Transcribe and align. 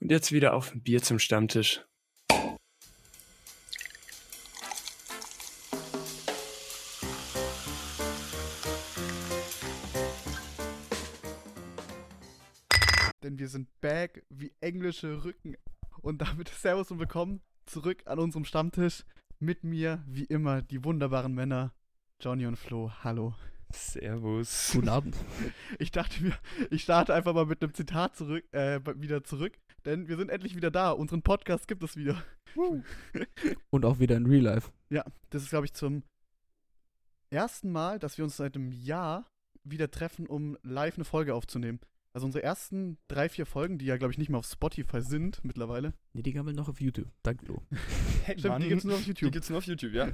Und 0.00 0.12
jetzt 0.12 0.30
wieder 0.30 0.54
auf 0.54 0.72
ein 0.72 0.80
Bier 0.80 1.02
zum 1.02 1.18
Stammtisch. 1.18 1.84
Denn 13.24 13.38
wir 13.38 13.48
sind 13.48 13.68
back 13.80 14.24
wie 14.30 14.52
englische 14.60 15.24
Rücken. 15.24 15.56
Und 16.00 16.22
damit 16.22 16.48
Servus 16.60 16.92
und 16.92 17.00
willkommen 17.00 17.40
zurück 17.66 18.02
an 18.06 18.20
unserem 18.20 18.44
Stammtisch. 18.44 19.04
Mit 19.40 19.64
mir, 19.64 20.04
wie 20.06 20.24
immer, 20.24 20.62
die 20.62 20.84
wunderbaren 20.84 21.34
Männer 21.34 21.74
Johnny 22.20 22.46
und 22.46 22.56
Flo. 22.56 22.92
Hallo. 23.02 23.34
Servus. 23.72 24.70
Guten 24.74 24.88
Abend. 24.88 25.16
Ich 25.78 25.90
dachte 25.92 26.22
mir, 26.22 26.32
ich 26.70 26.82
starte 26.82 27.14
einfach 27.14 27.34
mal 27.34 27.46
mit 27.46 27.62
einem 27.62 27.74
Zitat 27.74 28.16
zurück, 28.16 28.44
äh, 28.52 28.80
wieder 28.96 29.22
zurück, 29.22 29.56
denn 29.84 30.08
wir 30.08 30.16
sind 30.16 30.30
endlich 30.30 30.56
wieder 30.56 30.70
da. 30.70 30.90
Unseren 30.90 31.22
Podcast 31.22 31.68
gibt 31.68 31.82
es 31.82 31.96
wieder. 31.96 32.22
Und 33.70 33.84
auch 33.84 33.98
wieder 33.98 34.16
in 34.16 34.26
Real 34.26 34.42
Life. 34.42 34.70
Ja, 34.90 35.04
das 35.30 35.42
ist, 35.42 35.50
glaube 35.50 35.66
ich, 35.66 35.74
zum 35.74 36.02
ersten 37.30 37.70
Mal, 37.70 37.98
dass 37.98 38.16
wir 38.18 38.24
uns 38.24 38.36
seit 38.36 38.56
einem 38.56 38.72
Jahr 38.72 39.30
wieder 39.64 39.90
treffen, 39.90 40.26
um 40.26 40.56
live 40.62 40.96
eine 40.96 41.04
Folge 41.04 41.34
aufzunehmen. 41.34 41.80
Also 42.14 42.26
unsere 42.26 42.42
ersten 42.42 42.96
drei, 43.06 43.28
vier 43.28 43.44
Folgen, 43.46 43.78
die 43.78 43.84
ja, 43.84 43.96
glaube 43.98 44.12
ich, 44.12 44.18
nicht 44.18 44.30
mehr 44.30 44.38
auf 44.38 44.46
Spotify 44.46 45.02
sind 45.02 45.44
mittlerweile. 45.44 45.92
Nee, 46.14 46.22
die 46.22 46.32
gammeln 46.32 46.56
noch 46.56 46.68
auf 46.68 46.80
YouTube. 46.80 47.08
Danke, 47.22 47.44
Flo. 47.44 47.62
Hey, 48.24 48.36
Stimmt, 48.38 48.62
die 48.64 48.68
gibt's 48.68 48.84
nur 48.84 48.94
auf 48.94 49.02
Die 49.02 49.08
YouTube. 49.10 49.32
gibt's 49.32 49.50
nur 49.50 49.58
auf 49.58 49.64
YouTube, 49.64 49.92
ja. 49.92 50.08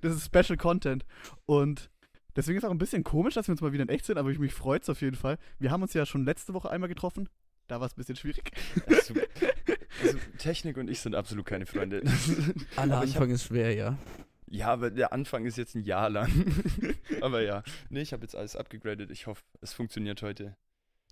Das 0.00 0.14
ist 0.14 0.24
Special 0.26 0.56
Content. 0.56 1.04
Und 1.44 1.90
deswegen 2.36 2.58
ist 2.58 2.64
es 2.64 2.68
auch 2.68 2.72
ein 2.72 2.78
bisschen 2.78 3.04
komisch, 3.04 3.34
dass 3.34 3.48
wir 3.48 3.52
uns 3.52 3.60
mal 3.60 3.72
wieder 3.72 3.82
in 3.82 3.88
echt 3.88 4.04
sind, 4.04 4.18
aber 4.18 4.30
ich 4.30 4.38
mich 4.38 4.54
freut's 4.54 4.88
auf 4.88 5.00
jeden 5.00 5.16
Fall. 5.16 5.38
Wir 5.58 5.70
haben 5.70 5.82
uns 5.82 5.94
ja 5.94 6.06
schon 6.06 6.24
letzte 6.24 6.54
Woche 6.54 6.70
einmal 6.70 6.88
getroffen. 6.88 7.28
Da 7.66 7.80
war 7.80 7.86
es 7.86 7.94
ein 7.94 7.96
bisschen 7.96 8.16
schwierig. 8.16 8.50
Also, 8.86 9.14
also, 10.02 10.18
Technik 10.38 10.76
und 10.76 10.90
ich 10.90 11.00
sind 11.00 11.14
absolut 11.14 11.46
keine 11.46 11.66
Freunde. 11.66 12.02
Aller 12.76 12.96
Aber 12.96 13.04
ich 13.04 13.14
Anfang 13.14 13.30
ist 13.30 13.44
schwer, 13.44 13.74
ja. 13.74 13.96
Ja, 14.46 14.68
aber 14.68 14.90
der 14.90 15.12
Anfang 15.12 15.46
ist 15.46 15.56
jetzt 15.56 15.74
ein 15.74 15.82
Jahr 15.82 16.10
lang. 16.10 16.30
aber 17.22 17.42
ja. 17.42 17.64
Nee, 17.88 18.02
ich 18.02 18.12
habe 18.12 18.22
jetzt 18.22 18.36
alles 18.36 18.54
abgegradet. 18.54 19.10
Ich 19.10 19.26
hoffe, 19.26 19.42
es 19.62 19.72
funktioniert 19.72 20.22
heute. 20.22 20.54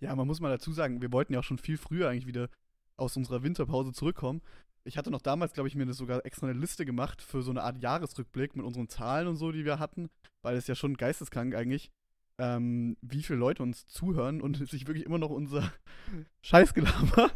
Ja, 0.01 0.15
man 0.15 0.27
muss 0.27 0.41
mal 0.41 0.51
dazu 0.51 0.73
sagen, 0.73 1.03
wir 1.03 1.13
wollten 1.13 1.33
ja 1.33 1.41
auch 1.41 1.45
schon 1.45 1.59
viel 1.59 1.77
früher 1.79 2.09
eigentlich 2.09 2.27
wieder 2.27 2.51
aus 2.97 3.17
unserer 3.17 3.43
Winterpause 3.43 3.93
zurückkommen. 3.93 4.43
Ich 4.85 4.99
hatte 4.99 5.11
noch 5.11 5.23
damals, 5.23 5.53
glaube 5.53 5.69
ich, 5.69 5.75
mir 5.75 5.87
das 5.87 5.97
sogar 5.97 6.25
extra 6.27 6.49
eine 6.49 6.59
Liste 6.59 6.85
gemacht 6.85 7.23
für 7.23 7.43
so 7.43 7.51
eine 7.51 7.63
Art 7.63 7.79
Jahresrückblick 7.79 8.57
mit 8.57 8.67
unseren 8.67 8.89
Zahlen 8.89 9.29
und 9.29 9.37
so, 9.37 9.53
die 9.53 9.65
wir 9.65 9.79
hatten, 9.79 10.11
weil 10.43 10.57
es 10.57 10.67
ja 10.67 10.75
schon 10.75 10.97
geisteskrank 10.97 11.55
eigentlich, 11.55 11.93
ähm, 12.39 12.97
wie 13.01 13.23
viele 13.23 13.39
Leute 13.39 13.63
uns 13.63 13.87
zuhören 13.87 14.41
und 14.41 14.57
sich 14.69 14.87
wirklich 14.87 15.07
immer 15.07 15.19
noch 15.19 15.31
unser 15.31 15.73
Scheißgelaber 16.43 17.31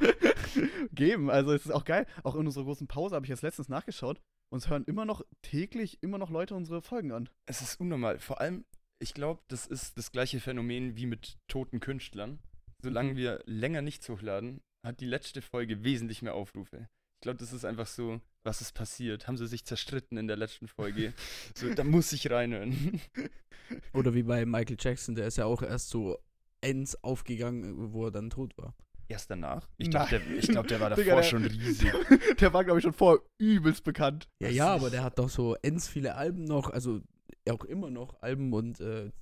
geben. 0.92 1.30
Also 1.30 1.52
es 1.52 1.66
ist 1.66 1.72
auch 1.72 1.84
geil. 1.84 2.06
Auch 2.24 2.34
in 2.34 2.46
unserer 2.46 2.64
großen 2.64 2.88
Pause 2.88 3.14
habe 3.14 3.26
ich 3.26 3.30
jetzt 3.30 3.42
letztens 3.42 3.68
nachgeschaut. 3.68 4.20
Uns 4.50 4.68
hören 4.68 4.84
immer 4.84 5.04
noch 5.04 5.22
täglich 5.42 6.02
immer 6.02 6.18
noch 6.18 6.30
Leute 6.30 6.54
unsere 6.54 6.82
Folgen 6.82 7.12
an. 7.12 7.28
Es 7.46 7.60
ist 7.60 7.80
unnormal. 7.80 8.18
Vor 8.18 8.40
allem, 8.40 8.64
ich 8.98 9.14
glaube, 9.14 9.42
das 9.48 9.66
ist 9.66 9.98
das 9.98 10.12
gleiche 10.12 10.40
Phänomen 10.40 10.96
wie 10.96 11.06
mit 11.06 11.36
toten 11.48 11.80
Künstlern. 11.80 12.38
Solange 12.82 13.16
wir 13.16 13.42
länger 13.46 13.82
nichts 13.82 14.08
hochladen, 14.08 14.60
hat 14.86 15.00
die 15.00 15.06
letzte 15.06 15.42
Folge 15.42 15.84
wesentlich 15.84 16.22
mehr 16.22 16.34
Aufrufe. 16.34 16.88
Ich 17.16 17.22
glaube, 17.22 17.38
das 17.38 17.52
ist 17.52 17.64
einfach 17.64 17.86
so, 17.86 18.20
was 18.44 18.60
ist 18.60 18.72
passiert? 18.72 19.26
Haben 19.26 19.36
sie 19.36 19.46
sich 19.46 19.64
zerstritten 19.64 20.16
in 20.18 20.28
der 20.28 20.36
letzten 20.36 20.68
Folge? 20.68 21.12
so, 21.54 21.72
da 21.74 21.82
muss 21.84 22.12
ich 22.12 22.30
reinhören. 22.30 23.00
Oder 23.92 24.14
wie 24.14 24.22
bei 24.22 24.46
Michael 24.46 24.76
Jackson, 24.78 25.14
der 25.14 25.26
ist 25.26 25.38
ja 25.38 25.46
auch 25.46 25.62
erst 25.62 25.90
so 25.90 26.18
ends 26.60 27.02
aufgegangen, 27.02 27.92
wo 27.92 28.06
er 28.06 28.10
dann 28.10 28.30
tot 28.30 28.56
war. 28.56 28.74
Erst 29.08 29.30
danach? 29.30 29.68
Ich 29.76 29.90
glaube, 29.90 30.10
der, 30.10 30.30
ich 30.36 30.48
glaub, 30.48 30.66
der 30.66 30.80
war 30.80 30.90
Digga, 30.90 31.04
davor 31.16 31.20
der- 31.22 31.28
schon 31.28 31.44
riesig. 31.44 31.92
Der 32.40 32.52
war, 32.52 32.64
glaube 32.64 32.80
ich, 32.80 32.82
schon 32.82 32.92
vorher 32.92 33.22
übelst 33.38 33.84
bekannt. 33.84 34.28
Ja, 34.40 34.48
ja, 34.48 34.74
aber 34.74 34.90
der 34.90 35.04
hat 35.04 35.18
doch 35.18 35.28
so 35.30 35.54
ends 35.62 35.88
viele 35.88 36.16
Alben 36.16 36.44
noch, 36.44 36.70
also 36.70 37.00
auch 37.48 37.64
immer 37.64 37.88
noch 37.88 38.20
Alben 38.20 38.52
und 38.52 38.80
äh, 38.80 39.12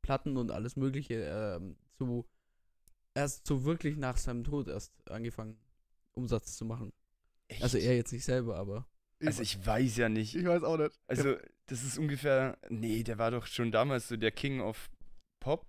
Platten 0.00 0.36
und 0.36 0.52
alles 0.52 0.76
Mögliche 0.76 1.14
ähm, 1.14 1.76
zu 1.98 2.24
erst 3.14 3.46
so 3.46 3.64
wirklich 3.64 3.96
nach 3.96 4.16
seinem 4.16 4.44
Tod 4.44 4.68
erst 4.68 4.92
angefangen, 5.10 5.58
Umsatz 6.12 6.56
zu 6.56 6.64
machen. 6.64 6.92
Echt? 7.48 7.62
Also 7.62 7.78
er 7.78 7.96
jetzt 7.96 8.12
nicht 8.12 8.24
selber, 8.24 8.56
aber 8.56 8.86
Also 9.24 9.42
ich 9.42 9.64
weiß 9.64 9.96
ja 9.96 10.08
nicht. 10.08 10.34
Ich 10.34 10.44
weiß 10.44 10.62
auch 10.62 10.76
nicht. 10.78 10.98
Also, 11.06 11.36
das 11.66 11.84
ist 11.84 11.98
ungefähr. 11.98 12.58
Nee, 12.68 13.02
der 13.02 13.18
war 13.18 13.30
doch 13.30 13.46
schon 13.46 13.70
damals 13.70 14.08
so 14.08 14.16
der 14.16 14.32
King 14.32 14.60
of 14.60 14.90
Pop, 15.40 15.66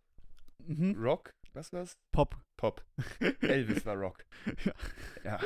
Mhm. 0.65 0.95
Rock. 0.97 1.33
Was 1.53 1.71
war's? 1.73 1.97
Pop. 2.11 2.35
Pop. 2.57 2.83
Elvis 3.41 3.85
war 3.85 3.95
Rock. 3.95 4.25
Ja. 4.65 4.73
Ja. 5.23 5.39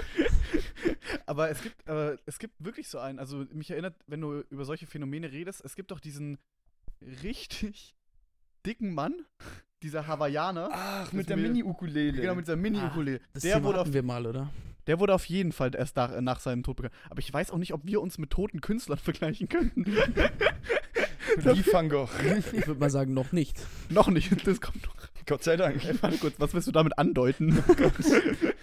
Aber 1.25 1.49
es 1.49 1.61
gibt, 1.61 1.87
aber 1.87 2.17
es 2.25 2.39
gibt 2.39 2.53
wirklich 2.63 2.87
so 2.87 2.99
einen, 2.99 3.19
also 3.19 3.45
mich 3.51 3.71
erinnert, 3.71 3.95
wenn 4.07 4.21
du 4.21 4.41
über 4.49 4.63
solche 4.63 4.87
Phänomene 4.87 5.31
redest, 5.31 5.61
es 5.65 5.75
gibt 5.75 5.91
doch 5.91 5.99
diesen 5.99 6.37
richtig 7.01 7.95
dicken 8.65 8.93
Mann, 8.93 9.25
dieser 9.83 10.07
Hawaiianer, 10.07 10.69
Ach, 10.71 11.11
mit 11.11 11.29
der 11.29 11.38
Mini-Ukulele. 11.38 12.21
genau 12.21 12.35
mit 12.35 12.45
dieser 12.47 12.55
Mini-Ukulele. 12.55 13.19
das 13.33 13.43
Der, 13.43 13.63
wurde 13.63 13.81
auf- 13.81 13.93
wir 13.93 14.03
mal, 14.03 14.25
oder? 14.25 14.49
der 14.88 14.99
wurde 14.99 15.13
auf 15.13 15.25
jeden 15.25 15.51
Fall 15.51 15.75
erst 15.75 15.95
nach, 15.97 16.19
nach 16.21 16.39
seinem 16.39 16.63
Tod 16.63 16.77
bekannt. 16.77 16.93
Aber 17.09 17.19
ich 17.19 17.31
weiß 17.31 17.51
auch 17.51 17.57
nicht, 17.57 17.73
ob 17.73 17.85
wir 17.85 18.01
uns 18.01 18.17
mit 18.17 18.29
toten 18.31 18.61
Künstlern 18.61 18.97
vergleichen 19.03 19.49
könnten. 19.49 19.85
Wie 21.37 21.71
Van 21.71 21.89
Gogh. 21.89 22.09
Ich 22.53 22.67
würde 22.67 22.79
mal 22.79 22.89
sagen, 22.89 23.13
noch 23.13 23.31
nicht. 23.31 23.57
noch 23.89 24.07
nicht, 24.09 24.47
das 24.47 24.59
kommt 24.59 24.85
noch. 24.85 24.95
Gott 25.27 25.43
sei 25.43 25.57
Dank. 25.57 25.83
Ey, 25.83 26.01
warte 26.01 26.17
kurz, 26.17 26.35
was 26.39 26.53
willst 26.53 26.67
du 26.67 26.71
damit 26.71 26.97
andeuten? 26.97 27.63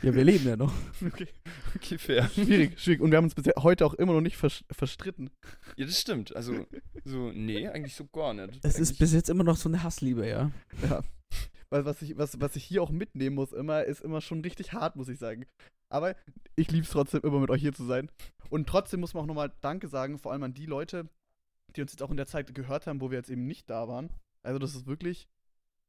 Ja, 0.02 0.14
wir 0.14 0.24
leben 0.24 0.46
ja 0.46 0.54
noch. 0.54 0.70
okay. 1.06 1.26
Okay, 1.74 1.96
fair. 1.96 2.28
Schwierig, 2.28 2.78
schwierig. 2.78 3.00
Und 3.00 3.10
wir 3.10 3.16
haben 3.16 3.24
uns 3.24 3.34
bisher 3.34 3.54
heute 3.56 3.86
auch 3.86 3.94
immer 3.94 4.12
noch 4.12 4.20
nicht 4.20 4.36
vers 4.36 4.62
verstritten. 4.70 5.30
Ja, 5.76 5.86
das 5.86 5.98
stimmt. 5.98 6.36
Also, 6.36 6.66
so, 7.06 7.32
nee, 7.32 7.66
eigentlich 7.68 7.94
so 7.94 8.04
gar 8.04 8.34
nicht. 8.34 8.60
Es 8.62 8.78
ist 8.78 8.98
bis 8.98 9.14
jetzt 9.14 9.30
immer 9.30 9.44
noch 9.44 9.56
so 9.56 9.70
eine 9.70 9.82
Hassliebe, 9.82 10.28
ja. 10.28 10.50
Ja. 10.86 11.02
Weil 11.70 11.86
was 11.86 12.02
ich, 12.02 12.18
was, 12.18 12.38
was 12.38 12.54
ich 12.54 12.64
hier 12.64 12.82
auch 12.82 12.90
mitnehmen 12.90 13.34
muss, 13.34 13.54
immer, 13.54 13.84
ist 13.84 14.02
immer 14.02 14.20
schon 14.20 14.42
richtig 14.42 14.74
hart, 14.74 14.94
muss 14.96 15.08
ich 15.08 15.18
sagen. 15.18 15.46
Aber 15.88 16.16
ich 16.54 16.70
liebe 16.70 16.84
es 16.84 16.90
trotzdem, 16.90 17.22
immer 17.22 17.40
mit 17.40 17.48
euch 17.48 17.62
hier 17.62 17.72
zu 17.72 17.84
sein. 17.84 18.10
Und 18.50 18.68
trotzdem 18.68 19.00
muss 19.00 19.14
man 19.14 19.22
auch 19.22 19.28
nochmal 19.28 19.52
Danke 19.62 19.88
sagen, 19.88 20.18
vor 20.18 20.32
allem 20.32 20.42
an 20.42 20.52
die 20.52 20.66
Leute, 20.66 21.08
die 21.76 21.82
uns 21.82 21.92
jetzt 21.92 22.02
auch 22.02 22.10
in 22.10 22.16
der 22.16 22.26
Zeit 22.26 22.54
gehört 22.54 22.86
haben, 22.86 23.00
wo 23.00 23.10
wir 23.10 23.18
jetzt 23.18 23.30
eben 23.30 23.46
nicht 23.46 23.68
da 23.70 23.88
waren. 23.88 24.10
Also, 24.42 24.58
das 24.58 24.74
ist 24.74 24.86
wirklich. 24.86 25.28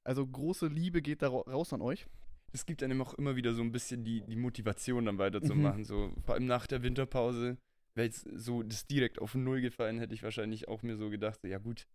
Also, 0.04 0.26
große 0.26 0.68
Liebe 0.68 1.02
geht 1.02 1.22
da 1.22 1.30
ra- 1.30 1.50
raus 1.52 1.74
an 1.74 1.82
euch. 1.82 2.08
Es 2.54 2.66
gibt 2.66 2.84
einem 2.84 3.02
auch 3.02 3.14
immer 3.16 3.36
wieder 3.36 3.54
so 3.54 3.62
ein 3.62 3.72
bisschen 3.72 4.04
die, 4.04 4.22
die 4.22 4.36
Motivation, 4.36 5.06
dann 5.06 5.18
weiterzumachen. 5.18 5.84
So, 5.84 6.14
vor 6.24 6.36
allem 6.36 6.46
nach 6.46 6.68
der 6.68 6.84
Winterpause. 6.84 7.58
Wäre 7.96 8.08
jetzt 8.08 8.28
so 8.34 8.62
das 8.62 8.88
direkt 8.88 9.20
auf 9.20 9.36
Null 9.36 9.62
gefallen, 9.62 10.00
hätte 10.00 10.14
ich 10.14 10.22
wahrscheinlich 10.22 10.68
auch 10.68 10.84
mir 10.84 10.98
so 10.98 11.10
gedacht, 11.10 11.40
so, 11.42 11.48
ja 11.48 11.60
gut, 11.60 11.88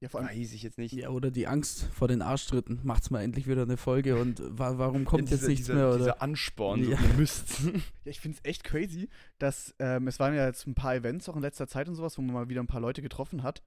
Ja, 0.00 0.08
vor 0.10 0.20
allem. 0.20 0.28
weiß 0.28 0.52
ich 0.52 0.62
jetzt 0.62 0.76
nicht. 0.76 0.92
Ja, 0.92 1.08
oder 1.08 1.30
die 1.30 1.46
Angst 1.46 1.84
vor 1.92 2.06
den 2.06 2.20
Arschtritten. 2.20 2.80
Macht's 2.84 3.10
mal 3.10 3.22
endlich 3.22 3.46
wieder 3.46 3.62
eine 3.62 3.76
Folge 3.78 4.20
und 4.20 4.40
wa 4.42 4.76
warum 4.78 5.04
kommt 5.06 5.24
Ja, 5.30 5.30
jetzt 5.30 5.40
dieser- 5.40 5.48
nichts 5.48 5.66
dieser, 5.66 5.74
mehr? 5.74 5.88
Oder? 5.88 5.98
Dieser 5.98 6.22
Ansporn, 6.22 6.84
so, 6.84 6.90
Ja. 6.90 6.98
ihr 7.00 7.14
müsst. 7.14 7.60
Ja, 8.04 8.10
ich 8.10 8.20
finde 8.20 8.36
es 8.38 8.44
echt 8.48 8.62
crazy, 8.62 9.08
dass 9.38 9.74
ähm, 9.78 10.06
es 10.06 10.18
waren 10.20 10.34
ja 10.34 10.46
jetzt 10.46 10.66
ein 10.66 10.74
paar 10.74 10.94
Events 10.94 11.28
auch 11.28 11.36
in 11.36 11.42
letzter 11.42 11.66
Zeit 11.66 11.88
und 11.88 11.94
sowas, 11.94 12.16
wo 12.18 12.22
man 12.22 12.34
mal 12.34 12.48
wieder 12.48 12.62
ein 12.62 12.66
paar 12.66 12.80
Leute 12.80 13.00
getroffen 13.02 13.42
hat, 13.42 13.62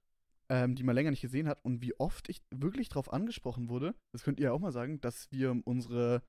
ähm, 0.48 0.76
die 0.76 0.82
man 0.84 0.94
länger 0.94 1.10
nicht 1.10 1.20
gesehen 1.20 1.48
hat 1.48 1.64
und 1.64 1.82
wie 1.82 1.98
oft 1.98 2.28
ich 2.28 2.40
wirklich 2.50 2.88
darauf 2.88 3.12
angesprochen 3.12 3.68
wurde, 3.68 3.94
das 4.12 4.22
könnt 4.22 4.38
ihr 4.40 4.44
ja 4.46 4.52
auch 4.52 4.60
mal 4.60 4.72
sagen, 4.72 5.00
dass 5.00 5.26
wir 5.32 5.60
unsere 5.64 6.22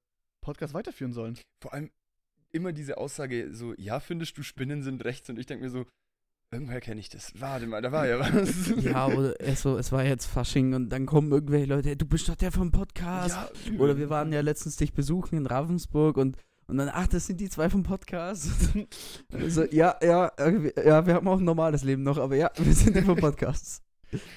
Podcasts 0.44 0.73
weiterführen 0.73 1.13
sollen. 1.13 1.38
Vor 1.61 1.73
allem 1.73 1.91
immer 2.51 2.73
diese 2.73 2.97
Aussage 2.97 3.53
so, 3.53 3.73
ja, 3.78 4.00
findest 4.00 4.38
du 4.38 4.44
Spinnen 4.44 4.81
sind 4.84 5.06
rechts? 5.06 5.29
Und 5.29 5.38
ich 5.40 5.45
denke 5.45 5.63
mir 5.63 5.69
so, 5.69 5.85
irgendwoher 6.51 6.81
kenne 6.81 7.00
ich 7.00 7.09
das. 7.09 7.31
Warte 7.39 7.66
mal, 7.66 7.81
da 7.81 7.91
war 7.91 8.07
ja 8.07 8.19
was. 8.19 8.73
Ja, 8.84 9.07
oder 9.07 9.39
es, 9.39 9.62
so, 9.62 9.78
es 9.78 9.91
war 9.91 10.03
jetzt 10.03 10.25
Fasching 10.25 10.73
und 10.73 10.89
dann 10.89 11.06
kommen 11.06 11.31
irgendwelche 11.31 11.66
Leute, 11.66 11.89
hey, 11.89 11.97
du 11.97 12.06
bist 12.06 12.28
doch 12.28 12.35
der 12.35 12.51
vom 12.51 12.72
Podcast. 12.72 13.35
ja 13.66 13.79
Oder 13.79 13.97
wir 13.97 14.09
waren 14.09 14.31
ja 14.34 14.41
letztens 14.41 14.75
dich 14.75 14.94
besuchen 14.94 15.38
in 15.38 15.45
Ravensburg 15.45 16.17
und, 16.17 16.38
und 16.67 16.78
dann, 16.78 16.90
ach, 16.91 17.07
das 17.07 17.28
sind 17.28 17.40
die 17.40 17.50
zwei 17.50 17.69
vom 17.69 17.84
Podcast. 17.84 18.51
also, 19.34 19.64
ja, 19.66 19.97
ja, 20.02 20.31
ja, 20.37 21.05
wir 21.05 21.14
haben 21.14 21.28
auch 21.28 21.40
ein 21.40 21.46
normales 21.46 21.84
Leben 21.84 22.03
noch, 22.03 22.17
aber 22.17 22.35
ja, 22.35 22.52
wir 22.58 22.73
sind 22.73 22.96
die 22.96 23.02
vom 23.02 23.17
Podcast. 23.17 23.84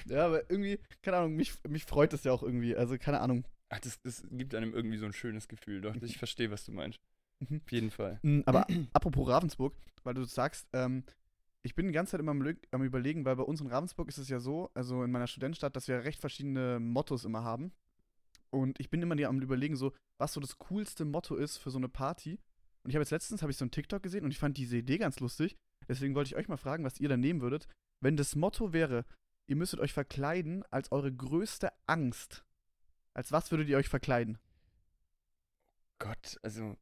Ja, 0.06 0.27
aber 0.27 0.49
irgendwie, 0.49 0.79
keine 1.03 1.17
Ahnung, 1.17 1.35
mich, 1.35 1.53
mich 1.69 1.85
freut 1.85 2.12
das 2.12 2.23
ja 2.23 2.31
auch 2.31 2.44
irgendwie. 2.44 2.77
Also, 2.77 2.97
keine 2.97 3.19
Ahnung. 3.19 3.44
Ach, 3.71 3.81
das, 3.81 4.00
das 4.03 4.23
gibt 4.31 4.55
einem 4.55 4.73
irgendwie 4.73 4.99
so 4.99 5.06
ein 5.06 5.12
schönes 5.12 5.49
Gefühl. 5.49 5.81
Doch, 5.81 5.97
ich 5.97 6.17
verstehe, 6.17 6.49
was 6.53 6.65
du 6.65 6.71
meinst. 6.71 7.00
Mhm. 7.41 7.61
Auf 7.65 7.73
jeden 7.73 7.91
Fall. 7.91 8.21
Mm, 8.23 8.43
Aber 8.47 8.69
apropos 8.93 9.29
Ravensburg, 9.29 9.75
weil 10.05 10.15
du 10.15 10.23
sagst, 10.23 10.69
ähm, 10.75 11.03
ich 11.65 11.75
bin 11.75 11.87
die 11.87 11.93
ganze 11.93 12.13
Zeit 12.13 12.21
immer 12.21 12.33
am, 12.33 12.83
überlegen, 12.83 13.25
weil 13.25 13.37
bei 13.37 13.43
uns 13.43 13.63
in 13.63 13.69
Ravensburg 13.69 14.09
ist 14.09 14.19
es 14.19 14.29
ja 14.29 14.39
so, 14.39 14.71
also 14.75 15.03
in 15.03 15.11
meiner 15.11 15.27
Studentenstadt, 15.27 15.75
dass 15.75 15.89
wir 15.89 16.05
recht 16.05 16.21
verschiedene 16.21 16.79
Mottos 16.79 17.25
immer 17.25 17.43
haben. 17.43 17.73
Und 18.51 18.79
ich 18.79 18.91
bin 18.91 19.01
immer 19.01 19.17
am 19.27 19.41
überlegen, 19.41 19.75
so, 19.75 19.93
was 20.19 20.35
so 20.35 20.41
das 20.41 20.59
coolste 20.59 21.07
Motto 21.07 21.37
ist 21.37 21.57
für 21.57 21.71
so 21.71 21.79
eine 21.79 21.89
Party. 21.89 22.39
Und 22.83 22.91
ich 22.91 22.97
habe 22.97 23.03
jetzt 23.03 23.13
letztens 23.13 23.41
habe 23.41 23.51
ich 23.51 23.57
so 23.57 23.65
einen 23.65 23.71
TikTok 23.71 24.03
gesehen 24.03 24.27
und 24.27 24.31
ich 24.31 24.39
fand 24.39 24.59
diese 24.59 24.77
Idee 24.77 24.99
ganz 24.99 25.21
lustig. 25.21 25.57
Deswegen 25.89 26.15
wollte 26.15 26.29
ich 26.29 26.37
euch 26.37 26.49
mal 26.49 26.59
fragen, 26.59 26.85
was 26.85 27.01
ihr 27.01 27.09
da 27.09 27.17
nehmen 27.17 27.41
würdet. 27.41 27.67
Wenn 28.01 28.19
das 28.19 28.37
Motto 28.37 28.75
wäre, 28.75 29.07
ihr 29.47 29.57
müsstet 29.57 29.81
euch 29.81 29.95
verkleiden 29.95 30.65
als 30.71 30.93
eure 30.93 31.13
größte 31.13 31.73
Angst. 31.87 32.45
Als 33.15 33.33
was 33.33 33.51
würdet 33.51 33.71
ihr 33.71 33.79
euch 33.79 33.89
verkleiden? 33.89 34.39
Gott, 35.99 36.39
also, 36.43 36.77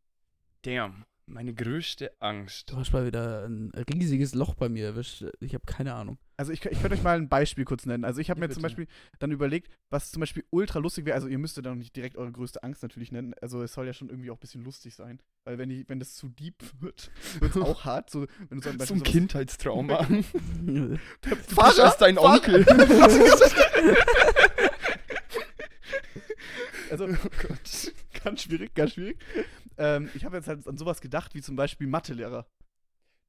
damn. 0.63 1.05
Meine 1.33 1.55
größte 1.55 2.13
Angst. 2.21 2.71
Du 2.71 2.77
hast 2.77 2.93
mal 2.93 3.07
wieder 3.07 3.47
ein 3.47 3.73
riesiges 3.91 4.35
Loch 4.35 4.55
bei 4.55 4.69
mir 4.69 4.85
erwischt. 4.85 5.25
Ich 5.41 5.55
habe 5.55 5.65
keine 5.65 5.95
Ahnung. 5.95 6.19
Also 6.37 6.53
ich, 6.53 6.63
ich 6.67 6.79
könnte 6.79 6.93
euch 6.95 7.03
mal 7.03 7.17
ein 7.17 7.31
Beispiel 7.31 7.65
kurz 7.65 7.87
nennen. 7.87 8.05
Also 8.05 8.21
ich 8.21 8.29
habe 8.29 8.39
Ja, 8.39 8.47
mir 8.49 8.53
zum 8.53 8.61
bitte. 8.63 8.75
Beispiel 8.77 8.87
dann 9.19 9.31
überlegt, 9.33 9.71
was 9.89 10.11
zum 10.13 10.21
Beispiel 10.21 10.45
ultra 10.51 10.79
lustig 10.79 11.07
wäre. 11.07 11.15
Also 11.15 11.29
ihr 11.29 11.39
müsstet 11.39 11.65
dann 11.65 11.79
nicht 11.79 11.97
direkt 11.97 12.19
eure 12.19 12.31
größte 12.33 12.63
Angst 12.63 12.83
natürlich 12.83 13.13
nennen. 13.13 13.33
Also 13.41 13.63
es 13.63 13.73
soll 13.73 13.87
ja 13.87 13.95
schon 13.95 14.11
irgendwie 14.11 14.31
auch 14.31 14.37
ein 14.37 14.41
bisschen 14.41 14.63
lustig 14.63 14.95
sein. 14.95 15.21
Weil 15.45 15.57
wenn, 15.57 15.71
die, 15.71 15.89
wenn 15.89 16.01
das 16.01 16.17
zu 16.17 16.29
deep 16.29 16.63
wird, 16.81 17.11
wird 17.41 17.57
es 17.57 17.63
auch 17.63 17.85
hart. 17.87 18.11
So, 18.11 18.27
wenn 18.51 18.61
du 18.61 18.65
so, 18.65 18.71
So 18.73 18.77
Beispiel 18.79 18.97
ein 18.97 18.99
sowas- 19.01 19.13
Kindheitstrauma. 19.13 20.03
Der 20.07 20.19
Du 20.67 21.57
bist 21.57 21.81
als 21.81 21.97
dein 21.97 22.19
Onkel. 22.19 22.67
Also, 26.91 27.07
oh 27.07 27.29
Gott. 27.49 27.93
ganz 28.23 28.43
schwierig, 28.43 28.75
ganz 28.75 28.93
schwierig. 28.93 29.17
Ähm, 29.79 30.11
ich 30.15 30.25
habe 30.25 30.37
jetzt 30.37 30.49
halt 30.49 30.67
an 30.67 30.77
sowas 30.77 31.01
gedacht, 31.01 31.35
wie 31.35 31.43
zum 31.43 31.57
Beispiel 31.57 31.87
Mathelehrer. 31.87 32.47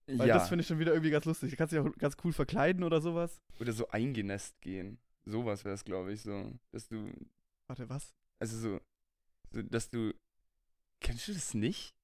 Weil 0.07 0.27
Ja, 0.27 0.35
das 0.35 0.49
finde 0.49 0.61
ich 0.61 0.67
schon 0.67 0.79
wieder 0.79 0.91
irgendwie 0.91 1.11
ganz 1.11 1.25
lustig. 1.25 1.51
Du 1.51 1.55
kannst 1.55 1.71
dich 1.71 1.79
auch 1.79 1.91
ganz 1.97 2.17
cool 2.23 2.33
verkleiden 2.33 2.83
oder 2.83 2.99
sowas. 3.01 3.41
oder 3.59 3.71
so 3.73 3.87
eingenässt 3.89 4.59
gehen. 4.61 4.99
Sowas 5.25 5.63
wäre 5.63 5.75
es, 5.75 5.85
glaube 5.85 6.11
ich, 6.11 6.21
so. 6.21 6.51
Dass 6.71 6.87
du, 6.87 7.09
Warte, 7.67 7.87
was? 7.89 8.13
also 8.39 8.57
so, 8.57 8.81
so, 9.51 9.61
dass 9.61 9.89
du, 9.89 10.13
kennst 10.99 11.27
du 11.29 11.33
das 11.33 11.53
nicht? 11.53 11.95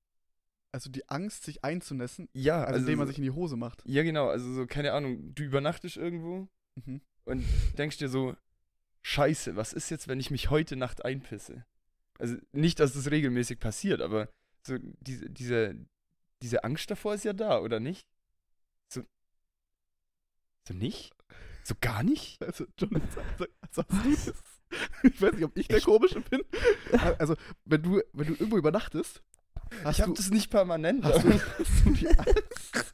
Also 0.72 0.90
die 0.90 1.10
Angst, 1.10 1.44
sich 1.44 1.64
einzunässen, 1.64 2.30
Ja, 2.32 2.64
also, 2.64 2.80
indem 2.80 3.00
man 3.00 3.08
so, 3.08 3.10
sich 3.12 3.18
in 3.18 3.24
die 3.24 3.32
Hose 3.32 3.58
macht. 3.58 3.82
Ja, 3.86 4.04
genau, 4.04 4.30
also 4.30 4.54
so, 4.54 4.68
keine 4.68 4.94
Ahnung, 4.94 5.34
du 5.36 5.44
übernachtest 5.44 5.98
irgendwo 5.98 6.48
Mhm. 6.76 7.02
und 7.26 7.44
denkst 7.78 7.98
dir 7.98 8.08
so, 8.08 8.38
scheiße, 9.02 9.56
was 9.58 9.74
ist 9.74 9.90
jetzt, 9.90 10.08
wenn 10.08 10.20
ich 10.20 10.32
mich 10.32 10.50
heute 10.50 10.76
Nacht 10.78 11.04
einpisse? 11.04 11.66
Also 12.20 12.36
nicht, 12.52 12.80
dass 12.80 12.94
das 12.94 13.10
regelmäßig 13.10 13.60
passiert, 13.60 14.02
aber 14.02 14.30
so 14.66 14.78
diese, 15.00 15.30
diese, 15.30 15.76
diese 16.42 16.64
Angst 16.64 16.92
davor 16.92 17.14
ist 17.16 17.24
ja 17.26 17.34
da, 17.34 17.60
oder 17.60 17.80
nicht? 17.80 18.06
So, 18.92 19.04
so 20.68 20.74
nicht? 20.74 21.12
So 21.64 21.76
gar 21.82 22.04
nicht? 22.04 22.42
Also, 22.46 22.66
John, 22.78 23.02
sag, 23.14 23.26
sag, 23.38 23.86
sagst 23.90 24.06
du? 24.26 24.34
Ich 25.08 25.22
weiß 25.22 25.34
nicht, 25.34 25.44
ob 25.46 25.58
ich 25.58 25.68
der 25.68 25.78
Ich- 25.78 25.84
Komische 25.86 26.22
bin. 26.22 26.42
Also, 27.18 27.36
wenn 27.66 27.82
du, 27.82 28.02
wenn 28.14 28.28
du 28.28 28.34
irgendwo 28.34 28.58
übernachtest, 28.58 29.24
hast 29.84 29.98
ich 29.98 30.02
habe 30.04 30.14
das 30.14 30.30
nicht 30.30 30.50
permanent. 30.52 31.04
hast, 31.04 31.24
du, 31.24 31.32
hast 31.60 31.86
du 31.86 31.94
die 31.94 32.08
Angst, 32.20 32.94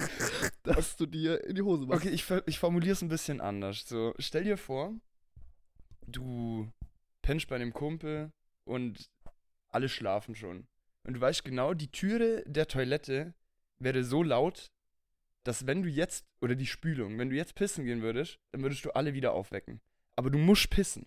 dass 0.64 0.96
du 0.98 1.06
dir 1.06 1.44
in 1.46 1.56
die 1.56 1.62
Hose 1.64 1.86
machst. 1.86 2.06
Okay, 2.06 2.14
ich, 2.14 2.26
ich 2.46 2.60
formuliere 2.60 2.94
es 2.94 3.02
ein 3.02 3.10
bisschen 3.10 3.42
anders. 3.42 3.86
So, 3.88 4.14
stell 4.20 4.44
dir 4.44 4.58
vor, 4.58 4.94
du 6.08 6.70
pennst 7.22 7.48
bei 7.48 7.56
einem 7.56 7.74
Kumpel 7.74 8.32
und 8.66 9.10
alle 9.76 9.90
schlafen 9.90 10.36
schon. 10.36 10.68
Und 11.04 11.14
du 11.16 11.22
weißt 11.22 11.44
genau, 11.44 11.74
die 11.74 11.92
Türe 11.92 12.44
der 12.48 12.68
Toilette 12.68 13.34
wäre 13.78 14.04
so 14.04 14.24
laut, 14.24 14.72
dass 15.44 15.68
wenn 15.68 15.84
du 15.84 15.90
jetzt, 15.90 16.26
oder 16.42 16.56
die 16.56 16.66
Spülung, 16.66 17.20
wenn 17.20 17.30
du 17.30 17.36
jetzt 17.36 17.54
pissen 17.56 17.86
gehen 17.86 18.02
würdest, 18.02 18.40
dann 18.52 18.64
würdest 18.64 18.84
du 18.86 18.92
alle 18.92 19.14
wieder 19.14 19.34
aufwecken. 19.34 19.80
Aber 20.16 20.32
du 20.32 20.40
musst 20.40 20.70
pissen. 20.70 21.06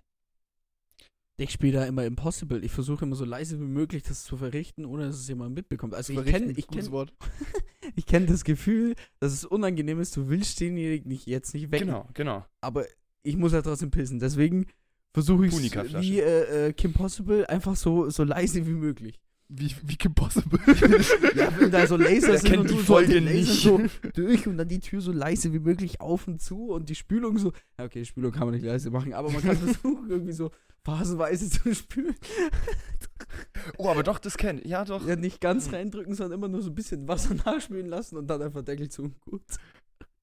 Ich 1.41 1.53
spiele 1.53 1.79
da 1.79 1.87
immer 1.87 2.05
Impossible. 2.05 2.65
Ich 2.65 2.73
versuche 2.73 3.05
immer 3.05 3.15
so 3.15 3.25
leise 3.25 3.61
wie 3.61 3.65
möglich 3.65 4.03
das 4.03 4.25
zu 4.25 4.37
verrichten, 4.37 4.85
ohne 4.85 5.07
dass 5.07 5.17
es 5.17 5.29
jemand 5.29 5.55
mitbekommt. 5.55 5.95
Also 5.95 6.13
ich 6.13 6.25
kenne 6.27 6.53
ich 6.53 6.67
gutes 6.67 6.87
kenn, 6.87 6.93
Wort. 6.93 7.13
ich 7.97 8.07
kenn 8.07 8.27
das 8.27 8.43
Gefühl, 8.43 8.95
dass 9.21 9.33
es 9.33 9.45
unangenehm 9.45 10.01
ist, 10.01 10.17
du 10.17 10.29
willst 10.29 10.61
denjenigen 10.61 11.09
nicht 11.09 11.27
jetzt 11.27 11.55
nicht 11.55 11.71
wecken. 11.71 11.87
Genau, 11.87 12.09
genau. 12.13 12.45
Aber 12.61 12.87
ich 13.23 13.37
muss 13.37 13.53
ja 13.53 13.63
trotzdem 13.63 13.93
pissen. 13.93 14.19
Deswegen 14.19 14.67
versuche 15.13 15.47
ich 15.47 15.53
wie 16.01 16.21
äh, 16.21 16.69
äh, 16.69 16.73
Kim 16.73 16.93
Possible 16.93 17.49
einfach 17.49 17.77
so, 17.77 18.11
so 18.11 18.25
leise 18.25 18.67
wie 18.67 18.73
möglich. 18.73 19.21
Wie, 19.51 19.75
wie 19.83 19.97
Kim 19.97 20.15
Possible. 20.15 20.61
Ja, 21.35 21.49
wenn 21.59 21.71
da 21.71 21.87
so 21.87 21.97
Laser 21.97 22.29
Wer 22.29 22.39
sind 22.39 22.51
kennt 22.51 22.61
und 22.61 22.71
die 22.71 22.75
du 22.75 22.81
so 22.81 22.85
Folge 22.85 23.19
Laser 23.19 23.35
nicht? 23.35 23.63
so 23.63 23.81
durch 24.15 24.47
und 24.47 24.59
dann 24.59 24.69
die 24.69 24.81
Tür 24.81 25.01
so 25.01 25.11
leise 25.11 25.53
wie 25.55 25.59
möglich 25.59 26.01
auf 26.03 26.29
und 26.29 26.43
zu 26.43 26.69
und 26.69 26.91
die 26.91 26.95
Spülung 26.95 27.39
so. 27.39 27.53
Ja, 27.79 27.87
okay, 27.87 28.05
Spülung 28.05 28.33
kann 28.33 28.45
man 28.45 28.55
nicht 28.55 28.65
leise 28.65 28.91
machen, 28.91 29.15
aber 29.15 29.31
man 29.31 29.43
kann 29.43 29.57
versuchen, 29.57 30.11
irgendwie 30.11 30.33
so 30.33 30.51
phasenweise 30.85 31.49
zu 31.49 31.75
spülen. 31.75 32.15
Oh, 33.79 33.89
aber 33.89 34.03
doch, 34.03 34.19
das 34.19 34.37
kennt. 34.37 34.65
Ja, 34.65 34.85
doch. 34.85 35.07
Ja, 35.07 35.17
nicht 35.17 35.41
ganz 35.41 35.73
reindrücken, 35.73 36.15
sondern 36.15 36.39
immer 36.39 36.49
nur 36.49 36.63
so 36.63 36.71
ein 36.71 36.75
bisschen 36.75 37.09
Wasser 37.09 37.35
nachspülen 37.47 37.87
lassen 37.87 38.17
und 38.17 38.27
dann 38.29 38.43
einfach 38.43 38.63
Deckel 38.63 38.89
zu. 38.89 39.11
Gut. 39.21 39.43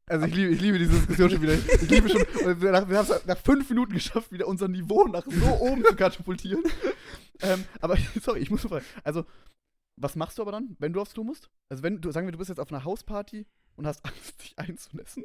Also 0.07 0.27
ich 0.27 0.35
liebe, 0.35 0.51
ich 0.51 0.61
liebe 0.61 0.77
diese 0.77 0.91
Diskussion 0.91 1.29
schon 1.31 1.41
wieder. 1.41 1.53
Ich 1.55 1.89
liebe 1.89 2.09
schon, 2.09 2.21
wir, 2.61 2.73
haben 2.73 2.91
es 2.91 3.25
nach 3.25 3.37
fünf 3.39 3.67
Minuten 3.69 3.93
geschafft, 3.93 4.31
wieder 4.31 4.47
unser 4.47 4.67
Niveau 4.67 5.07
nach 5.07 5.25
so 5.25 5.45
oben 5.59 5.83
zu 5.83 5.95
katapultieren. 5.95 6.63
ähm, 7.41 7.65
aber 7.81 7.97
sorry, 8.21 8.39
ich 8.39 8.51
muss 8.51 8.63
nur 8.63 8.69
fragen. 8.69 8.85
Also, 9.03 9.25
was 9.97 10.15
machst 10.15 10.37
du 10.37 10.43
aber 10.43 10.51
dann, 10.51 10.75
wenn 10.79 10.93
du 10.93 11.01
aufs 11.01 11.13
Klo 11.13 11.23
musst? 11.23 11.49
Also 11.69 11.81
wenn 11.81 12.01
du, 12.01 12.11
sagen 12.11 12.27
wir, 12.27 12.31
du 12.31 12.37
bist 12.37 12.49
jetzt 12.49 12.59
auf 12.59 12.71
einer 12.71 12.83
Hausparty 12.83 13.47
und 13.77 13.87
hast 13.87 14.05
Angst, 14.05 14.41
dich 14.43 14.53
einzunässen. 14.59 15.23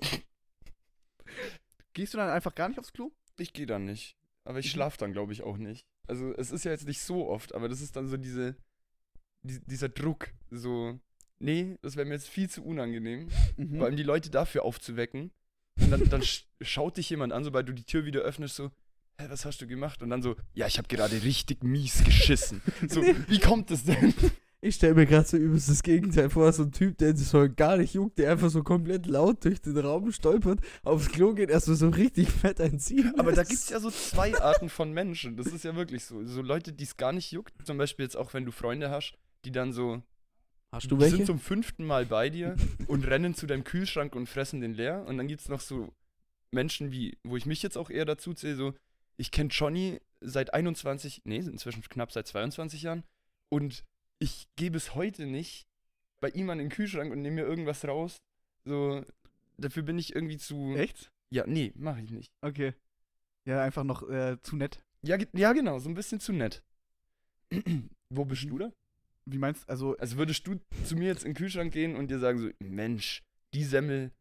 Gehst 1.93 2.15
du 2.15 2.19
dann 2.19 2.31
einfach 2.31 2.55
gar 2.55 2.69
nicht 2.69 2.79
aufs 2.79 2.93
Klo? 2.93 3.11
Ich 3.37 3.53
gehe 3.53 3.67
dann 3.67 3.85
nicht. 3.85 4.17
Aber 4.45 4.59
ich 4.59 4.67
Mhm. 4.67 4.71
schlafe 4.71 4.99
dann, 4.99 5.13
glaube 5.13 5.33
ich, 5.33 5.43
auch 5.43 5.57
nicht. 5.59 5.87
Also 6.07 6.33
es 6.35 6.51
ist 6.51 6.65
ja 6.65 6.71
jetzt 6.71 6.87
nicht 6.87 7.03
so 7.03 7.29
oft, 7.29 7.55
aber 7.55 7.69
das 7.69 7.81
ist 7.81 7.97
dann 7.97 8.09
so 8.09 8.17
diese, 8.17 8.57
die, 9.43 9.61
dieser 9.67 9.89
Druck. 9.89 10.29
So, 10.51 10.99
nee, 11.41 11.77
das 11.83 11.97
wäre 11.97 12.07
mir 12.07 12.15
jetzt 12.15 12.29
viel 12.29 12.49
zu 12.49 12.63
unangenehm. 12.63 13.29
Mhm. 13.57 13.77
Vor 13.77 13.87
allem 13.87 13.97
die 13.97 14.03
Leute 14.03 14.31
dafür 14.31 14.65
aufzuwecken. 14.65 15.33
Und 15.81 15.91
dann, 15.91 16.09
dann 16.09 16.23
sch 16.23 16.47
schaut 16.61 16.99
dich 16.99 17.11
jemand 17.11 17.33
an, 17.33 17.43
sobald 17.43 17.69
du 17.69 17.73
die 17.73 17.85
Tür 17.85 18.05
wieder 18.05 18.21
öffnest, 18.21 18.57
so, 18.57 18.71
hä, 19.19 19.27
was 19.29 19.45
hast 19.45 19.61
du 19.61 19.67
gemacht? 19.67 20.03
Und 20.03 20.11
dann 20.11 20.23
so, 20.23 20.37
ja, 20.55 20.67
ich 20.67 20.79
habe 20.79 20.89
gerade 20.89 21.23
richtig 21.23 21.65
mies 21.65 22.05
geschissen. 22.05 22.61
So, 22.89 23.03
wie 23.29 23.41
kommt 23.41 23.71
das 23.71 23.85
denn? 23.85 24.15
Ich 24.63 24.75
stelle 24.75 24.95
mir 24.95 25.07
gerade 25.07 25.27
so 25.27 25.39
übelst 25.39 25.71
das 25.71 25.83
Gegenteil 25.83 26.29
vor, 26.29 26.53
so 26.53 26.65
ein 26.65 26.73
Typ, 26.73 26.99
der 26.99 27.17
sich 27.17 27.29
so 27.29 27.49
gar 27.49 27.79
nicht 27.79 27.95
juckt, 27.95 28.19
der 28.19 28.33
einfach 28.33 28.51
so 28.51 28.63
komplett 28.63 29.07
laut 29.07 29.43
durch 29.47 29.63
den 29.63 29.79
Raum 29.79 30.13
stolpert, 30.13 30.61
aufs 30.83 31.09
Klo 31.09 31.33
geht, 31.33 31.49
erstmal 31.49 31.79
so 31.79 31.89
richtig 31.89 32.29
fett 32.29 32.61
einziehen. 32.61 33.15
Aber 33.19 33.33
da 33.33 33.43
gibt 33.43 33.59
es 33.59 33.71
ja 33.71 33.81
so 33.81 33.91
zwei 33.91 34.39
Arten 34.39 34.69
von 34.69 34.93
Menschen. 34.93 35.39
Das 35.39 35.47
ist 35.47 35.65
ja 35.65 35.75
wirklich 35.77 36.05
so. 36.05 36.27
So 36.27 36.43
Leute, 36.43 36.75
die 36.75 36.85
es 36.85 36.99
gar 36.99 37.13
nicht 37.13 37.33
juckt. 37.33 37.55
Zum 37.65 37.79
Beispiel 37.79 38.05
jetzt 38.05 38.17
auch, 38.17 38.35
wenn 38.35 38.45
du 38.45 38.53
Freunde 38.53 38.91
hast, 38.91 39.15
die 39.47 39.51
dann 39.51 39.73
so, 39.73 40.03
Hast 40.73 40.91
du 40.91 40.97
die 40.97 41.03
welche? 41.03 41.17
sind 41.17 41.27
zum 41.27 41.39
fünften 41.39 41.85
Mal 41.85 42.07
bei 42.07 42.31
dir 42.31 42.57
und 42.87 43.07
rennen 43.07 43.35
zu 43.35 43.47
deinem 43.47 43.65
Kühlschrank 43.65 44.15
und 44.15 44.29
fressen 44.29 44.61
den 44.61 44.75
leer. 44.75 45.05
Und 45.07 45.17
dann 45.19 45.27
gibt 45.27 45.41
es 45.41 45.49
noch 45.49 45.61
so 45.61 45.93
Menschen 46.53 46.93
wie, 46.93 47.19
wo 47.25 47.37
ich 47.37 47.47
mich 47.47 47.63
jetzt 47.63 47.77
auch 47.77 47.91
eher 47.91 48.05
dazu 48.05 48.35
zähle, 48.35 48.57
so, 48.57 48.75
ich 49.17 49.31
kenne 49.31 49.51
Johnny 49.51 50.01
seit 50.21 50.55
21, 50.55 51.23
nee, 51.25 51.39
inzwischen 51.39 51.83
knapp 51.83 52.13
seit 52.13 52.27
22 52.27 52.83
Jahren 52.83 53.05
und 53.49 53.85
ich 54.19 54.49
gehe 54.57 54.71
bis 54.71 54.95
heute 54.95 55.27
nicht 55.27 55.67
bei 56.21 56.29
ihm 56.31 56.51
an 56.51 56.59
den 56.59 56.69
Kühlschrank 56.69 57.11
und 57.11 57.23
nehme 57.23 57.37
mir 57.43 57.49
irgendwas 57.49 57.85
raus. 57.87 58.17
So, 58.65 59.05
dafür 59.57 59.83
bin 59.83 59.99
ich 59.99 60.15
irgendwie 60.15 60.39
zu. 60.39 60.75
Echt? 60.77 61.11
Ja, 61.31 61.45
nee, 61.47 61.73
mache 61.77 62.03
ich 62.03 62.11
nicht. 62.11 62.31
Okay. 62.43 62.75
Ja, 63.47 63.63
einfach 63.63 63.85
noch 63.85 64.09
äh, 64.09 64.37
zu 64.43 64.57
nett. 64.57 64.85
Ja, 65.03 65.17
ja, 65.33 65.53
genau, 65.53 65.79
so 65.79 65.89
ein 65.89 65.95
bisschen 65.95 66.21
zu 66.21 66.33
nett. 66.33 66.63
Wo 68.11 68.25
bist 68.25 68.45
du 68.45 68.59
da? 68.59 68.73
Wie 69.27 69.39
meinst 69.39 69.65
du, 69.65 69.69
also, 69.69 69.97
Also 69.99 70.17
würdest 70.17 70.47
du 70.47 70.57
zu 70.85 70.97
mir 70.97 71.09
jetzt 71.09 71.25
in 71.25 71.31
den 71.33 71.37
Kühlschrank 71.37 71.73
gehen 71.73 71.97
und 71.97 72.11
dir 72.11 72.19
sagen 72.19 72.39
so, 72.39 72.49
Mensch, 72.61 73.23
die 73.55 73.65
Semmel, 73.65 74.13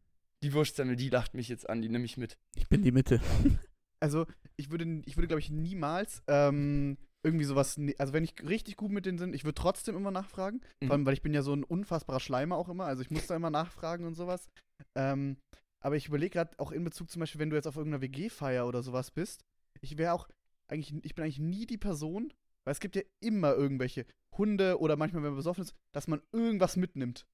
die 0.42 0.52
Wurstsemmel, 0.52 0.96
die 0.96 1.08
lacht 1.08 1.34
mich 1.34 1.48
jetzt 1.48 1.68
an, 1.68 1.82
die 1.82 1.88
nehme 1.88 2.04
ich 2.04 2.16
mit. 2.16 2.36
Ich 2.56 2.68
bin 2.68 2.82
die 2.82 2.92
Mitte. 2.92 3.20
also 4.00 4.26
ich 4.56 4.70
würde, 4.70 5.02
ich 5.06 5.16
würde 5.16 5.28
glaube 5.28 5.40
ich 5.40 5.50
niemals 5.50 6.22
ähm, 6.28 6.96
irgendwie 7.22 7.44
sowas, 7.44 7.76
ne- 7.76 7.94
also 7.98 8.12
wenn 8.12 8.24
ich 8.24 8.34
richtig 8.46 8.76
gut 8.76 8.90
mit 8.90 9.04
denen 9.06 9.18
bin, 9.18 9.34
ich 9.34 9.44
würde 9.44 9.54
trotzdem 9.54 9.96
immer 9.96 10.10
nachfragen, 10.10 10.60
Mhm. 10.80 10.86
vor 10.86 10.94
allem, 10.94 11.06
weil 11.06 11.14
ich 11.14 11.22
bin 11.22 11.34
ja 11.34 11.42
so 11.42 11.52
ein 11.54 11.64
unfassbarer 11.64 12.20
Schleimer 12.20 12.56
auch 12.56 12.68
immer, 12.68 12.84
also 12.86 13.02
ich 13.02 13.10
muss 13.10 13.26
da 13.26 13.36
immer 13.36 13.50
nachfragen 13.50 14.04
und 14.06 14.14
sowas. 14.14 14.48
Ähm, 14.94 15.36
aber 15.82 15.96
ich 15.96 16.08
überlege 16.08 16.30
gerade 16.32 16.58
auch 16.58 16.72
in 16.72 16.84
Bezug 16.84 17.10
zum 17.10 17.20
Beispiel, 17.20 17.40
wenn 17.40 17.50
du 17.50 17.56
jetzt 17.56 17.66
auf 17.66 17.76
irgendeiner 17.76 18.02
WG-Feier 18.02 18.66
oder 18.66 18.82
sowas 18.82 19.10
bist, 19.10 19.42
ich 19.80 19.96
wäre 19.98 20.12
auch 20.12 20.28
eigentlich, 20.68 20.94
ich 21.04 21.14
bin 21.14 21.24
eigentlich 21.24 21.38
nie 21.38 21.66
die 21.66 21.78
Person, 21.78 22.32
weil 22.70 22.74
es 22.74 22.78
gibt 22.80 22.94
ja 22.94 23.02
immer 23.18 23.52
irgendwelche 23.56 24.06
Hunde 24.38 24.78
oder 24.78 24.94
manchmal, 24.94 25.24
wenn 25.24 25.30
man 25.30 25.38
besoffen 25.38 25.64
ist, 25.64 25.74
dass 25.90 26.06
man 26.06 26.22
irgendwas 26.30 26.76
mitnimmt. 26.76 27.26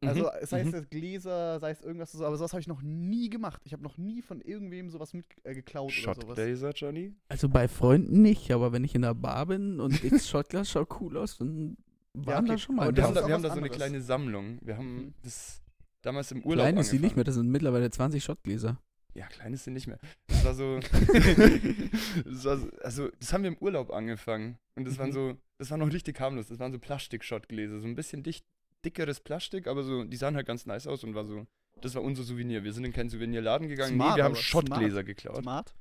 Also 0.00 0.26
Mhm, 0.26 0.46
sei 0.46 0.60
es 0.60 0.72
mhm. 0.72 0.86
Gläser, 0.88 1.58
sei 1.58 1.72
es 1.72 1.80
irgendwas 1.80 2.12
so, 2.12 2.24
aber 2.24 2.36
sowas 2.36 2.52
habe 2.52 2.60
ich 2.60 2.68
noch 2.68 2.80
nie 2.80 3.28
gemacht. 3.28 3.60
Ich 3.64 3.72
habe 3.72 3.82
noch 3.82 3.98
nie 3.98 4.22
von 4.22 4.40
irgendwem 4.40 4.90
sowas 4.90 5.12
mit 5.12 5.26
äh, 5.42 5.52
geklaut 5.52 5.92
oder 6.04 6.14
sowas. 6.36 6.74
Johnny? 6.78 7.12
Also 7.26 7.48
bei 7.48 7.66
Freunden 7.66 8.22
nicht, 8.22 8.52
aber 8.52 8.70
wenn 8.70 8.84
ich 8.84 8.94
in 8.94 9.02
der 9.02 9.14
Bar 9.14 9.46
bin 9.46 9.80
und 9.80 10.00
das 10.12 10.28
Shotglas 10.28 10.70
schaut 10.70 11.00
cool 11.00 11.16
aus, 11.16 11.38
dann 11.38 11.76
waren 12.12 12.44
okay. 12.44 12.52
da 12.52 12.58
schon 12.58 12.76
mal. 12.76 12.82
Aber 12.86 12.96
wir 12.96 13.02
das 13.02 13.06
haben, 13.06 13.14
da, 13.16 13.26
wir 13.26 13.34
haben 13.34 13.42
da 13.42 13.48
so 13.48 13.52
eine 13.54 13.62
anderes. 13.62 13.76
kleine 13.76 14.00
Sammlung. 14.00 14.58
Wir 14.62 14.76
haben 14.76 14.96
Mhm. 15.06 15.14
das 15.24 15.60
damals 16.02 16.30
im 16.30 16.44
Urlaub 16.44 16.66
Klein 16.66 16.76
ist 16.76 16.90
sie 16.90 17.00
nicht 17.00 17.16
mehr, 17.16 17.24
das 17.24 17.34
sind 17.34 17.48
mittlerweile 17.50 17.90
20 17.90 18.22
Shotgläser. 18.22 18.80
Ja, 19.16 19.26
klein 19.28 19.52
ist 19.54 19.64
sie 19.64 19.70
nicht 19.70 19.86
mehr. 19.86 19.98
Das 20.26 20.44
war 20.44 20.54
so, 20.54 20.80
das 22.24 22.44
war 22.44 22.56
so 22.58 22.70
also 22.82 23.08
das 23.20 23.32
haben 23.32 23.42
wir 23.44 23.48
im 23.48 23.58
Urlaub 23.58 23.90
angefangen. 23.92 24.58
Und 24.76 24.86
das 24.86 24.98
waren 24.98 25.10
Mhm. 25.10 25.12
so, 25.12 25.38
das 25.58 25.70
war 25.70 25.78
noch 25.78 25.92
richtig 25.92 26.18
harmlos. 26.20 26.48
Das 26.48 26.58
waren 26.58 26.72
so 26.72 26.78
Plastik-Shotgläser, 26.78 27.80
so 27.80 27.86
ein 27.86 27.94
bisschen 27.94 28.22
dicht, 28.22 28.44
dickeres 28.84 29.20
Plastik, 29.20 29.66
aber 29.68 29.82
so, 29.84 30.04
die 30.04 30.16
sahen 30.16 30.34
halt 30.36 30.46
ganz 30.46 30.66
nice 30.66 30.86
aus 30.86 31.04
und 31.04 31.14
war 31.14 31.24
so, 31.24 31.46
das 31.80 31.94
war 31.94 32.02
unser 32.02 32.22
Souvenir. 32.24 32.64
Wir 32.64 32.72
sind 32.72 32.84
in 32.84 32.92
keinen 32.92 33.08
Souvenirladen 33.08 33.68
gegangen. 33.68 33.94
Smart, 33.94 34.10
nee, 34.12 34.16
wir 34.16 34.24
haben 34.24 34.36
Shotgläser 34.36 35.04
geklaut. 35.04 35.42
Smart. 35.42 35.74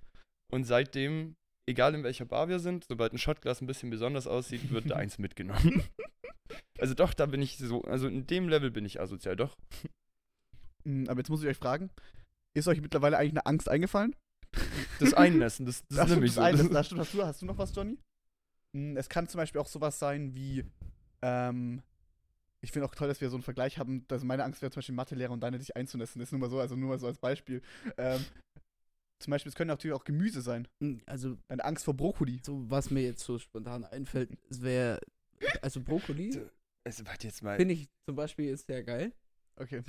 Und 0.52 0.66
seitdem, 0.66 1.36
egal 1.68 1.96
in 1.96 2.04
welcher 2.04 2.25
Bar 2.25 2.50
wir 2.50 2.60
sind, 2.60 2.86
sobald 2.88 3.13
ein 3.13 3.18
Shotglas 3.18 3.62
ein 3.62 3.68
bisschen 3.68 3.90
besonders 3.90 4.28
aussieht, 4.28 4.70
wird 4.72 4.90
da 4.92 4.96
eins 4.96 5.18
mitgenommen. 5.18 5.84
Also 6.80 6.94
doch, 6.96 7.13
da 7.13 7.28
bin 7.28 7.42
ich 7.42 7.58
so, 7.58 7.82
also 7.84 8.08
in 8.08 8.28
dem 8.28 8.50
Level 8.50 8.70
bin 8.70 8.84
ich 8.84 9.00
asozial, 9.00 9.36
doch. 9.38 9.56
Mm, 10.84 11.06
Aber 11.08 11.20
jetzt 11.20 11.30
muss 11.30 11.42
ich 11.42 11.48
euch 11.48 11.56
fragen, 11.58 11.90
ist 12.53 12.67
euch 12.67 12.81
mittlerweile 12.81 13.17
eigentlich 13.17 13.33
eine 13.33 13.45
Angst 13.45 13.69
eingefallen? 13.69 14.15
Das 15.00 15.13
Einnässen, 15.13 15.65
das, 15.65 15.83
das, 15.88 15.98
Das 15.98 16.10
nämlich 16.10 16.31
das 16.31 16.36
so. 16.36 16.41
eine, 16.41 16.69
Das, 16.69 16.86
stimmt. 16.86 17.01
Hast 17.01 17.13
du, 17.13 17.24
hast 17.25 17.41
du 17.41 17.45
noch 17.45 17.57
was, 17.57 17.75
Johnny? 17.75 17.98
Mm, 18.74 18.95
Es 18.98 19.10
kann 19.10 19.27
zum 19.27 19.39
Beispiel 19.39 19.60
auch 19.62 19.67
sowas 19.67 19.98
sein 20.00 20.36
wie, 20.36 20.63
ähm, 21.22 21.81
ich 22.62 22.72
finde 22.72 22.88
auch 22.88 22.93
toll, 22.95 23.07
dass 23.07 23.19
wir 23.19 23.29
so 23.29 23.36
einen 23.36 23.43
Vergleich 23.43 23.77
haben, 23.79 24.07
dass 24.07 24.24
meine 24.24 24.43
Angst 24.43 24.62
wäre 24.62 24.72
zum 24.72 24.79
Beispiel 24.79 24.95
Mathelehrer 24.95 25.31
und 25.31 25.41
deine 25.41 25.57
dich 25.57 25.75
einzunässen. 25.75 26.19
Das 26.19 26.27
ist 26.27 26.31
nur 26.31 26.39
mal 26.41 26.50
so, 26.50 26.60
also 26.60 26.75
nur 26.75 26.89
mal 26.89 27.00
so 27.00 27.07
als 27.07 27.17
Beispiel. 27.17 27.62
Ähm, 27.98 28.24
zum 29.19 29.31
Beispiel, 29.31 29.50
es 29.50 29.55
können 29.55 29.69
natürlich 29.69 29.95
auch 29.95 30.03
Gemüse 30.05 30.41
sein. 30.41 30.67
Hm, 30.81 31.01
Also, 31.05 31.38
Deine 31.48 31.63
Angst 31.65 31.86
vor 31.86 31.93
Brokkoli. 31.95 32.39
so 32.45 32.69
was 32.69 32.89
mir 32.91 33.01
jetzt 33.03 33.24
so 33.24 33.39
spontan 33.39 33.86
einfällt, 33.86 34.29
es 34.50 34.62
wäre, 34.62 35.00
also 35.62 35.81
Brokkoli, 35.81 36.41
also, 36.86 37.05
warte 37.05 37.27
jetzt 37.27 37.41
mal. 37.41 37.57
finde 37.57 37.74
ich 37.74 37.88
zum 38.05 38.15
Beispiel 38.15 38.50
ist 38.50 38.67
sehr 38.67 38.83
geil. 38.83 39.13
Okay. 39.55 39.81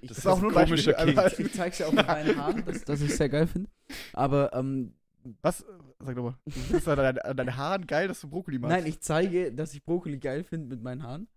Ich, 0.00 0.08
Das 0.08 0.16
Das 0.18 0.26
war 0.26 0.34
auch 0.34 0.40
nur 0.40 0.56
ein 0.56 0.66
komischer 0.66 0.92
Beispiel. 0.92 1.18
Also, 1.18 1.42
ich 1.42 1.52
zeig's 1.52 1.78
ja 1.78 1.86
auch 1.86 1.92
mit 1.92 2.06
meinen 2.06 2.36
Haaren, 2.36 2.64
dass, 2.64 2.84
dass 2.84 3.00
ich 3.00 3.14
sehr 3.14 3.28
geil 3.28 3.46
finde. 3.46 3.70
Aber, 4.12 4.52
ähm, 4.52 4.94
was? 5.42 5.64
Sag 6.00 6.16
doch 6.16 6.24
mal. 6.24 6.38
Findest 6.48 6.88
an 6.88 6.96
deine, 6.96 7.24
an 7.24 7.36
deine 7.36 7.56
Haaren 7.56 7.86
geil, 7.86 8.08
dass 8.08 8.20
du 8.20 8.28
Brokkoli 8.28 8.58
magst. 8.58 8.76
nein, 8.76 8.86
ich 8.86 9.00
zeige, 9.00 9.52
dass 9.52 9.72
ich 9.74 9.82
Brokkoli 9.84 10.18
geil 10.18 10.44
finde 10.44 10.68
mit 10.68 10.82
meinen 10.82 11.02
Haaren. 11.02 11.28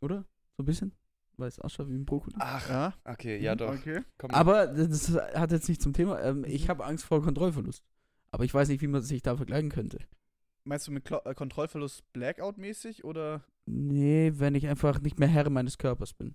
Oder? 0.00 0.24
So 0.56 0.62
ein 0.62 0.66
bisschen? 0.66 0.92
Weil 1.36 1.48
es 1.48 1.60
ausschaut 1.60 1.88
wie 1.88 1.94
ein 1.94 2.04
Brokkoli. 2.04 2.34
Ach, 2.38 2.68
Ja, 2.68 2.94
okay, 3.04 3.38
ja 3.38 3.54
doch. 3.54 3.72
okay. 3.72 4.00
Komm. 4.18 4.30
Aber 4.30 4.66
das 4.66 5.12
hat 5.14 5.52
jetzt 5.52 5.68
nicht 5.68 5.80
zum 5.80 5.92
Thema. 5.92 6.20
Ähm, 6.20 6.44
ich 6.46 6.68
habe 6.68 6.84
Angst 6.84 7.04
vor 7.04 7.22
Kontrollverlust. 7.22 7.84
Aber 8.32 8.44
ich 8.44 8.52
weiß 8.52 8.68
nicht, 8.68 8.82
wie 8.82 8.86
man 8.88 9.02
sich 9.02 9.22
da 9.22 9.36
vergleichen 9.36 9.70
könnte. 9.70 9.98
Meinst 10.64 10.88
du 10.88 10.92
mit 10.92 11.04
Klo 11.04 11.18
äh, 11.24 11.34
Kontrollverlust 11.34 12.02
Blackout-mäßig 12.12 13.04
oder? 13.04 13.42
Nee, 13.66 14.32
wenn 14.36 14.54
ich 14.54 14.66
einfach 14.68 15.00
nicht 15.00 15.18
mehr 15.18 15.28
Herr 15.28 15.48
meines 15.50 15.78
Körpers 15.78 16.12
bin. 16.14 16.34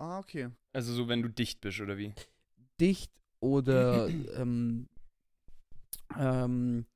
Ah, 0.00 0.18
okay. 0.18 0.48
Also 0.72 0.94
so, 0.94 1.08
wenn 1.08 1.20
du 1.22 1.28
dicht 1.28 1.60
bist, 1.60 1.78
oder 1.80 1.98
wie? 1.98 2.14
Dicht 2.80 3.12
oder 3.40 4.08
ähm, 4.36 4.88
ähm, 6.18 6.86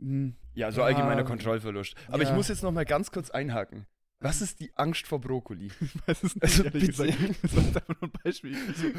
Hm. 0.00 0.34
Ja, 0.54 0.72
so 0.72 0.82
allgemeiner 0.82 1.22
Ah, 1.22 1.24
Kontrollverlust. 1.24 1.94
Aber 2.08 2.22
ich 2.22 2.28
ja. 2.28 2.34
muss 2.34 2.48
jetzt 2.48 2.62
noch 2.62 2.72
mal 2.72 2.84
ganz 2.84 3.10
kurz 3.10 3.30
einhaken. 3.30 3.86
Was 4.18 4.40
ist 4.40 4.60
die 4.60 4.70
Angst 4.76 5.06
vor 5.06 5.20
Brokkoli? 5.20 5.70
Ich 5.80 6.06
weiß 6.08 6.22
es 6.24 6.34
nicht, 6.34 6.42
Also 6.42 6.62
ehrlich 6.64 6.86
bitte. 6.86 7.06
gesagt. 7.06 7.18
Das 7.42 7.52
jetzt 7.54 7.76
einfach 7.76 8.00
nur 8.00 8.10
ein 8.10 8.12
Beispiel. 8.24 8.56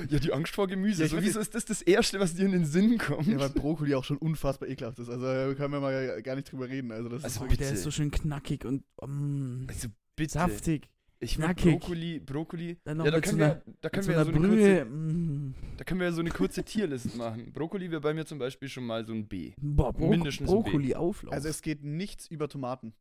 Ja, 0.09 0.19
die 0.19 0.33
Angst 0.33 0.53
vor 0.55 0.67
Gemüse. 0.67 1.01
Ja, 1.01 1.05
ich 1.05 1.11
so, 1.11 1.21
wieso 1.21 1.39
ist 1.39 1.55
das 1.55 1.65
das 1.65 1.81
Erste, 1.81 2.19
was 2.19 2.35
dir 2.35 2.45
in 2.45 2.51
den 2.53 2.65
Sinn 2.65 2.97
kommt? 2.97 3.27
Ja, 3.27 3.39
weil 3.39 3.49
Brokkoli 3.49 3.95
auch 3.95 4.03
schon 4.03 4.17
unfassbar 4.17 4.67
ekelhaft 4.69 4.99
ist. 4.99 5.09
Also 5.09 5.25
da 5.25 5.53
können 5.55 5.73
wir 5.73 5.79
mal 5.81 6.21
gar 6.21 6.35
nicht 6.35 6.51
drüber 6.51 6.67
reden. 6.69 6.91
Also 6.91 7.09
das 7.09 7.23
Also 7.23 7.35
ist 7.35 7.41
wirklich. 7.41 7.59
der 7.59 7.71
ist 7.73 7.83
so 7.83 7.91
schön 7.91 8.11
knackig 8.11 8.65
und 8.65 8.83
mm, 9.01 9.65
also 9.69 9.87
bitte. 10.15 10.33
saftig. 10.33 10.89
Ich 11.19 11.37
mag 11.39 11.55
knackig. 11.55 11.79
Brokkoli, 11.79 12.19
Brokkoli. 12.19 12.77
Dann 12.83 12.97
noch 12.97 13.05
Ja, 13.05 13.11
da 13.11 13.21
können, 13.21 13.41
einer, 13.41 13.55
wir, 13.65 13.73
da, 13.81 13.87
mit 13.87 13.93
können 13.93 14.03
so 14.03 14.09
wir 14.09 14.15
ja 14.15 14.21
einer 14.21 14.25
so 14.33 14.37
eine 14.37 14.47
Brühe. 14.47 14.79
kurze, 14.79 14.85
mm. 14.85 15.55
da 15.77 15.83
können 15.85 15.99
wir 16.01 16.07
ja 16.07 16.13
so 16.13 16.19
eine 16.19 16.29
kurze 16.31 16.63
Tierliste 16.63 17.17
machen. 17.17 17.53
Brokkoli 17.53 17.89
wäre 17.91 18.01
bei 18.01 18.13
mir 18.13 18.25
zum 18.25 18.39
Beispiel 18.39 18.67
schon 18.67 18.85
mal 18.85 19.05
so 19.05 19.13
ein 19.13 19.25
B. 19.27 19.53
Boah, 19.57 19.93
Bro 19.93 20.09
Mindestens 20.09 20.49
ein 20.49 20.57
B. 20.57 20.61
Brokkoli-Auflauf. 20.63 21.33
Also 21.33 21.47
es 21.47 21.61
geht 21.61 21.81
nichts 21.83 22.27
über 22.27 22.49
Tomaten. 22.49 22.93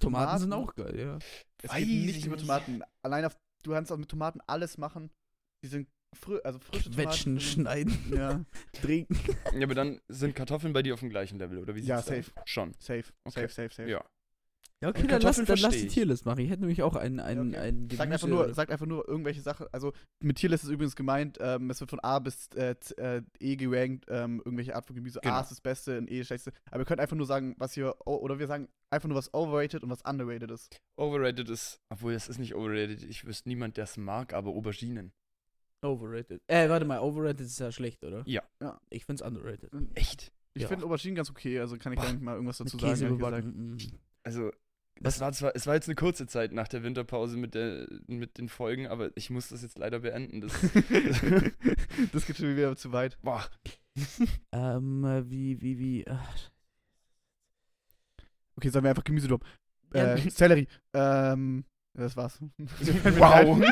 Tomaten 0.00 0.38
sind 0.40 0.50
Tomaten- 0.50 0.68
auch 0.70 0.74
geil, 0.74 0.98
ja. 0.98 1.18
Es 1.62 1.70
Weiß 1.70 1.78
geht 1.78 1.88
ich 1.88 2.06
nichts 2.06 2.26
über 2.26 2.36
nicht. 2.36 2.46
Tomaten. 2.46 2.82
Allein 3.02 3.24
auf, 3.26 3.36
du 3.62 3.70
kannst 3.72 3.92
auch 3.92 3.98
mit 3.98 4.08
Tomaten 4.08 4.40
alles 4.46 4.78
machen. 4.78 5.10
Die 5.62 5.68
sind 5.68 5.88
fri 6.14 6.38
also 6.44 6.58
frische 6.58 6.90
Quetschen, 6.90 7.38
Tomaten. 7.38 7.40
schneiden, 7.40 7.98
Ja, 8.16 8.44
trinken. 8.72 9.16
Ja, 9.54 9.64
aber 9.64 9.74
dann 9.74 10.00
sind 10.08 10.34
Kartoffeln 10.34 10.72
bei 10.72 10.82
dir 10.82 10.94
auf 10.94 11.00
dem 11.00 11.10
gleichen 11.10 11.38
Level, 11.38 11.58
oder 11.58 11.74
wie 11.76 11.80
Ja, 11.80 11.98
sieht's 11.98 12.08
da 12.08 12.14
safe. 12.16 12.30
aus? 12.40 12.42
Schon. 12.48 12.72
safe, 12.78 13.04
Okay. 13.24 13.40
safe, 13.42 13.48
safe, 13.48 13.74
safe. 13.74 13.90
Ja. 13.90 14.04
Ja, 14.82 14.88
okay, 14.88 15.06
dann 15.06 15.22
lass, 15.22 15.36
dann 15.36 15.58
lass 15.58 15.76
die. 15.76 15.86
Tierlist 15.86 16.26
machen. 16.26 16.40
Ich 16.40 16.50
hätte 16.50 16.62
nämlich 16.62 16.82
auch 16.82 16.96
einen, 16.96 17.20
einen, 17.20 17.50
okay. 17.50 17.58
einen 17.58 17.88
Sagt 17.88 18.12
einfach, 18.12 18.26
nur, 18.26 18.52
sagt 18.52 18.72
einfach 18.72 18.86
nur 18.86 19.06
irgendwelche 19.08 19.40
Sachen. 19.40 19.66
Also 19.70 19.92
mit 20.20 20.38
Tierlist 20.38 20.64
ist 20.64 20.70
übrigens 20.70 20.96
gemeint, 20.96 21.38
ähm, 21.40 21.70
es 21.70 21.78
wird 21.78 21.90
von 21.90 22.00
A 22.00 22.18
bis 22.18 22.48
äh, 22.56 22.74
äh, 22.96 23.22
E 23.38 23.54
gerankt, 23.54 24.06
ähm, 24.08 24.42
irgendwelche 24.44 24.74
Art 24.74 24.84
von 24.84 24.96
Gemüse. 24.96 25.20
Genau. 25.22 25.36
A 25.36 25.40
ist 25.40 25.52
das 25.52 25.60
Beste 25.60 25.98
und 25.98 26.10
E 26.10 26.14
ist 26.14 26.22
das 26.22 26.26
Schlechteste. 26.26 26.52
Aber 26.70 26.80
wir 26.80 26.84
können 26.84 27.00
einfach 27.00 27.16
nur 27.16 27.26
sagen, 27.26 27.54
was 27.58 27.74
hier, 27.74 27.94
oder 28.04 28.40
wir 28.40 28.48
sagen 28.48 28.68
einfach 28.90 29.08
nur, 29.08 29.16
was 29.16 29.32
overrated 29.32 29.84
und 29.84 29.90
was 29.90 30.02
underrated 30.02 30.50
ist. 30.50 30.76
Overrated 30.96 31.48
ist, 31.48 31.80
obwohl 31.88 32.14
es 32.14 32.28
ist 32.28 32.38
nicht 32.38 32.56
overrated, 32.56 33.04
ich 33.04 33.24
wüsste 33.24 33.48
niemand, 33.48 33.76
der 33.76 33.84
es 33.84 33.96
mag, 33.96 34.32
aber 34.32 34.50
Auberginen. 34.50 35.12
Overrated. 35.82 36.42
Äh, 36.48 36.68
warte 36.68 36.86
mal, 36.86 36.98
overrated 36.98 37.46
ist 37.46 37.60
ja 37.60 37.70
schlecht, 37.70 38.04
oder? 38.04 38.24
Ja. 38.26 38.42
Ja. 38.60 38.80
Ich 38.90 39.04
find's 39.04 39.22
underrated. 39.22 39.70
Echt? 39.94 40.32
Ich 40.54 40.62
Ja. 40.62 40.68
finde 40.68 40.84
Auberginen 40.84 41.14
ganz 41.14 41.30
okay, 41.30 41.60
also 41.60 41.76
kann 41.78 41.92
ich 41.92 41.98
Boah. 42.00 42.04
gar 42.06 42.12
nicht 42.12 42.22
mal 42.22 42.34
irgendwas 42.34 42.58
dazu 42.58 42.76
Mit 42.76 42.96
sagen. 42.98 43.12
Käse 43.14 43.44
mm. 43.44 43.78
Also, 44.24 44.50
Was- 45.00 45.16
es 45.16 45.20
war 45.20 45.32
zwar, 45.32 45.52
es 45.56 45.66
war 45.66 45.74
jetzt 45.74 45.88
eine 45.88 45.94
kurze 45.96 46.26
Zeit 46.26 46.52
nach 46.52 46.68
der 46.68 46.82
Winterpause 46.82 47.36
mit, 47.36 47.54
der, 47.54 47.86
mit 48.06 48.38
den 48.38 48.48
Folgen, 48.48 48.86
aber 48.86 49.10
ich 49.16 49.30
muss 49.30 49.48
das 49.48 49.62
jetzt 49.62 49.78
leider 49.78 50.00
beenden. 50.00 50.40
Das, 50.40 50.52
das 52.12 52.26
geht 52.26 52.36
schon 52.36 52.56
wieder 52.56 52.76
zu 52.76 52.92
weit. 52.92 53.18
boah, 53.22 53.44
Ähm, 54.52 55.04
äh, 55.04 55.28
wie, 55.30 55.60
wie, 55.60 55.78
wie. 55.78 56.06
Ach, 56.08 56.50
Okay, 58.56 58.68
sagen 58.68 58.84
wir 58.84 58.90
einfach 58.90 59.04
Gemüse 59.04 59.28
drop. 59.28 59.44
Ja. 59.94 60.14
Äh, 60.14 60.18
Sellerie. 60.30 60.68
Ähm, 60.94 61.64
das 61.94 62.16
war's. 62.16 62.38
wow. 62.58 63.64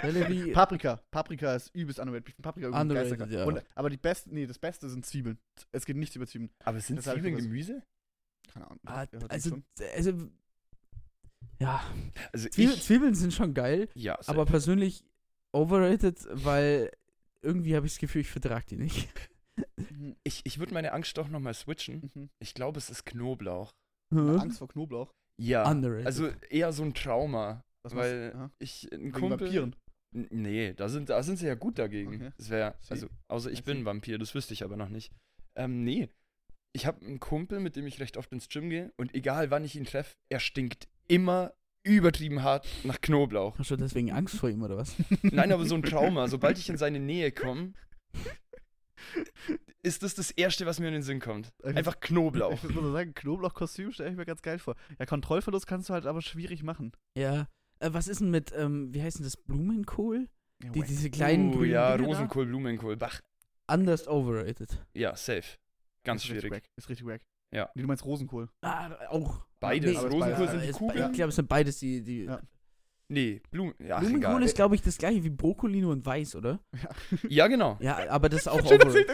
Sellerie. 0.00 0.52
Paprika. 0.52 1.00
Paprika 1.10 1.54
ist 1.54 1.74
übelst 1.74 1.98
underrated. 2.00 2.28
Ich 2.30 2.36
Paprika 2.42 2.68
Underrated, 2.68 3.30
ja. 3.30 3.44
Und, 3.44 3.62
aber 3.74 3.90
die 3.90 3.96
besten, 3.96 4.34
nee, 4.34 4.46
das 4.46 4.58
Beste 4.58 4.88
sind 4.90 5.06
Zwiebeln. 5.06 5.38
Es 5.72 5.86
geht 5.86 5.96
nichts 5.96 6.16
über 6.16 6.26
Zwiebeln. 6.26 6.50
Aber 6.64 6.80
sind 6.80 6.98
ich 6.98 7.04
Zwiebeln. 7.04 7.36
Gemüse? 7.36 7.82
Keine 8.54 8.66
Ahnung. 8.66 8.80
Ah, 8.86 9.06
also, 9.28 9.58
also. 9.92 10.30
Ja, 11.60 11.82
Also 12.32 12.48
Zwiebeln, 12.48 12.76
ich, 12.76 12.82
Zwiebeln 12.82 13.14
sind 13.14 13.32
schon 13.32 13.54
geil, 13.54 13.88
ja, 13.94 14.18
aber 14.26 14.44
persönlich 14.44 15.04
overrated, 15.52 16.18
weil 16.30 16.90
irgendwie 17.42 17.76
habe 17.76 17.86
ich 17.86 17.92
das 17.92 17.98
Gefühl, 18.00 18.22
ich 18.22 18.30
vertrag 18.30 18.66
die 18.66 18.76
nicht. 18.76 19.08
Mhm, 19.76 20.16
ich, 20.24 20.40
ich 20.44 20.58
würde 20.58 20.74
meine 20.74 20.92
Angst 20.92 21.16
doch 21.16 21.28
nochmal 21.28 21.54
switchen. 21.54 22.10
mhm. 22.14 22.28
Ich 22.40 22.54
glaube, 22.54 22.78
es 22.78 22.90
ist 22.90 23.04
Knoblauch. 23.06 23.70
Angst 24.10 24.58
vor 24.58 24.68
Knoblauch. 24.68 25.12
Ja. 25.40 25.68
Underrated. 25.70 26.06
Also 26.06 26.28
eher 26.50 26.72
so 26.72 26.82
ein 26.82 26.94
Trauma. 26.94 27.62
Was 27.84 27.94
weil 27.94 28.26
machst- 28.28 28.36
aha. 28.36 28.50
ich, 28.58 28.92
ein 28.92 29.12
Kumpel. 29.12 29.40
Vampiren. 29.46 29.76
Nee, 30.12 30.74
da 30.74 30.88
sind, 30.88 31.08
da 31.08 31.22
sind 31.22 31.36
sie 31.38 31.46
ja 31.46 31.54
gut 31.54 31.78
dagegen. 31.78 32.14
Okay. 32.16 32.32
Das 32.36 32.50
wäre, 32.50 32.74
also, 32.88 33.08
außer 33.28 33.50
ich 33.50 33.60
I 33.60 33.62
bin 33.62 33.78
ein 33.78 33.84
Vampir, 33.84 34.18
das 34.18 34.34
wüsste 34.34 34.54
ich 34.54 34.62
aber 34.64 34.76
noch 34.76 34.88
nicht. 34.88 35.12
Ähm, 35.56 35.84
nee. 35.84 36.08
Ich 36.76 36.86
habe 36.86 37.06
einen 37.06 37.20
Kumpel, 37.20 37.60
mit 37.60 37.76
dem 37.76 37.86
ich 37.86 38.00
recht 38.00 38.16
oft 38.16 38.32
ins 38.32 38.48
Gym 38.48 38.68
gehe 38.68 38.92
und 38.96 39.14
egal 39.14 39.50
wann 39.50 39.64
ich 39.64 39.76
ihn 39.76 39.84
treffe, 39.84 40.16
er 40.28 40.40
stinkt 40.40 40.88
immer 41.06 41.52
übertrieben 41.84 42.42
hart 42.42 42.66
nach 42.82 43.00
Knoblauch. 43.00 43.56
Hast 43.58 43.70
du 43.70 43.76
deswegen 43.76 44.10
Angst 44.10 44.36
vor 44.36 44.48
ihm 44.48 44.62
oder 44.62 44.76
was? 44.76 44.96
Nein, 45.22 45.52
aber 45.52 45.64
so 45.66 45.76
ein 45.76 45.82
Trauma. 45.84 46.26
Sobald 46.26 46.58
ich 46.58 46.68
in 46.68 46.76
seine 46.76 46.98
Nähe 46.98 47.30
komme, 47.30 47.74
ist 49.82 50.02
das 50.02 50.14
das 50.16 50.32
Erste, 50.32 50.66
was 50.66 50.80
mir 50.80 50.88
in 50.88 50.94
den 50.94 51.02
Sinn 51.02 51.20
kommt. 51.20 51.52
Einfach 51.62 52.00
Knoblauch. 52.00 52.52
Ich 52.64 52.74
würde 52.74 52.90
sagen, 52.90 53.14
Knoblauchkostüm 53.14 53.92
stelle 53.92 54.10
ich 54.10 54.16
mir 54.16 54.24
ganz 54.24 54.42
geil 54.42 54.58
vor. 54.58 54.74
Ja, 54.98 55.06
Kontrollverlust 55.06 55.66
kannst 55.68 55.88
du 55.90 55.94
halt 55.94 56.06
aber 56.06 56.22
schwierig 56.22 56.64
machen. 56.64 56.92
Ja. 57.16 57.46
Äh, 57.78 57.90
was 57.92 58.08
ist 58.08 58.20
denn 58.20 58.30
mit, 58.30 58.52
ähm, 58.56 58.92
wie 58.92 59.02
heißt 59.02 59.18
denn 59.18 59.24
das, 59.24 59.36
Blumenkohl? 59.36 60.28
Ja, 60.62 60.70
Die, 60.70 60.82
diese 60.82 61.10
kleinen 61.10 61.50
Uh, 61.50 61.56
grünen 61.58 61.72
ja, 61.72 61.96
Dinge 61.96 62.08
Rosenkohl, 62.08 62.46
Blumenkohl, 62.46 62.96
Bach. 62.96 63.20
Da? 63.20 63.26
Anders 63.66 64.08
overrated. 64.08 64.84
Ja, 64.94 65.14
safe. 65.16 65.56
Ganz 66.04 66.22
ist 66.22 66.30
richtig 66.30 66.42
schwierig. 66.42 66.64
wack. 66.64 66.70
Ist 66.76 66.88
richtig 66.88 67.06
wack. 67.06 67.22
Ja. 67.52 67.70
Nee, 67.74 67.82
du 67.82 67.88
meinst 67.88 68.04
Rosenkohl. 68.04 68.48
Ah, 68.62 68.90
auch. 69.08 69.46
Beides. 69.60 69.96
aber 69.96 70.08
es 70.08 70.12
Rosenkohl 70.12 70.46
beides. 70.46 70.50
sind 70.50 70.62
die 70.66 70.78
Kugeln? 70.78 71.10
Ich 71.10 71.16
glaube, 71.16 71.28
es 71.30 71.36
sind 71.36 71.48
beides 71.48 71.78
die. 71.78 72.02
die 72.02 72.24
Ja. 72.24 72.40
Nee, 73.08 73.42
Blumen. 73.50 73.74
Ja, 73.78 73.96
ach, 73.96 74.00
Blumenkohl 74.00 74.30
egal. 74.30 74.42
ist, 74.44 74.56
glaube 74.56 74.74
ich, 74.74 74.82
das 74.82 74.96
gleiche 74.96 75.22
wie 75.22 75.30
Brokkoli, 75.30 75.80
nur 75.82 75.92
in 75.92 76.04
weiß, 76.04 76.36
oder? 76.36 76.60
Ja, 77.28 77.48
genau. 77.48 77.76
Ja, 77.80 78.08
aber 78.08 78.30
das 78.30 78.40
ist 78.42 78.48
auch 78.48 78.58
Schön, 78.66 78.78
dass 78.78 78.94
ich, 78.94 79.06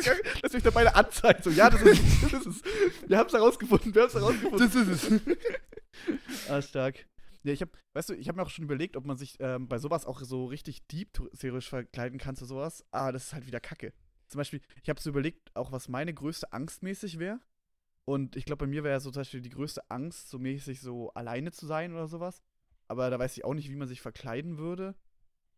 dass 0.42 0.54
ich 0.54 0.62
da 0.62 0.70
beide 0.70 0.94
anzeigt. 0.94 1.42
So, 1.42 1.50
ja, 1.50 1.68
das 1.68 1.82
ist, 1.82 2.23
das 2.23 2.32
ist 2.32 2.47
es. 2.47 2.62
Wir 3.09 3.18
haben 3.18 3.26
es 3.26 3.32
herausgefunden. 3.32 3.92
Wir 3.92 4.02
haben 4.02 4.09
es 4.09 4.14
herausgefunden. 4.14 4.59
Das 4.59 4.75
ist 4.75 5.12
es. 5.12 6.49
ah, 6.50 6.62
stark. 6.62 7.04
Ja, 7.42 7.52
ich 7.52 7.62
habe, 7.62 7.73
weißt 7.94 8.11
du, 8.11 8.14
ich 8.14 8.28
habe 8.28 8.37
mir 8.37 8.44
auch 8.44 8.50
schon 8.50 8.64
überlegt, 8.64 8.97
ob 8.97 9.06
man 9.06 9.16
sich 9.16 9.37
ähm, 9.40 9.66
bei 9.66 9.78
sowas 9.78 10.06
auch 10.06 10.20
so 10.20 10.47
richtig 10.47 10.87
deep 10.87 11.12
theoretisch 11.38 11.68
verkleiden 11.68 12.18
kann 12.18 12.37
zu 12.37 12.44
sowas. 12.44 12.85
Ah, 12.92 13.11
das 13.11 13.26
ist 13.26 13.32
halt 13.32 13.47
wieder 13.47 13.61
Kacke. 13.61 13.92
Zum 14.30 14.38
Beispiel, 14.38 14.60
ich 14.82 14.88
habe 14.88 15.00
so 15.00 15.10
überlegt, 15.10 15.54
auch 15.56 15.72
was 15.72 15.88
meine 15.88 16.14
größte 16.14 16.52
Angst 16.52 16.82
mäßig 16.82 17.18
wäre. 17.18 17.40
Und 18.04 18.37
ich 18.37 18.44
glaube, 18.44 18.64
bei 18.64 18.70
mir 18.70 18.84
wäre 18.84 19.00
so 19.00 19.10
zum 19.10 19.20
Beispiel 19.20 19.40
die 19.40 19.50
größte 19.50 19.90
Angst, 19.90 20.30
so 20.30 20.38
mäßig 20.38 20.80
so 20.80 21.10
alleine 21.12 21.52
zu 21.52 21.66
sein 21.66 21.92
oder 21.92 22.06
sowas. 22.06 22.42
Aber 22.88 23.10
da 23.10 23.18
weiß 23.18 23.37
ich 23.37 23.44
auch 23.44 23.54
nicht, 23.54 23.70
wie 23.70 23.76
man 23.76 23.88
sich 23.88 24.00
verkleiden 24.00 24.58
würde. 24.58 24.94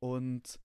Und 0.01 0.59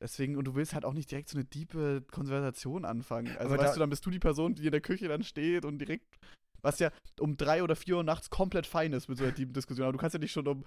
deswegen, 0.00 0.36
und 0.36 0.44
du 0.44 0.54
willst 0.54 0.74
halt 0.74 0.84
auch 0.84 0.92
nicht 0.92 1.10
direkt 1.10 1.28
so 1.28 1.38
eine 1.38 1.44
diepe 1.44 2.02
Konversation 2.10 2.84
anfangen. 2.84 3.36
Also 3.38 3.54
Aber 3.54 3.62
weißt 3.62 3.76
du, 3.76 3.80
dann 3.80 3.90
bist 3.90 4.04
du 4.06 4.10
die 4.10 4.18
Person, 4.18 4.54
die 4.54 4.66
in 4.66 4.72
der 4.72 4.80
Küche 4.80 5.08
dann 5.08 5.22
steht 5.22 5.64
und 5.64 5.78
direkt 5.78 6.18
was 6.62 6.78
ja 6.78 6.90
um 7.20 7.36
drei 7.36 7.62
oder 7.62 7.76
vier 7.76 7.96
Uhr 7.96 8.04
nachts 8.04 8.30
komplett 8.30 8.66
fein 8.66 8.92
ist 8.92 9.08
mit 9.08 9.18
so 9.18 9.24
einer 9.24 9.34
tiefen 9.34 9.52
Diskussion. 9.52 9.84
Aber 9.84 9.92
du 9.92 9.98
kannst 9.98 10.14
ja 10.14 10.20
nicht 10.20 10.32
schon 10.32 10.46
um 10.46 10.64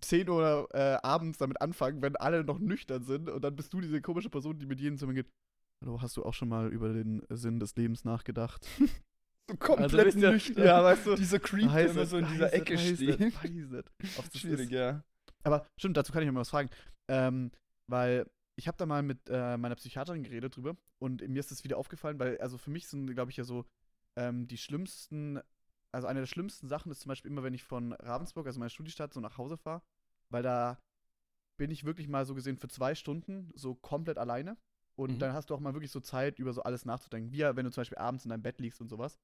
10 0.00 0.28
Uhr 0.28 0.68
äh, 0.72 0.98
abends 1.02 1.38
damit 1.38 1.60
anfangen, 1.60 2.02
wenn 2.02 2.16
alle 2.16 2.44
noch 2.44 2.58
nüchtern 2.58 3.04
sind 3.04 3.30
und 3.30 3.42
dann 3.42 3.56
bist 3.56 3.72
du 3.72 3.80
diese 3.80 4.02
komische 4.02 4.30
Person, 4.30 4.58
die 4.58 4.66
mit 4.66 4.80
jedem 4.80 4.98
Zimmer 4.98 5.14
geht. 5.14 5.28
Hallo, 5.80 6.00
hast 6.02 6.16
du 6.16 6.24
auch 6.24 6.34
schon 6.34 6.48
mal 6.48 6.68
über 6.72 6.92
den 6.92 7.22
Sinn 7.30 7.60
des 7.60 7.76
Lebens 7.76 8.04
nachgedacht? 8.04 8.66
So 9.50 9.56
komplett 9.56 9.94
Also 9.94 10.18
ihr- 10.18 10.30
nüchtern. 10.32 10.62
ja, 10.66 10.84
weißt 10.84 11.06
du, 11.06 11.14
Dieser 11.14 11.38
Creep, 11.40 11.70
Weiß 11.70 11.92
immer 11.92 12.04
so 12.04 12.18
in 12.18 12.26
dieser 12.28 12.52
Ecke 12.52 12.76
steht. 12.76 12.98
Schwierig, 14.34 14.66
ist. 14.66 14.70
ja. 14.72 15.02
Aber 15.42 15.66
stimmt, 15.78 15.96
dazu 15.96 16.12
kann 16.12 16.22
ich 16.22 16.30
mal 16.30 16.40
was 16.40 16.50
fragen. 16.50 16.68
Ähm, 17.08 17.50
weil 17.86 18.26
ich 18.56 18.68
habe 18.68 18.76
da 18.76 18.84
mal 18.84 19.02
mit 19.02 19.20
äh, 19.30 19.56
meiner 19.56 19.74
Psychiaterin 19.76 20.22
geredet 20.22 20.54
drüber 20.54 20.76
und 20.98 21.26
mir 21.26 21.40
ist 21.40 21.50
das 21.50 21.64
wieder 21.64 21.78
aufgefallen, 21.78 22.18
weil, 22.18 22.36
also 22.42 22.58
für 22.58 22.68
mich 22.68 22.88
sind, 22.88 23.06
glaube 23.14 23.30
ich, 23.30 23.38
ja 23.38 23.44
so 23.44 23.64
ähm, 24.16 24.46
die 24.48 24.58
schlimmsten, 24.58 25.40
also 25.92 26.06
eine 26.08 26.20
der 26.20 26.26
schlimmsten 26.26 26.68
Sachen 26.68 26.92
ist 26.92 27.00
zum 27.00 27.08
Beispiel 27.08 27.30
immer, 27.30 27.42
wenn 27.42 27.54
ich 27.54 27.64
von 27.64 27.94
Ravensburg, 27.94 28.46
also 28.46 28.58
meiner 28.60 28.68
Studiestadt, 28.68 29.14
so 29.14 29.20
nach 29.20 29.38
Hause 29.38 29.56
fahre, 29.56 29.80
weil 30.28 30.42
da 30.42 30.78
bin 31.56 31.70
ich 31.70 31.84
wirklich 31.86 32.06
mal 32.06 32.26
so 32.26 32.34
gesehen 32.34 32.58
für 32.58 32.68
zwei 32.68 32.94
Stunden 32.94 33.50
so 33.54 33.74
komplett 33.74 34.18
alleine. 34.18 34.58
Und 34.98 35.12
Mhm. 35.12 35.18
dann 35.20 35.32
hast 35.32 35.50
du 35.50 35.54
auch 35.54 35.60
mal 35.60 35.74
wirklich 35.74 35.92
so 35.92 36.00
Zeit, 36.00 36.38
über 36.40 36.52
so 36.52 36.62
alles 36.62 36.84
nachzudenken. 36.84 37.30
Wie 37.32 37.36
ja, 37.38 37.54
wenn 37.54 37.64
du 37.64 37.70
zum 37.70 37.82
Beispiel 37.82 37.98
abends 37.98 38.24
in 38.24 38.30
deinem 38.30 38.42
Bett 38.42 38.58
liegst 38.60 38.80
und 38.80 38.88
sowas. 38.88 39.16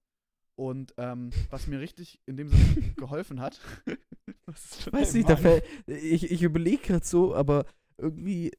Und 0.56 0.94
ähm, 0.98 1.30
was 1.50 1.66
mir 1.66 1.80
richtig 1.80 2.20
in 2.26 2.36
dem 2.36 2.48
Sinne 2.48 2.92
geholfen 2.96 3.40
hat. 3.40 3.60
was 4.46 4.64
ist 4.78 4.92
Weiß 4.92 5.14
nicht, 5.14 5.28
da 5.28 5.34
Mann. 5.34 5.42
fällt, 5.42 5.64
ich, 5.86 6.30
ich 6.30 6.42
überlege 6.42 6.78
gerade 6.82 7.04
so, 7.04 7.34
aber 7.34 7.66
irgendwie 7.98 8.52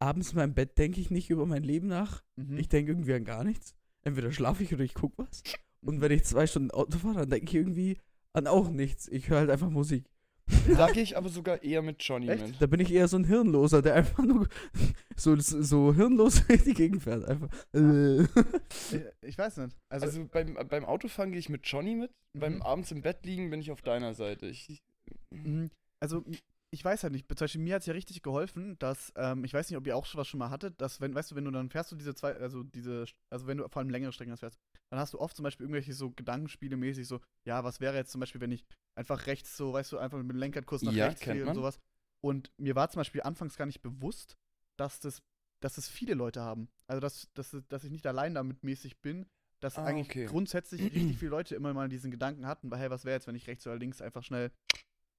abends 0.00 0.30
in 0.30 0.36
meinem 0.36 0.54
Bett 0.54 0.76
denke 0.78 1.00
ich 1.00 1.10
nicht 1.10 1.30
über 1.30 1.46
mein 1.46 1.62
Leben 1.62 1.86
nach. 1.86 2.22
Mhm. 2.36 2.58
Ich 2.58 2.68
denke 2.68 2.92
irgendwie 2.92 3.14
an 3.14 3.24
gar 3.24 3.44
nichts. 3.44 3.74
Entweder 4.02 4.32
schlafe 4.32 4.62
ich 4.64 4.72
oder 4.74 4.84
ich 4.84 4.94
gucke 4.94 5.18
was. 5.18 5.42
Und 5.82 6.00
wenn 6.00 6.10
ich 6.12 6.24
zwei 6.24 6.46
Stunden 6.46 6.70
Auto 6.72 6.98
fahre, 6.98 7.20
dann 7.20 7.30
denke 7.30 7.46
ich 7.46 7.54
irgendwie 7.54 7.98
an 8.32 8.46
auch 8.48 8.70
nichts. 8.70 9.06
Ich 9.08 9.28
höre 9.28 9.38
halt 9.38 9.50
einfach 9.50 9.70
Musik. 9.70 10.04
Da 10.76 10.90
gehe 10.90 11.02
ich 11.02 11.16
aber 11.16 11.28
sogar 11.28 11.62
eher 11.62 11.82
mit 11.82 12.02
Johnny 12.02 12.28
Echt? 12.28 12.46
mit. 12.46 12.62
Da 12.62 12.66
bin 12.66 12.80
ich 12.80 12.92
eher 12.92 13.08
so 13.08 13.16
ein 13.18 13.24
Hirnloser, 13.24 13.82
der 13.82 13.94
einfach 13.94 14.22
nur 14.24 14.48
so, 15.16 15.36
so 15.36 15.94
hirnlos 15.94 16.40
in 16.48 16.62
die 16.64 16.74
Gegend 16.74 17.02
fährt. 17.02 17.24
Einfach. 17.24 17.48
Äh. 17.74 18.22
Ich, 18.22 19.00
ich 19.22 19.38
weiß 19.38 19.58
nicht. 19.58 19.76
Also, 19.90 20.06
Also 20.06 20.24
beim, 20.32 20.54
beim 20.68 20.84
Autofahren 20.84 21.30
gehe 21.32 21.38
ich 21.40 21.48
mit 21.48 21.66
Johnny 21.66 21.94
mit. 21.94 22.10
Beim 22.38 22.56
Mhm. 22.56 22.62
abends 22.62 22.90
im 22.92 23.02
Bett 23.02 23.24
liegen 23.24 23.50
bin 23.50 23.60
ich 23.60 23.70
auf 23.70 23.82
deiner 23.82 24.14
Seite. 24.14 24.46
Ich, 24.46 24.82
Mhm. 25.30 25.70
Also, 26.00 26.24
ich 26.70 26.84
weiß 26.84 27.02
halt 27.02 27.12
nicht. 27.12 27.26
Zum 27.28 27.36
Beispiel 27.44 27.60
mir 27.62 27.74
hat 27.74 27.80
es 27.82 27.86
ja 27.86 27.92
richtig 27.94 28.22
geholfen, 28.22 28.78
dass, 28.78 29.12
ähm, 29.16 29.44
ich 29.44 29.52
weiß 29.54 29.68
nicht, 29.70 29.76
ob 29.78 29.86
ihr 29.86 29.96
auch 29.96 30.04
schon 30.06 30.18
was 30.18 30.28
schon 30.28 30.38
mal 30.38 30.50
hattet, 30.50 30.80
dass, 30.80 31.00
wenn, 31.00 31.14
weißt 31.14 31.30
du, 31.30 31.34
wenn 31.36 31.44
du 31.44 31.50
dann 31.50 31.70
fährst 31.70 31.92
du 31.92 31.96
diese 31.96 32.14
zwei, 32.14 32.34
also 32.36 32.62
diese, 32.62 33.04
also 33.30 33.46
wenn 33.46 33.58
du 33.58 33.68
vor 33.68 33.80
allem 33.80 33.90
längere 33.90 34.12
Strecken 34.12 34.36
fährst, 34.36 34.58
dann 34.90 35.00
hast 35.00 35.14
du 35.14 35.20
oft 35.20 35.36
zum 35.36 35.42
Beispiel 35.44 35.64
irgendwelche 35.64 35.92
so 35.92 36.10
Gedankenspiele 36.10 36.76
mäßig, 36.76 37.06
so, 37.06 37.20
ja, 37.44 37.62
was 37.64 37.80
wäre 37.80 37.96
jetzt 37.96 38.10
zum 38.10 38.20
Beispiel, 38.20 38.40
wenn 38.40 38.52
ich 38.52 38.64
einfach 38.94 39.26
rechts 39.26 39.56
so, 39.56 39.72
weißt 39.72 39.92
du, 39.92 39.98
einfach 39.98 40.18
mit 40.18 40.28
dem 40.30 40.36
Lenkerkurs 40.38 40.84
nach 40.84 40.94
Ja, 40.94 41.06
rechts 41.06 41.20
gehe 41.20 41.46
und 41.46 41.54
sowas. 41.54 41.78
Und 42.20 42.50
mir 42.58 42.74
war 42.74 42.88
zum 42.90 43.00
Beispiel 43.00 43.22
anfangs 43.22 43.56
gar 43.56 43.66
nicht 43.66 43.82
bewusst, 43.82 44.36
dass 44.78 45.00
das, 45.00 45.22
dass 45.62 45.74
das 45.74 45.88
viele 45.88 46.14
Leute 46.14 46.40
haben. 46.42 46.68
Also, 46.86 47.00
dass, 47.00 47.28
dass, 47.34 47.56
dass 47.68 47.84
ich 47.84 47.90
nicht 47.90 48.06
allein 48.06 48.34
damit 48.34 48.64
mäßig 48.64 49.00
bin, 49.00 49.26
dass 49.60 49.76
Ah, 49.76 49.84
eigentlich 49.86 50.08
okay. 50.08 50.26
grundsätzlich 50.26 50.80
richtig 50.94 51.16
viele 51.18 51.30
Leute 51.32 51.54
immer 51.54 51.74
mal 51.74 51.88
diesen 51.88 52.10
Gedanken 52.10 52.46
hatten, 52.46 52.70
weil, 52.70 52.78
hey, 52.80 52.90
was 52.90 53.04
wäre 53.04 53.14
jetzt, 53.16 53.26
wenn 53.26 53.34
ich 53.34 53.46
rechts 53.46 53.66
oder 53.66 53.76
links 53.76 54.00
einfach 54.00 54.22
schnell 54.24 54.50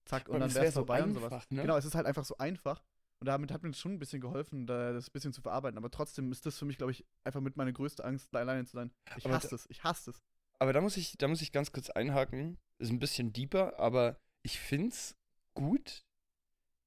zack 0.06 0.28
und 0.28 0.36
Aber 0.36 0.40
dann 0.40 0.54
wäre 0.56 0.64
wär 0.64 0.70
es 0.70 0.74
so 0.74 0.82
vorbei 0.82 1.04
und 1.04 1.14
sowas. 1.14 1.30
einfach, 1.30 1.50
ne? 1.52 1.62
Genau, 1.64 1.78
es 1.78 1.86
ist 1.86 1.96
halt 1.96 2.06
einfach 2.06 2.26
so 2.26 2.38
einfach. 2.38 2.84
Und 3.22 3.26
damit 3.28 3.52
hat 3.52 3.64
mir 3.64 3.70
das 3.70 3.80
schon 3.80 3.94
ein 3.94 4.00
bisschen 4.00 4.22
geholfen, 4.22 4.66
da 4.66 4.94
das 4.94 5.10
ein 5.10 5.12
bisschen 5.12 5.34
zu 5.34 5.42
verarbeiten. 5.42 5.78
Aber 5.78 5.92
trotzdem 5.92 6.32
ist 6.32 6.46
das 6.46 6.58
für 6.58 6.66
mich, 6.66 6.78
glaube 6.78 6.92
ich, 6.94 7.06
einfach 7.26 7.42
mit 7.42 7.58
meine 7.58 7.74
größte 7.74 8.04
Angst, 8.06 8.34
alleine 8.36 8.66
zu 8.66 8.74
sein. 8.78 8.92
Ich 9.18 9.26
Aber 9.26 9.36
hasse 9.36 9.54
es, 9.56 9.66
ich 9.70 9.84
hasse 9.84 10.12
es. 10.12 10.20
Aber 10.60 10.72
da 10.74 10.82
muss 10.82 10.96
ich, 10.98 11.18
da 11.18 11.28
muss 11.28 11.42
ich 11.42 11.52
ganz 11.52 11.72
kurz 11.72 11.90
einhaken. 11.90 12.58
Ist 12.80 12.92
ein 12.92 13.00
bisschen 13.00 13.34
deeper, 13.34 13.78
aber 13.80 14.18
ich 14.44 14.60
finde 14.60 14.90
es 14.90 15.16
gut, 15.54 16.06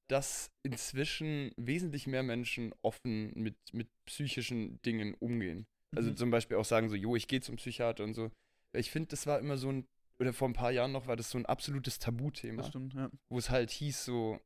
dass 0.08 0.50
inzwischen 0.62 1.52
wesentlich 1.56 2.06
mehr 2.06 2.22
Menschen 2.22 2.74
offen 2.82 3.32
mit, 3.34 3.56
mit 3.72 3.88
psychischen 4.06 4.80
Dingen 4.82 5.14
umgehen. 5.14 5.66
Also 5.94 6.10
Mhm. 6.10 6.16
zum 6.16 6.30
Beispiel 6.30 6.56
auch 6.56 6.64
sagen 6.64 6.88
so, 6.88 6.96
jo, 6.96 7.16
ich 7.16 7.28
gehe 7.28 7.40
zum 7.40 7.56
Psychiater 7.56 8.04
und 8.04 8.14
so. 8.14 8.30
Ich 8.74 8.90
finde, 8.90 9.08
das 9.08 9.26
war 9.26 9.38
immer 9.38 9.56
so 9.58 9.70
ein, 9.70 9.86
oder 10.18 10.32
vor 10.32 10.48
ein 10.48 10.54
paar 10.54 10.70
Jahren 10.70 10.92
noch 10.92 11.06
war 11.06 11.16
das 11.16 11.30
so 11.30 11.38
ein 11.38 11.46
absolutes 11.46 11.98
Tabuthema, 11.98 12.62
Das 12.62 12.68
stimmt, 12.68 12.94
ja. 12.94 13.10
wo 13.28 13.38
es 13.38 13.50
halt 13.50 13.70
hieß 13.70 14.04
so, 14.04 14.40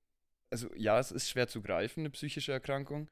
also 0.56 0.70
ja, 0.74 0.98
es 0.98 1.12
ist 1.12 1.28
schwer 1.28 1.48
zu 1.48 1.60
greifen, 1.60 2.00
eine 2.00 2.10
psychische 2.10 2.50
Erkrankung, 2.50 3.10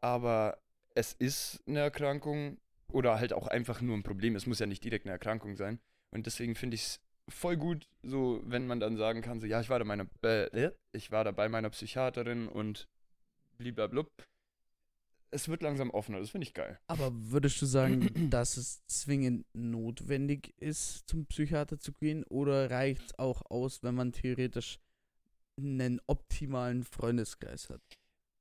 aber 0.00 0.58
es 0.94 1.12
ist 1.12 1.62
eine 1.66 1.80
Erkrankung 1.80 2.56
oder 2.88 3.18
halt 3.18 3.34
auch 3.34 3.46
einfach 3.46 3.82
nur 3.82 3.94
ein 3.94 4.02
Problem. 4.02 4.36
Es 4.36 4.46
muss 4.46 4.58
ja 4.58 4.64
nicht 4.64 4.82
direkt 4.82 5.04
eine 5.04 5.12
Erkrankung 5.12 5.56
sein. 5.56 5.80
Und 6.10 6.24
deswegen 6.24 6.54
finde 6.54 6.76
ich 6.76 6.82
es 6.82 7.00
voll 7.28 7.58
gut, 7.58 7.88
so 8.02 8.42
wenn 8.46 8.66
man 8.66 8.80
dann 8.80 8.96
sagen 8.96 9.20
kann, 9.20 9.38
so 9.38 9.46
ja, 9.46 9.60
ich 9.60 9.68
war 9.68 9.78
da 9.78 9.84
meiner, 9.84 10.06
äh, 10.22 10.70
ich 10.92 11.10
war 11.10 11.24
da 11.24 11.30
bei 11.30 11.50
meiner 11.50 11.68
Psychiaterin 11.68 12.48
und 12.48 12.88
blablabla. 13.58 14.06
Es 15.30 15.48
wird 15.48 15.62
langsam 15.62 15.90
offener, 15.90 16.20
das 16.20 16.30
finde 16.30 16.46
ich 16.46 16.54
geil. 16.54 16.78
Aber 16.86 17.10
würdest 17.12 17.60
du 17.60 17.66
sagen, 17.66 18.08
dass 18.30 18.56
es 18.56 18.82
zwingend 18.86 19.44
notwendig 19.52 20.54
ist, 20.58 21.06
zum 21.06 21.26
Psychiater 21.26 21.78
zu 21.78 21.92
gehen? 21.92 22.24
Oder 22.24 22.70
reicht 22.70 23.02
es 23.02 23.18
auch 23.18 23.42
aus, 23.50 23.82
wenn 23.82 23.94
man 23.94 24.12
theoretisch 24.12 24.78
einen 25.58 26.00
optimalen 26.06 26.82
Freundeskreis 26.84 27.68
hat? 27.70 27.80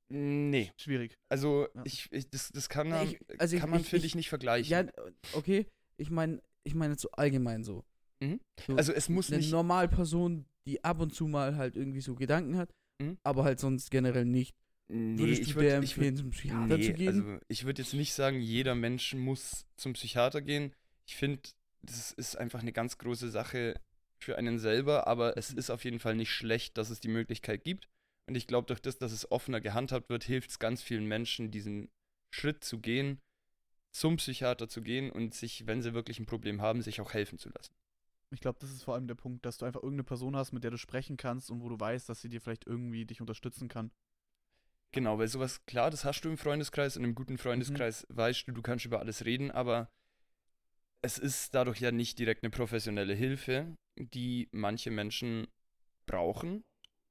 Nee, 0.09 0.71
Schwierig. 0.77 1.17
also 1.29 1.67
Ja. 1.73 1.83
ich, 1.85 2.11
ich 2.11 2.29
das, 2.29 2.49
das 2.49 2.67
kann, 2.67 2.87
Nee, 2.89 2.93
man, 2.93 3.07
ich- 3.07 3.19
also 3.39 3.55
ich- 3.55 3.61
kann 3.61 3.69
man, 3.69 3.79
ich- 3.81 3.87
finde 3.89 4.05
ich- 4.05 4.11
ich, 4.11 4.15
nicht 4.15 4.29
vergleichen. 4.29 4.69
Ja, 4.69 4.85
okay. 5.33 5.67
Ich 5.97 6.09
meine, 6.09 6.41
ich 6.63 6.75
meine 6.75 6.97
so 6.97 7.09
allgemein 7.11 7.63
so. 7.63 7.83
Mhm. 8.21 8.39
so 8.67 8.75
also 8.75 8.91
es 8.93 9.07
muss 9.09 9.29
eine 9.29 9.37
nicht, 9.37 9.51
Normalperson, 9.51 10.45
die 10.67 10.83
ab 10.83 10.99
und 10.99 11.13
zu 11.15 11.27
mal 11.27 11.55
halt 11.55 11.75
irgendwie 11.75 12.01
so 12.01 12.13
Gedanken 12.15 12.57
hat, 12.57 12.73
Mhm. 13.01 13.17
aber 13.23 13.43
halt 13.45 13.59
sonst 13.59 13.89
generell 13.89 14.25
nicht. 14.25 14.55
nee, 14.89 15.17
Würdest 15.17 15.41
ich 15.43 15.53
du 15.53 15.59
würd- 15.59 15.61
der 15.61 15.81
ich 15.81 15.91
würd- 15.91 15.95
empfehlen, 15.95 16.15
zum 16.17 16.29
Psychiater 16.31 16.77
Nee, 16.77 16.85
zu 16.87 16.93
gehen? 16.93 17.07
also 17.07 17.39
ich 17.47 17.63
würde 17.63 17.81
jetzt 17.81 17.93
nicht 17.93 18.13
sagen, 18.13 18.41
jeder 18.41 18.75
Mensch 18.75 19.13
muss 19.15 19.65
zum 19.77 19.93
Psychiater 19.93 20.41
gehen. 20.41 20.73
Ich 21.07 21.15
finde, 21.15 21.41
das 21.81 22.11
ist 22.11 22.35
einfach 22.35 22.59
eine 22.61 22.73
ganz 22.73 22.97
große 22.97 23.29
Sache 23.31 23.79
für 24.23 24.37
einen 24.37 24.59
selber, 24.59 25.07
aber 25.07 25.37
es 25.37 25.51
ist 25.51 25.69
auf 25.69 25.83
jeden 25.83 25.99
Fall 25.99 26.15
nicht 26.15 26.31
schlecht, 26.31 26.77
dass 26.77 26.89
es 26.89 26.99
die 26.99 27.07
Möglichkeit 27.07 27.63
gibt. 27.63 27.89
Und 28.27 28.35
ich 28.35 28.47
glaube, 28.47 28.67
durch 28.67 28.81
das, 28.81 28.97
dass 28.97 29.11
es 29.11 29.31
offener 29.31 29.61
gehandhabt 29.61 30.09
wird, 30.09 30.23
hilft 30.23 30.51
es 30.51 30.59
ganz 30.59 30.81
vielen 30.81 31.05
Menschen, 31.05 31.51
diesen 31.51 31.89
Schritt 32.29 32.63
zu 32.63 32.79
gehen, 32.79 33.19
zum 33.91 34.17
Psychiater 34.17 34.69
zu 34.69 34.81
gehen 34.81 35.11
und 35.11 35.33
sich, 35.33 35.67
wenn 35.67 35.81
sie 35.81 35.93
wirklich 35.93 36.19
ein 36.19 36.25
Problem 36.25 36.61
haben, 36.61 36.81
sich 36.81 37.01
auch 37.01 37.13
helfen 37.13 37.37
zu 37.37 37.49
lassen. 37.49 37.73
Ich 38.29 38.39
glaube, 38.39 38.59
das 38.59 38.71
ist 38.71 38.83
vor 38.83 38.93
allem 38.93 39.07
der 39.07 39.15
Punkt, 39.15 39.45
dass 39.45 39.57
du 39.57 39.65
einfach 39.65 39.83
irgendeine 39.83 40.05
Person 40.05 40.37
hast, 40.37 40.53
mit 40.53 40.63
der 40.63 40.71
du 40.71 40.77
sprechen 40.77 41.17
kannst 41.17 41.51
und 41.51 41.61
wo 41.61 41.67
du 41.67 41.77
weißt, 41.77 42.07
dass 42.07 42.21
sie 42.21 42.29
dir 42.29 42.39
vielleicht 42.39 42.65
irgendwie 42.65 43.05
dich 43.05 43.19
unterstützen 43.19 43.67
kann. 43.67 43.91
Genau, 44.93 45.19
weil 45.19 45.27
sowas, 45.27 45.65
klar, 45.65 45.89
das 45.89 46.05
hast 46.05 46.21
du 46.21 46.29
im 46.29 46.37
Freundeskreis, 46.37 46.95
in 46.95 47.03
einem 47.03 47.15
guten 47.15 47.37
Freundeskreis 47.37 48.05
weißt 48.09 48.47
du, 48.47 48.51
du 48.53 48.61
kannst 48.61 48.85
über 48.85 48.99
alles 48.99 49.25
reden, 49.25 49.51
aber 49.51 49.89
es 51.01 51.17
ist 51.17 51.55
dadurch 51.55 51.79
ja 51.79 51.91
nicht 51.91 52.19
direkt 52.19 52.43
eine 52.43 52.51
professionelle 52.51 53.13
Hilfe, 53.13 53.75
die 53.97 54.49
manche 54.51 54.91
Menschen 54.91 55.47
brauchen 56.05 56.63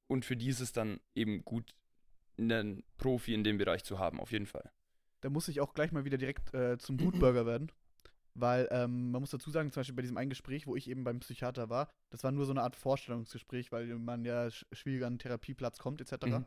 und 0.09 0.25
für 0.25 0.37
die 0.37 0.49
ist 0.49 0.61
es 0.61 0.73
dann 0.73 1.01
eben 1.15 1.45
gut, 1.45 1.75
einen 2.39 2.85
Profi 2.99 3.35
in 3.35 3.45
dem 3.45 3.59
Bereich 3.59 3.85
zu 3.85 3.99
haben, 3.99 4.21
auf 4.21 4.33
jeden 4.33 4.47
Fall. 4.47 4.71
Da 5.21 5.29
muss 5.29 5.49
ich 5.49 5.61
auch 5.61 5.75
gleich 5.75 5.93
mal 5.93 6.05
wieder 6.05 6.19
direkt 6.19 6.55
äh, 6.55 6.79
zum 6.79 6.97
Blutburger 6.97 7.45
werden. 7.47 7.71
Weil 8.35 8.69
ähm, 8.71 9.11
man 9.11 9.21
muss 9.21 9.31
dazu 9.31 9.51
sagen, 9.51 9.73
zum 9.73 9.81
Beispiel 9.81 9.97
bei 9.97 10.03
diesem 10.03 10.17
einen 10.17 10.31
Gespräch, 10.31 10.67
wo 10.67 10.77
ich 10.77 10.89
eben 10.89 11.03
beim 11.03 11.19
Psychiater 11.19 11.69
war, 11.69 11.91
das 12.11 12.23
war 12.23 12.31
nur 12.31 12.47
so 12.47 12.53
eine 12.53 12.63
Art 12.63 12.77
Vorstellungsgespräch, 12.77 13.73
weil 13.73 13.87
man 13.99 14.25
ja 14.25 14.47
sch- 14.47 14.65
schwieriger 14.73 15.07
an 15.09 15.15
einen 15.15 15.19
Therapieplatz 15.19 15.79
kommt, 15.79 16.01
etc. 16.01 16.27
Mhm. 16.27 16.47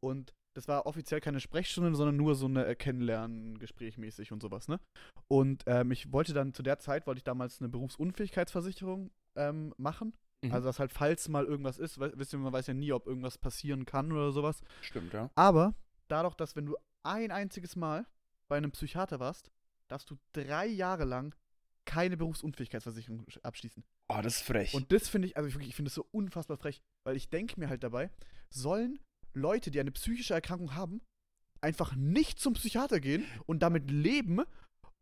Und 0.00 0.32
das 0.56 0.68
war 0.68 0.86
offiziell 0.86 1.20
keine 1.20 1.38
Sprechstunde, 1.40 1.94
sondern 1.94 2.16
nur 2.16 2.34
so 2.34 2.46
eine 2.46 2.64
äh, 2.66 2.74
Kennenlernen-Gespräch 2.74 3.98
mäßig 3.98 4.32
und 4.32 4.40
sowas, 4.40 4.68
ne? 4.68 4.80
Und 5.28 5.62
ähm, 5.66 5.90
ich 5.92 6.12
wollte 6.12 6.32
dann 6.32 6.54
zu 6.54 6.62
der 6.62 6.78
Zeit, 6.78 7.06
wollte 7.06 7.18
ich 7.18 7.24
damals 7.24 7.60
eine 7.60 7.68
Berufsunfähigkeitsversicherung 7.68 9.10
ähm, 9.36 9.74
machen. 9.76 10.14
Mhm. 10.42 10.52
Also, 10.52 10.66
dass 10.68 10.78
halt, 10.78 10.92
falls 10.92 11.28
mal 11.28 11.44
irgendwas 11.44 11.78
ist, 11.78 11.98
we- 11.98 12.12
wisst 12.16 12.32
ihr, 12.32 12.38
man 12.38 12.52
weiß 12.52 12.66
ja 12.68 12.74
nie, 12.74 12.92
ob 12.92 13.06
irgendwas 13.06 13.38
passieren 13.38 13.84
kann 13.84 14.12
oder 14.12 14.32
sowas. 14.32 14.60
Stimmt, 14.80 15.12
ja. 15.12 15.30
Aber 15.34 15.74
dadurch, 16.08 16.34
dass 16.34 16.56
wenn 16.56 16.66
du 16.66 16.76
ein 17.02 17.30
einziges 17.30 17.76
Mal 17.76 18.06
bei 18.48 18.56
einem 18.56 18.70
Psychiater 18.72 19.20
warst, 19.20 19.50
darfst 19.88 20.10
du 20.10 20.16
drei 20.32 20.66
Jahre 20.66 21.04
lang 21.04 21.34
keine 21.84 22.16
Berufsunfähigkeitsversicherung 22.16 23.24
sch- 23.26 23.42
abschließen. 23.42 23.84
Oh, 24.08 24.20
das 24.22 24.36
ist 24.36 24.42
frech. 24.42 24.74
Und 24.74 24.90
das 24.92 25.08
finde 25.08 25.28
ich, 25.28 25.36
also 25.36 25.48
ich, 25.48 25.56
ich 25.68 25.74
finde 25.76 25.88
es 25.88 25.94
so 25.94 26.06
unfassbar 26.12 26.56
frech, 26.56 26.80
weil 27.04 27.16
ich 27.16 27.28
denke 27.28 27.58
mir 27.60 27.68
halt 27.68 27.82
dabei, 27.82 28.10
sollen 28.50 28.98
Leute, 29.36 29.70
die 29.70 29.78
eine 29.80 29.92
psychische 29.92 30.34
Erkrankung 30.34 30.74
haben, 30.74 31.00
einfach 31.60 31.94
nicht 31.94 32.38
zum 32.38 32.54
Psychiater 32.54 33.00
gehen 33.00 33.24
und 33.46 33.60
damit 33.62 33.90
leben? 33.90 34.40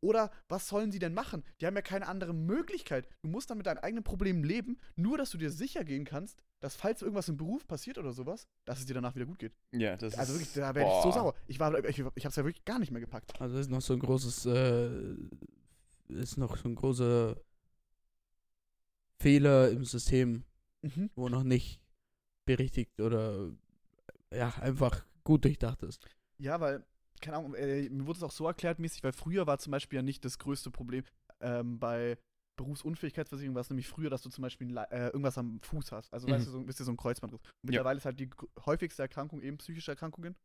Oder 0.00 0.30
was 0.48 0.68
sollen 0.68 0.92
sie 0.92 0.98
denn 0.98 1.14
machen? 1.14 1.42
Die 1.60 1.66
haben 1.66 1.74
ja 1.76 1.80
keine 1.80 2.06
andere 2.08 2.34
Möglichkeit. 2.34 3.08
Du 3.22 3.28
musst 3.30 3.48
dann 3.48 3.56
mit 3.56 3.66
deinen 3.66 3.78
eigenen 3.78 4.04
Problemen 4.04 4.44
leben, 4.44 4.78
nur 4.96 5.16
dass 5.16 5.30
du 5.30 5.38
dir 5.38 5.50
sicher 5.50 5.82
gehen 5.82 6.04
kannst, 6.04 6.42
dass 6.60 6.76
falls 6.76 7.00
irgendwas 7.00 7.28
im 7.30 7.38
Beruf 7.38 7.66
passiert 7.66 7.96
oder 7.96 8.12
sowas, 8.12 8.46
dass 8.66 8.80
es 8.80 8.84
dir 8.86 8.92
danach 8.92 9.14
wieder 9.14 9.24
gut 9.24 9.38
geht. 9.38 9.54
ja, 9.72 9.96
das 9.96 10.18
Also 10.18 10.34
ist, 10.34 10.40
wirklich, 10.40 10.52
da 10.54 10.74
werde 10.74 10.90
ich 10.90 11.02
so 11.02 11.10
sauer. 11.10 11.34
Ich, 11.46 11.58
war, 11.58 11.82
ich, 11.88 12.02
ich 12.16 12.26
hab's 12.26 12.36
ja 12.36 12.44
wirklich 12.44 12.64
gar 12.66 12.78
nicht 12.78 12.90
mehr 12.90 13.00
gepackt. 13.00 13.40
Also 13.40 13.56
ist 13.56 13.70
noch 13.70 13.80
so 13.80 13.94
ein 13.94 13.98
großes, 14.00 14.44
äh, 14.46 15.14
ist 16.08 16.36
noch 16.36 16.56
so 16.58 16.68
ein 16.68 16.74
großer 16.74 17.36
Fehler 19.20 19.70
im 19.70 19.84
System, 19.84 20.44
Mhm. 20.82 21.08
wo 21.14 21.30
noch 21.30 21.44
nicht 21.44 21.80
berichtigt 22.44 23.00
oder 23.00 23.50
ja, 24.36 24.50
einfach 24.60 25.04
gut 25.24 25.44
durchdacht 25.44 25.82
ist. 25.82 26.06
Ja, 26.38 26.60
weil, 26.60 26.84
keine 27.20 27.36
Ahnung, 27.38 27.54
äh, 27.54 27.88
mir 27.88 28.06
wurde 28.06 28.18
es 28.18 28.22
auch 28.22 28.30
so 28.32 28.46
erklärt 28.46 28.78
mäßig, 28.78 29.02
weil 29.04 29.12
früher 29.12 29.46
war 29.46 29.58
zum 29.58 29.70
Beispiel 29.70 29.96
ja 29.98 30.02
nicht 30.02 30.24
das 30.24 30.38
größte 30.38 30.70
Problem 30.70 31.04
ähm, 31.40 31.78
bei 31.78 32.16
Berufsunfähigkeitsversicherung 32.56 33.54
war 33.54 33.62
es 33.62 33.70
nämlich 33.70 33.88
früher, 33.88 34.10
dass 34.10 34.22
du 34.22 34.30
zum 34.30 34.42
Beispiel 34.42 34.76
äh, 34.76 35.06
irgendwas 35.06 35.36
am 35.38 35.60
Fuß 35.60 35.90
hast. 35.92 36.12
Also 36.12 36.28
Mhm. 36.28 36.32
weißt 36.32 36.46
du, 36.46 36.50
so, 36.52 36.62
bist 36.62 36.78
du 36.80 36.84
so 36.84 36.92
ein 36.92 36.96
Kreuzbandriss. 36.96 37.40
Und 37.40 37.48
mittlerweile 37.64 37.98
ist 37.98 38.04
halt 38.04 38.20
die 38.20 38.30
häufigste 38.64 39.02
Erkrankung 39.02 39.42
eben 39.42 39.56
psychische 39.58 39.90
Erkrankungen, 39.90 40.36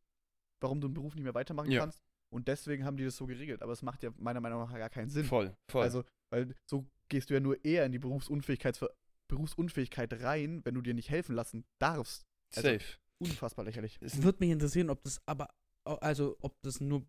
warum 0.59 0.81
du 0.81 0.87
im 0.87 0.93
Beruf 0.95 1.13
nicht 1.15 1.23
mehr 1.23 1.35
weitermachen 1.35 1.69
Ja. 1.71 1.81
kannst. 1.81 1.99
Und 2.31 2.47
deswegen 2.47 2.83
haben 2.85 2.97
die 2.97 3.05
das 3.05 3.15
so 3.15 3.25
geregelt. 3.27 3.61
Aber 3.61 3.73
es 3.73 3.81
macht 3.83 4.01
ja 4.03 4.11
meiner 4.17 4.39
Meinung 4.41 4.59
nach 4.61 4.73
gar 4.73 4.89
keinen 4.89 5.09
Sinn. 5.09 5.25
Voll, 5.25 5.55
voll. 5.69 5.83
Also, 5.83 6.03
weil 6.31 6.53
so 6.65 6.87
gehst 7.09 7.29
du 7.29 7.35
ja 7.35 7.39
nur 7.39 7.63
eher 7.63 7.85
in 7.85 7.91
die 7.91 7.99
Berufsunfähigkeit, 7.99 8.79
Berufsunfähigkeit 9.27 10.11
rein, 10.21 10.61
wenn 10.65 10.75
du 10.75 10.81
dir 10.81 10.93
nicht 10.93 11.09
helfen 11.09 11.35
lassen 11.35 11.65
darfst. 11.79 12.25
also- 12.55 12.67
Safe. 12.69 12.97
Unfassbar 13.19 13.65
lächerlich. 13.65 13.97
Es 14.01 14.21
würde 14.23 14.39
mich 14.41 14.49
interessieren, 14.51 14.89
ob 14.89 15.03
das 15.03 15.21
aber, 15.25 15.49
also 15.83 16.37
ob 16.41 16.61
das 16.61 16.79
nur, 16.79 17.05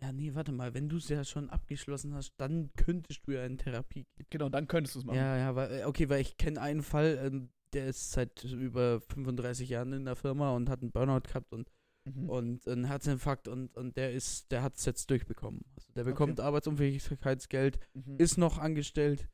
ja 0.00 0.12
nee, 0.12 0.34
warte 0.34 0.52
mal, 0.52 0.74
wenn 0.74 0.88
du 0.88 0.96
es 0.96 1.08
ja 1.08 1.24
schon 1.24 1.50
abgeschlossen 1.50 2.14
hast, 2.14 2.34
dann 2.38 2.70
könntest 2.76 3.20
du 3.26 3.32
ja 3.32 3.44
in 3.44 3.58
Therapie 3.58 4.06
gehen. 4.16 4.26
Genau, 4.30 4.48
dann 4.48 4.66
könntest 4.66 4.94
du 4.94 5.00
es 5.00 5.04
machen. 5.04 5.16
Ja, 5.18 5.36
ja, 5.36 5.54
weil, 5.54 5.80
äh, 5.80 5.84
okay, 5.84 6.08
weil 6.08 6.20
ich 6.20 6.36
kenne 6.36 6.60
einen 6.60 6.82
Fall, 6.82 7.18
ähm, 7.22 7.50
der 7.72 7.88
ist 7.88 8.12
seit 8.12 8.44
über 8.44 9.00
35 9.00 9.68
Jahren 9.68 9.92
in 9.92 10.04
der 10.04 10.16
Firma 10.16 10.52
und 10.54 10.68
hat 10.68 10.80
einen 10.82 10.92
Burnout 10.92 11.22
gehabt 11.28 11.52
und, 11.52 11.70
Mhm. 12.06 12.28
und 12.28 12.68
einen 12.68 12.84
Herzinfarkt 12.84 13.48
und, 13.48 13.74
und 13.78 13.96
der 13.96 14.12
ist, 14.12 14.52
der 14.52 14.62
hat 14.62 14.76
es 14.76 14.84
jetzt 14.84 15.08
durchbekommen. 15.10 15.62
Also 15.74 15.90
der 15.94 16.04
bekommt 16.04 16.38
Arbeitsunfähigkeitsgeld, 16.38 17.78
Mhm. 17.94 18.16
ist 18.18 18.36
noch 18.36 18.58
angestellt, 18.58 19.26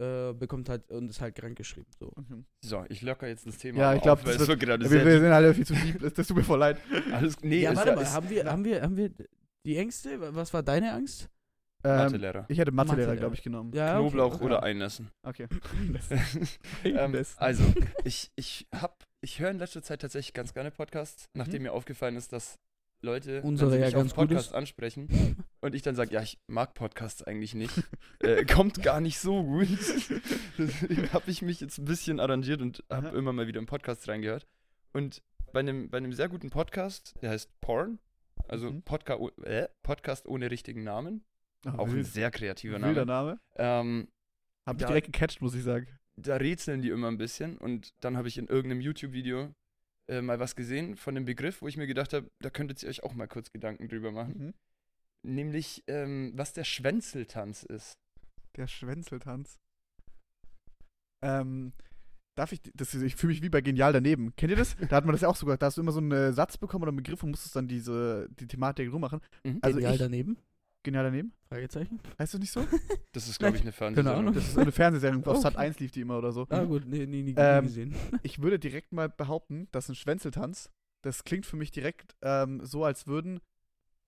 äh, 0.00 0.32
bekommt 0.32 0.68
halt 0.68 0.90
und 0.90 1.08
ist 1.10 1.20
halt 1.20 1.34
krankgeschrieben. 1.34 1.90
So. 1.98 2.12
Mhm. 2.16 2.44
So, 2.64 2.84
ich 2.88 3.02
locker 3.02 3.28
jetzt 3.28 3.46
das 3.46 3.58
Thema 3.58 3.78
Ja, 3.78 3.92
ich 3.92 3.98
auf, 3.98 4.02
glaub, 4.04 4.24
weil 4.26 4.32
das 4.32 4.42
es 4.42 4.48
wird 4.48 4.60
gerade 4.60 4.90
Wir, 4.90 5.04
wir 5.04 5.20
sind 5.20 5.30
alle 5.32 5.54
viel 5.54 5.66
zu 5.66 5.74
lieb, 5.74 6.00
das, 6.14 6.26
tut 6.26 6.36
mir 6.36 6.42
voll 6.44 6.58
leid. 6.58 6.78
alles, 7.12 7.36
nee, 7.42 7.60
ja, 7.60 7.70
ist 7.72 7.76
warte 7.76 7.94
mal, 7.94 8.02
ist 8.02 8.12
haben 8.14 8.30
wir, 8.30 8.44
haben 8.50 8.64
wir, 8.64 8.82
haben 8.82 8.96
wir 8.96 9.10
die 9.66 9.76
Ängste? 9.76 10.20
Wa- 10.20 10.30
Was 10.32 10.52
war 10.54 10.62
deine 10.62 10.92
Angst? 10.92 11.28
Ähm, 11.82 11.96
Mathelehrer. 11.96 12.44
ich 12.48 12.58
hätte 12.58 12.72
Mathelehrer, 12.72 12.96
Mathelehrer. 12.98 13.16
glaube 13.16 13.34
ich, 13.36 13.42
genommen. 13.42 13.72
Ja, 13.74 13.94
Knoblauch 13.98 14.34
okay. 14.34 14.44
oder 14.44 14.62
Einnässen. 14.62 15.10
Okay. 15.22 15.46
ähm, 16.84 17.24
also, 17.36 17.62
ich, 18.04 18.30
ich 18.36 18.66
hab, 18.74 19.04
ich 19.20 19.40
höre 19.40 19.50
in 19.50 19.58
letzter 19.58 19.82
Zeit 19.82 20.00
tatsächlich 20.02 20.34
ganz 20.34 20.52
gerne 20.54 20.70
Podcasts, 20.70 21.28
nachdem 21.34 21.62
Mhm. 21.62 21.68
mir 21.68 21.72
aufgefallen 21.72 22.16
ist, 22.16 22.32
dass 22.32 22.58
Leute, 23.02 23.42
Unsere 23.42 23.70
wenn 23.70 23.76
sie 23.78 23.80
ja 23.80 23.86
mich 23.86 23.94
ganz 23.94 24.12
auf 24.12 24.30
ist. 24.30 24.52
ansprechen 24.54 25.08
und 25.60 25.74
ich 25.74 25.82
dann 25.82 25.94
sage, 25.94 26.12
ja, 26.12 26.22
ich 26.22 26.38
mag 26.46 26.74
Podcasts 26.74 27.22
eigentlich 27.22 27.54
nicht, 27.54 27.72
äh, 28.20 28.44
kommt 28.44 28.82
gar 28.82 29.00
nicht 29.00 29.18
so 29.18 29.42
gut. 29.42 29.68
Deswegen 30.58 31.12
habe 31.12 31.30
ich 31.30 31.42
mich 31.42 31.60
jetzt 31.60 31.78
ein 31.78 31.84
bisschen 31.86 32.20
arrangiert 32.20 32.60
und 32.60 32.84
habe 32.90 33.08
immer 33.16 33.32
mal 33.32 33.46
wieder 33.46 33.58
in 33.60 33.66
Podcasts 33.66 34.06
reingehört. 34.08 34.46
Und 34.92 35.22
bei 35.52 35.60
einem, 35.60 35.88
bei 35.90 35.98
einem 35.98 36.12
sehr 36.12 36.28
guten 36.28 36.50
Podcast, 36.50 37.14
der 37.22 37.30
heißt 37.30 37.50
Porn, 37.60 37.98
also 38.48 38.70
Mhm. 38.70 38.82
Podca 38.82 39.18
äh, 39.44 39.68
Podcast 39.82 40.26
ohne 40.26 40.50
richtigen 40.50 40.82
Namen, 40.84 41.24
Ach, 41.66 41.78
auch 41.78 41.86
ein 41.88 41.94
wild. 41.94 42.06
sehr 42.06 42.30
kreativer 42.30 42.80
wilder 42.82 43.04
Name. 43.04 43.38
Name. 43.38 43.40
Ähm, 43.56 44.08
Hab 44.66 44.76
ich 44.76 44.82
Ja. 44.82 44.88
direkt 44.88 45.12
gecatcht, 45.12 45.40
muss 45.40 45.54
ich 45.54 45.62
sagen. 45.62 45.86
da 46.16 46.36
rätseln 46.36 46.82
die 46.82 46.90
immer 46.90 47.08
ein 47.08 47.16
bisschen 47.16 47.56
und 47.56 47.94
dann 48.04 48.16
habe 48.18 48.28
ich 48.28 48.36
in 48.36 48.46
irgendeinem 48.46 48.82
YouTube-Video 48.82 49.54
äh, 50.10 50.20
mal 50.22 50.38
was 50.40 50.56
gesehen 50.56 50.96
von 50.96 51.14
dem 51.14 51.24
Begriff, 51.24 51.62
wo 51.62 51.68
ich 51.68 51.76
mir 51.76 51.86
gedacht 51.86 52.12
habe, 52.12 52.30
da 52.40 52.50
könntet 52.50 52.82
ihr 52.82 52.88
euch 52.88 53.02
auch 53.02 53.14
mal 53.14 53.28
kurz 53.28 53.50
Gedanken 53.52 53.88
drüber 53.88 54.10
machen. 54.12 54.34
Mhm. 54.46 54.54
Nämlich, 55.22 55.84
ähm, 55.86 56.32
was 56.34 56.52
der 56.52 56.64
Schwänzeltanz 56.64 57.62
ist. 57.62 57.98
Der 58.56 58.66
Schwänzeltanz. 58.66 59.58
Ähm, 61.22 61.72
darf 62.34 62.52
ich, 62.52 62.60
das, 62.74 62.94
ich 62.94 63.16
fühle 63.16 63.32
mich 63.34 63.42
wie 63.42 63.50
bei 63.50 63.60
Genial 63.60 63.92
daneben. 63.92 64.34
Kennt 64.36 64.50
ihr 64.50 64.56
das? 64.56 64.76
Da 64.88 64.96
hat 64.96 65.04
man 65.04 65.12
das 65.12 65.20
ja 65.20 65.28
auch 65.28 65.36
sogar, 65.36 65.58
da 65.58 65.66
hast 65.66 65.76
du 65.76 65.82
immer 65.82 65.92
so 65.92 66.00
einen 66.00 66.12
äh, 66.12 66.32
Satz 66.32 66.56
bekommen 66.56 66.82
oder 66.82 66.90
einen 66.90 66.96
Begriff 66.96 67.22
und 67.22 67.30
musstest 67.30 67.54
dann 67.54 67.68
diese, 67.68 68.28
die 68.30 68.46
Thematik 68.46 68.90
rummachen. 68.92 69.20
Mhm. 69.44 69.58
Also 69.60 69.76
Genial 69.76 69.94
ich- 69.94 70.00
daneben? 70.00 70.38
Genial 70.82 71.04
daneben? 71.04 71.32
Fragezeichen? 71.48 72.00
Heißt 72.18 72.34
das 72.34 72.40
nicht 72.40 72.52
so? 72.52 72.64
Das 73.12 73.26
ist, 73.28 73.38
glaube 73.40 73.56
ich, 73.56 73.62
eine 73.62 73.72
Fernsehsendung. 73.72 74.14
Ahnung. 74.20 74.34
Das 74.34 74.44
ist 74.44 74.54
so 74.54 74.60
eine 74.60 74.70
Fernsehserie, 74.72 75.18
auf 75.18 75.26
Okay. 75.26 75.40
Sat 75.40 75.56
1 75.56 75.78
lief 75.80 75.90
die 75.90 76.00
immer 76.00 76.16
oder 76.18 76.30
so. 76.32 76.46
Ah 76.48 76.62
gut, 76.64 76.86
nee, 76.86 77.06
nee, 77.06 77.22
nie, 77.22 77.32
nie 77.32 77.34
Ähm, 77.36 77.64
gesehen. 77.64 77.94
Ich 78.22 78.40
würde 78.40 78.58
direkt 78.58 78.92
mal 78.92 79.08
behaupten, 79.08 79.68
dass 79.72 79.88
ein 79.88 79.94
Schwänzeltanz, 79.96 80.70
das 81.02 81.24
klingt 81.24 81.44
für 81.44 81.56
mich 81.56 81.70
direkt 81.72 82.14
ähm, 82.22 82.64
so, 82.64 82.84
als 82.84 83.06
würden 83.08 83.40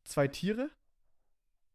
zwei 0.04 0.28
Tiere 0.28 0.70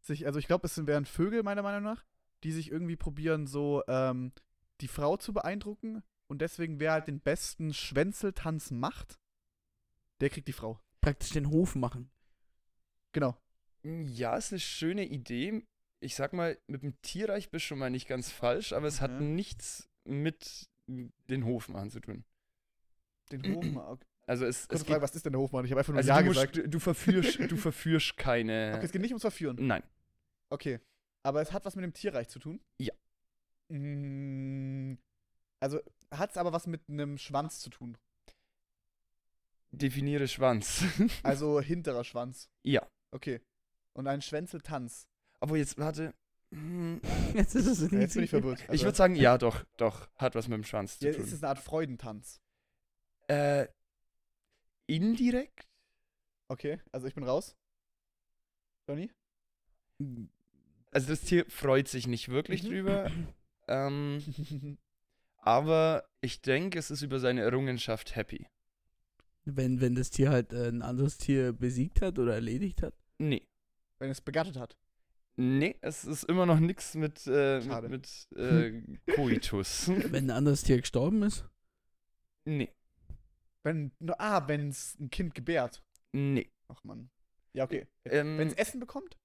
sich, 0.00 0.26
also 0.26 0.38
ich 0.38 0.46
glaube, 0.46 0.66
es 0.66 0.74
sind- 0.74 0.86
wären 0.86 1.04
Vögel 1.04 1.42
meiner 1.42 1.62
Meinung 1.62 1.82
nach, 1.82 2.04
die 2.44 2.52
sich 2.52 2.70
irgendwie 2.72 2.96
probieren, 2.96 3.46
so 3.46 3.82
ähm, 3.88 4.32
die 4.80 4.88
Frau 4.88 5.16
zu 5.18 5.32
beeindrucken 5.34 6.02
und 6.28 6.40
deswegen, 6.40 6.80
wer 6.80 6.92
halt 6.92 7.08
den 7.08 7.20
besten 7.20 7.74
Schwänzeltanz 7.74 8.70
macht, 8.70 9.18
der 10.20 10.30
kriegt 10.30 10.48
die 10.48 10.52
Frau. 10.52 10.80
Praktisch 11.02 11.30
den 11.30 11.50
Hof 11.50 11.74
machen. 11.74 12.10
Genau. 13.12 13.36
Ja, 13.84 14.36
ist 14.36 14.52
eine 14.52 14.60
schöne 14.60 15.04
Idee. 15.06 15.64
Ich 16.00 16.14
sag 16.14 16.32
mal, 16.32 16.58
mit 16.66 16.82
dem 16.82 17.00
Tierreich 17.02 17.50
bist 17.50 17.64
du 17.64 17.68
schon 17.68 17.78
mal 17.78 17.90
nicht 17.90 18.06
ganz 18.08 18.30
falsch, 18.30 18.72
aber 18.72 18.86
es 18.86 19.00
hat 19.00 19.10
Mhm. 19.20 19.34
nichts 19.34 19.88
mit 20.04 20.68
den 20.86 21.44
Hofmachen 21.44 21.90
zu 21.90 22.00
tun. 22.00 22.24
Den 23.32 23.54
Hofmann. 23.56 23.86
Okay. 23.86 24.04
Also 24.26 24.44
es, 24.46 24.60
es 24.68 24.82
Frage, 24.82 24.84
geht, 24.94 25.02
was 25.02 25.14
ist 25.14 25.24
denn 25.24 25.32
der 25.32 25.40
Hofmann? 25.40 25.64
Ich 25.64 25.70
habe 25.70 25.80
einfach 25.80 25.92
nur 25.92 25.98
also 25.98 26.08
Ja 26.08 26.20
du, 26.20 26.26
musst, 26.26 26.36
gesagt. 26.40 26.56
du, 26.56 26.68
du 26.68 26.78
verführst, 26.78 27.38
du 27.38 27.56
verführst 27.56 28.16
keine. 28.16 28.74
Okay, 28.76 28.84
es 28.86 28.92
geht 28.92 29.00
nicht 29.02 29.10
ums 29.12 29.22
Verführen. 29.22 29.56
Nein. 29.66 29.82
Okay. 30.50 30.80
Aber 31.22 31.40
es 31.42 31.52
hat 31.52 31.64
was 31.64 31.76
mit 31.76 31.82
dem 31.84 31.92
Tierreich 31.94 32.28
zu 32.28 32.38
tun? 32.38 32.60
Ja. 32.78 32.94
Mm, 33.68 34.96
Also 35.60 35.80
hat 36.10 36.30
es 36.30 36.36
aber 36.36 36.52
was 36.52 36.66
mit 36.66 36.88
einem 36.88 37.18
Schwanz 37.18 37.60
zu 37.60 37.70
tun. 37.70 37.98
Definiere 39.70 40.28
Schwanz. 40.28 40.84
Also 41.22 41.60
hinterer 41.60 42.04
Schwanz. 42.04 42.48
ja. 42.62 42.86
Okay. 43.10 43.40
Und 43.98 44.06
ein 44.06 44.22
Schwänzeltanz. 44.22 45.08
Aber 45.40 45.56
jetzt, 45.56 45.76
warte. 45.76 46.14
Hm, 46.52 47.00
Jetzt 47.34 47.56
ist 47.56 47.66
es 47.66 47.90
Ja, 47.90 47.98
jetzt 47.98 48.14
bin 48.14 48.22
ich 48.22 48.30
verwirrt. 48.30 48.64
Ich 48.72 48.84
würde 48.84 48.96
sagen, 48.96 49.16
ja, 49.16 49.36
doch, 49.38 49.64
doch. 49.76 50.08
Hat 50.14 50.36
was 50.36 50.46
mit 50.46 50.54
dem 50.56 50.62
Schwanz 50.62 51.00
zu 51.00 51.06
ja, 51.06 51.12
tun. 51.12 51.24
ist 51.24 51.32
es 51.32 51.42
eine 51.42 51.48
Art 51.50 51.58
Freudentanz. 51.58 52.40
Äh, 53.26 53.66
indirekt? 54.86 55.66
Okay, 56.46 56.78
also 56.92 57.08
ich 57.08 57.14
bin 57.16 57.24
raus. 57.24 57.56
Johnny? 58.88 59.10
Also 60.92 61.08
das 61.08 61.22
Tier 61.22 61.44
freut 61.50 61.88
sich 61.88 62.06
nicht 62.06 62.28
wirklich 62.28 62.62
Mhm. 62.62 62.68
drüber. 62.68 63.10
Ähm, 63.70 64.78
aber 65.36 66.08
ich 66.22 66.40
denke, 66.40 66.78
es 66.78 66.90
ist 66.90 67.02
über 67.02 67.18
seine 67.18 67.42
Errungenschaft 67.42 68.16
happy. 68.16 68.46
Wenn, 69.44 69.82
wenn 69.82 69.94
das 69.94 70.08
Tier 70.08 70.30
halt 70.30 70.54
äh, 70.54 70.68
ein 70.68 70.80
anderes 70.80 71.18
Tier 71.18 71.52
besiegt 71.52 72.00
hat 72.00 72.18
oder 72.18 72.32
erledigt 72.32 72.80
hat. 72.82 72.94
Nee. 73.18 73.46
Wenn 73.98 74.10
es 74.10 74.20
begattet 74.20 74.56
hat. 74.56 74.76
Nee, 75.36 75.76
es 75.82 76.04
ist 76.04 76.24
immer 76.24 76.46
noch 76.46 76.58
nichts 76.58 76.94
mit, 76.94 77.24
äh, 77.28 77.62
Schade. 77.62 77.88
mit, 77.88 78.26
mit 78.30 78.38
äh, 78.40 78.82
Coitus. 79.14 79.88
Wenn 80.12 80.26
ein 80.26 80.30
anderes 80.36 80.62
Tier 80.64 80.80
gestorben 80.80 81.22
ist. 81.22 81.44
nee. 82.44 82.72
Wenn, 83.64 83.92
ah, 84.18 84.48
wenn 84.48 84.68
es 84.70 84.98
ein 84.98 85.10
Kind 85.10 85.34
gebärt. 85.34 85.84
Nee. 86.12 86.50
Ach 86.68 86.82
man. 86.84 87.10
Ja, 87.52 87.64
okay. 87.64 87.86
Ähm, 88.04 88.38
Wenn 88.38 88.48
es 88.48 88.54
Essen 88.54 88.80
bekommt? 88.80 89.18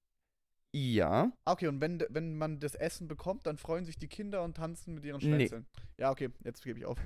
ja. 0.74 1.32
Ah, 1.44 1.52
okay, 1.52 1.68
und 1.68 1.80
wenn, 1.80 2.02
wenn 2.10 2.36
man 2.36 2.58
das 2.58 2.74
Essen 2.74 3.06
bekommt, 3.08 3.46
dann 3.46 3.56
freuen 3.58 3.84
sich 3.86 3.96
die 3.96 4.08
Kinder 4.08 4.42
und 4.42 4.56
tanzen 4.56 4.92
mit 4.94 5.04
ihren 5.04 5.18
Nee. 5.20 5.46
Schwänzeln. 5.48 5.66
Ja, 5.98 6.10
okay, 6.10 6.30
jetzt 6.42 6.62
gebe 6.64 6.78
ich 6.80 6.84
auf. 6.84 6.98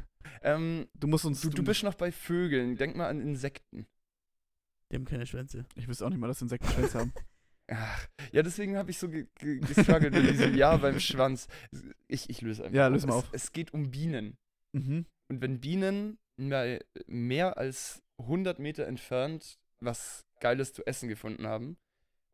Ähm, 0.42 0.88
Du 0.94 1.07
musst 1.07 1.26
uns. 1.26 1.40
du, 1.42 1.50
du 1.50 1.62
bist 1.62 1.83
noch 1.83 1.94
bei 1.94 2.11
Vögeln. 2.11 2.76
Denk 2.76 2.96
mal 2.96 3.09
an 3.09 3.20
Insekten. 3.20 3.87
Die 4.90 4.96
haben 4.96 5.04
keine 5.04 5.26
Schwänze. 5.26 5.66
Ich 5.76 5.87
wüsste 5.87 6.07
auch 6.07 6.11
nicht 6.11 6.18
mal, 6.18 6.28
dass 6.28 6.40
Insekten 6.42 6.68
Schwänze 6.68 6.98
haben. 6.98 7.12
Ach, 7.70 8.09
ja, 8.33 8.42
deswegen 8.42 8.76
habe 8.76 8.90
ich 8.90 8.98
so 8.98 9.09
ge 9.09 9.26
ge 9.38 9.59
gestruggelt 9.61 10.14
mit 10.14 10.31
diesem 10.31 10.57
Ja 10.57 10.76
beim 10.76 11.00
Schwanz. 11.00 11.48
Ich, 12.07 12.31
ich 12.31 12.40
löse 12.40 12.64
einfach. 12.64 12.76
Ja, 12.76 12.88
löse 12.88 13.07
mal 13.07 13.14
es, 13.14 13.18
auf. 13.18 13.28
Es 13.33 13.52
geht 13.52 13.74
um 13.74 13.90
Bienen. 13.90 14.37
Mhm. 14.72 15.04
Und 15.28 15.40
wenn 15.42 15.61
Bienen 15.61 16.18
mehr, 16.38 16.81
mehr 17.07 17.59
als 17.59 18.02
100 18.18 18.59
Meter 18.59 18.87
entfernt 18.87 19.59
was 19.81 20.24
Geiles 20.40 20.72
zu 20.72 20.85
essen 20.87 21.09
gefunden 21.09 21.46
haben 21.46 21.76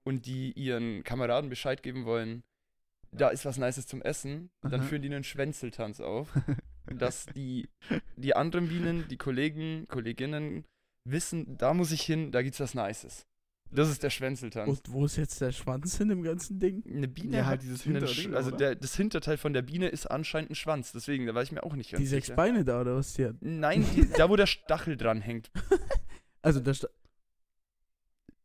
und 0.04 0.26
die 0.26 0.52
ihren 0.52 1.02
Kameraden 1.04 1.50
Bescheid 1.50 1.82
geben 1.82 2.04
wollen, 2.04 2.42
da 3.10 3.28
ist 3.28 3.44
was 3.44 3.58
Nices 3.58 3.86
zum 3.86 4.02
Essen, 4.02 4.50
dann 4.62 4.80
Aha. 4.80 4.82
führen 4.82 5.02
die 5.02 5.08
einen 5.08 5.24
Schwänzeltanz 5.24 6.00
auf, 6.00 6.28
dass 6.86 7.26
die, 7.26 7.68
die 8.16 8.34
anderen 8.34 8.68
Bienen, 8.68 9.08
die 9.08 9.16
Kollegen, 9.16 9.86
Kolleginnen 9.88 10.64
wissen, 11.04 11.56
da 11.58 11.74
muss 11.74 11.92
ich 11.92 12.02
hin, 12.02 12.32
da 12.32 12.42
gibt's 12.42 12.60
was 12.60 12.74
Nices. 12.74 13.26
Das 13.70 13.88
ist 13.90 14.02
der 14.04 14.10
Schwänzeltanz. 14.10 14.68
Und 14.68 14.92
wo 14.92 15.04
ist 15.04 15.16
jetzt 15.16 15.40
der 15.40 15.50
Schwanz 15.50 15.98
in 15.98 16.08
dem 16.08 16.22
ganzen 16.22 16.60
Ding? 16.60 16.84
Eine 16.86 17.08
Biene 17.08 17.38
Ja, 17.38 17.46
hat 17.46 17.62
dieses 17.62 17.84
einen 17.84 17.96
hintere 17.96 18.12
Sch- 18.12 18.22
Ding, 18.22 18.34
also 18.34 18.50
der, 18.52 18.76
das 18.76 18.94
Hinterteil 18.94 19.36
von 19.36 19.52
der 19.52 19.62
Biene 19.62 19.88
ist 19.88 20.06
anscheinend 20.06 20.50
ein 20.50 20.54
Schwanz, 20.54 20.92
deswegen, 20.92 21.26
da 21.26 21.34
war 21.34 21.42
ich 21.42 21.50
mir 21.50 21.64
auch 21.64 21.74
nicht 21.74 21.90
ganz 21.90 22.00
Die 22.00 22.06
sechs 22.06 22.26
sicher. 22.28 22.36
Beine 22.36 22.64
da 22.64 22.80
oder 22.82 22.94
was 22.96 23.14
die 23.14 23.26
hat? 23.26 23.36
Nein, 23.40 23.84
die, 23.96 24.08
da 24.16 24.28
wo 24.30 24.36
der 24.36 24.46
Stachel 24.46 24.96
dran 24.96 25.20
hängt. 25.20 25.50
Also, 26.42 26.60
der 26.60 26.74
Sta 26.74 26.88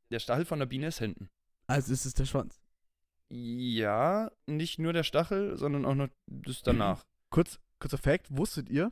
Der 0.10 0.19
Stachel 0.19 0.45
von 0.45 0.58
der 0.60 0.65
Biene 0.67 0.88
ist 0.88 0.99
hinten. 0.99 1.29
also 1.67 1.91
ist 1.91 2.05
es 2.05 2.13
der 2.13 2.23
Schwanz. 2.25 2.62
Ja, 3.29 4.32
nicht 4.47 4.79
nur 4.79 4.93
der 4.93 5.03
Stachel, 5.03 5.58
sondern 5.58 5.86
auch 5.86 5.95
noch 5.95 6.08
das 6.25 6.62
danach. 6.63 7.05
Kurz, 7.29 7.60
kurzer 7.77 7.97
Fact: 7.97 8.36
Wusstet 8.36 8.69
ihr, 8.69 8.91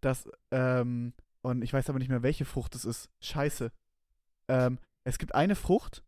dass, 0.00 0.26
ähm, 0.50 1.12
und 1.42 1.62
ich 1.62 1.72
weiß 1.72 1.88
aber 1.90 1.98
nicht 2.00 2.08
mehr, 2.08 2.22
welche 2.22 2.44
Frucht 2.46 2.74
es 2.74 2.84
ist. 2.84 3.10
Scheiße. 3.20 3.70
Ähm, 4.48 4.78
es 5.06 5.18
gibt 5.18 5.34
eine 5.34 5.54
Frucht, 5.54 6.02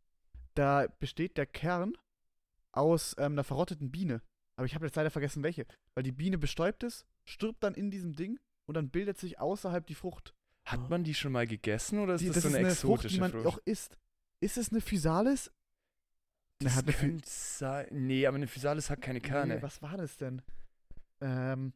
da 0.54 0.87
besteht 0.98 1.37
der 1.37 1.46
Kern 1.46 1.92
aus 2.72 3.14
ähm, 3.18 3.32
einer 3.32 3.44
verrotteten 3.44 3.90
Biene. 3.90 4.22
Aber 4.56 4.66
ich 4.66 4.74
habe 4.74 4.87
jetzt 4.87 4.96
leider 4.96 5.11
vergessen, 5.11 5.42
welche. 5.44 5.66
Weil 5.94 6.02
die 6.02 6.12
Biene 6.12 6.37
bestäubt 6.38 6.82
ist, 6.82 7.06
stirbt 7.24 7.62
dann 7.62 7.74
in 7.74 7.90
diesem 7.90 8.14
Ding 8.14 8.38
und 8.66 8.74
dann 8.76 8.90
bildet 8.90 9.18
sich 9.18 9.38
außerhalb 9.38 9.87
die 9.87 9.94
Frucht. 9.94 10.34
Hat 10.66 10.90
man 10.90 11.04
die 11.04 11.14
schon 11.14 11.32
mal 11.32 11.46
gegessen 11.46 12.00
oder 12.00 12.14
ist 12.14 12.22
Die, 12.22 12.28
das, 12.30 12.42
so 12.42 12.48
eine, 12.48 12.58
Frucht, 12.70 13.04
exotische 13.04 13.14
die 13.14 13.20
man 13.20 13.30
Frucht? 13.32 13.46
auch 13.46 13.58
isst. 13.64 13.96
Ist 14.40 14.58
es 14.58 14.70
eine 14.70 14.80
Physalis? 14.80 15.50
das 16.61 16.74
hat 16.74 16.84
eine 16.87 16.92
Phy- 16.92 17.20
sein. 17.24 17.87
Nee, 17.92 18.26
aber 18.26 18.37
eine 18.37 18.48
Physalis 18.48 18.90
hat 18.90 19.00
keine 19.00 19.20
Kerne. 19.20 19.56
Nee, 19.56 19.62
was 19.62 19.80
war 19.80 19.96
das 19.96 20.16
denn? 20.16 20.42
Ähm, 21.20 21.72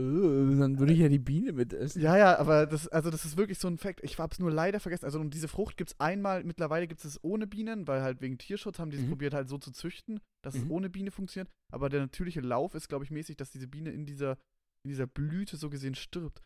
Äh, 0.00 0.58
dann 0.58 0.78
würde 0.78 0.92
ich 0.92 0.98
ja 0.98 1.08
die 1.08 1.18
Biene 1.18 1.52
mit 1.52 1.72
essen. 1.72 2.00
ja, 2.00 2.16
ja, 2.16 2.38
aber 2.38 2.66
das, 2.66 2.88
also 2.88 3.10
das 3.10 3.24
ist 3.24 3.36
wirklich 3.36 3.58
so 3.58 3.68
ein 3.68 3.78
Fakt. 3.78 4.00
Ich 4.02 4.18
habe 4.18 4.32
es 4.32 4.38
nur 4.38 4.50
leider 4.50 4.80
vergessen. 4.80 5.04
Also 5.04 5.22
diese 5.24 5.48
Frucht 5.48 5.76
gibt 5.76 5.90
es 5.90 6.00
einmal, 6.00 6.44
mittlerweile 6.44 6.86
gibt 6.86 7.00
es 7.00 7.04
es 7.06 7.24
ohne 7.24 7.46
Bienen, 7.46 7.86
weil 7.86 8.02
halt 8.02 8.20
wegen 8.20 8.38
Tierschutz 8.38 8.78
haben 8.78 8.90
die 8.90 8.96
es 8.96 9.02
Mhm. 9.04 9.08
probiert 9.08 9.34
halt 9.34 9.48
so 9.48 9.58
zu 9.58 9.70
züchten, 9.72 10.20
dass 10.42 10.54
es 10.54 10.64
Mhm. 10.64 10.70
ohne 10.72 10.90
Biene 10.90 11.10
funktioniert. 11.10 11.50
Aber 11.72 11.88
der 11.88 12.00
natürliche 12.00 12.40
Lauf 12.40 12.74
ist, 12.74 12.88
glaube 12.88 13.04
ich, 13.04 13.10
mäßig, 13.10 13.36
dass 13.36 13.50
diese 13.50 13.68
Biene 13.68 13.90
in 13.90 14.06
dieser, 14.06 14.32
in 14.84 14.88
dieser 14.90 15.06
Blüte 15.06 15.56
so 15.56 15.70
gesehen 15.70 15.94
stirbt. 15.94 16.42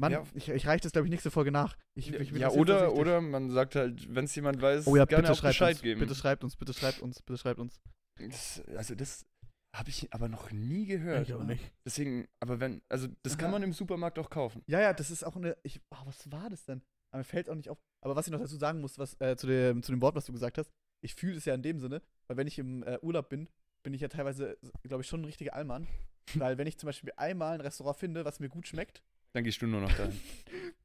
Mann, 0.00 0.12
Ja. 0.12 0.22
ich, 0.34 0.48
ich 0.48 0.66
reiche 0.66 0.82
das, 0.82 0.92
glaube 0.92 1.06
ich, 1.06 1.10
nächste 1.10 1.30
Folge 1.32 1.50
nach. 1.50 1.76
Ich, 1.96 2.12
ich 2.12 2.30
ja, 2.30 2.50
oder, 2.50 2.94
oder 2.94 3.20
man 3.20 3.50
sagt 3.50 3.74
halt, 3.74 4.14
wenn 4.14 4.26
es 4.26 4.34
jemand 4.36 4.62
weiß, 4.62 4.86
Oh 4.86 4.94
ja, 4.96 5.04
gerne 5.06 5.22
bitte 5.26 5.34
schreibt 5.38 5.54
Bescheid 5.54 5.74
uns, 5.74 5.82
geben. 5.82 6.00
bitte 6.00 6.14
schreibt 6.14 6.44
uns, 6.44 6.56
bitte 6.56 6.72
schreibt 6.72 7.00
uns, 7.00 7.20
bitte 7.22 7.38
schreibt 7.38 7.58
uns. 7.58 7.80
Das, 8.20 8.62
also 8.76 8.94
das 8.94 9.26
habe 9.74 9.90
ich 9.90 10.12
aber 10.12 10.28
noch 10.28 10.50
nie 10.50 10.86
gehört. 10.86 11.28
Ich 11.28 11.34
auch 11.34 11.44
nicht. 11.44 11.72
Deswegen, 11.84 12.26
aber 12.40 12.60
wenn, 12.60 12.82
also 12.88 13.08
das 13.22 13.36
kann 13.36 13.46
Aha. 13.46 13.52
man 13.52 13.62
im 13.62 13.72
Supermarkt 13.72 14.18
auch 14.18 14.30
kaufen. 14.30 14.62
Ja, 14.66 14.80
ja, 14.80 14.92
das 14.92 15.10
ist 15.10 15.24
auch 15.24 15.36
eine. 15.36 15.56
Ich, 15.62 15.80
oh, 15.90 16.06
was 16.06 16.30
war 16.30 16.48
das 16.50 16.64
denn? 16.64 16.82
Aber 17.10 17.18
mir 17.18 17.24
fällt 17.24 17.48
auch 17.48 17.54
nicht 17.54 17.70
auf. 17.70 17.78
Aber 18.00 18.16
was 18.16 18.26
ich 18.26 18.32
noch 18.32 18.40
dazu 18.40 18.56
sagen 18.56 18.80
muss, 18.80 18.98
was 18.98 19.20
äh, 19.20 19.36
zu, 19.36 19.46
dem, 19.46 19.82
zu 19.82 19.92
dem 19.92 20.00
Wort, 20.00 20.14
was 20.14 20.26
du 20.26 20.32
gesagt 20.32 20.58
hast, 20.58 20.70
ich 21.00 21.14
fühle 21.14 21.36
es 21.36 21.44
ja 21.44 21.54
in 21.54 21.62
dem 21.62 21.80
Sinne, 21.80 22.02
weil 22.26 22.36
wenn 22.36 22.46
ich 22.46 22.58
im 22.58 22.82
äh, 22.82 22.98
Urlaub 23.02 23.28
bin, 23.28 23.48
bin 23.82 23.94
ich 23.94 24.00
ja 24.00 24.08
teilweise, 24.08 24.58
glaube 24.82 25.02
ich, 25.02 25.08
schon 25.08 25.22
ein 25.22 25.26
richtiger 25.26 25.54
Allmann. 25.54 25.86
weil 26.34 26.58
wenn 26.58 26.66
ich 26.66 26.78
zum 26.78 26.88
Beispiel 26.88 27.12
einmal 27.16 27.54
ein 27.54 27.60
Restaurant 27.60 27.96
finde, 27.96 28.24
was 28.24 28.40
mir 28.40 28.48
gut 28.48 28.66
schmeckt, 28.66 29.02
Dann 29.32 29.44
gehst 29.44 29.62
du 29.62 29.66
nur 29.66 29.80
noch 29.80 29.92
dahin. 29.92 30.18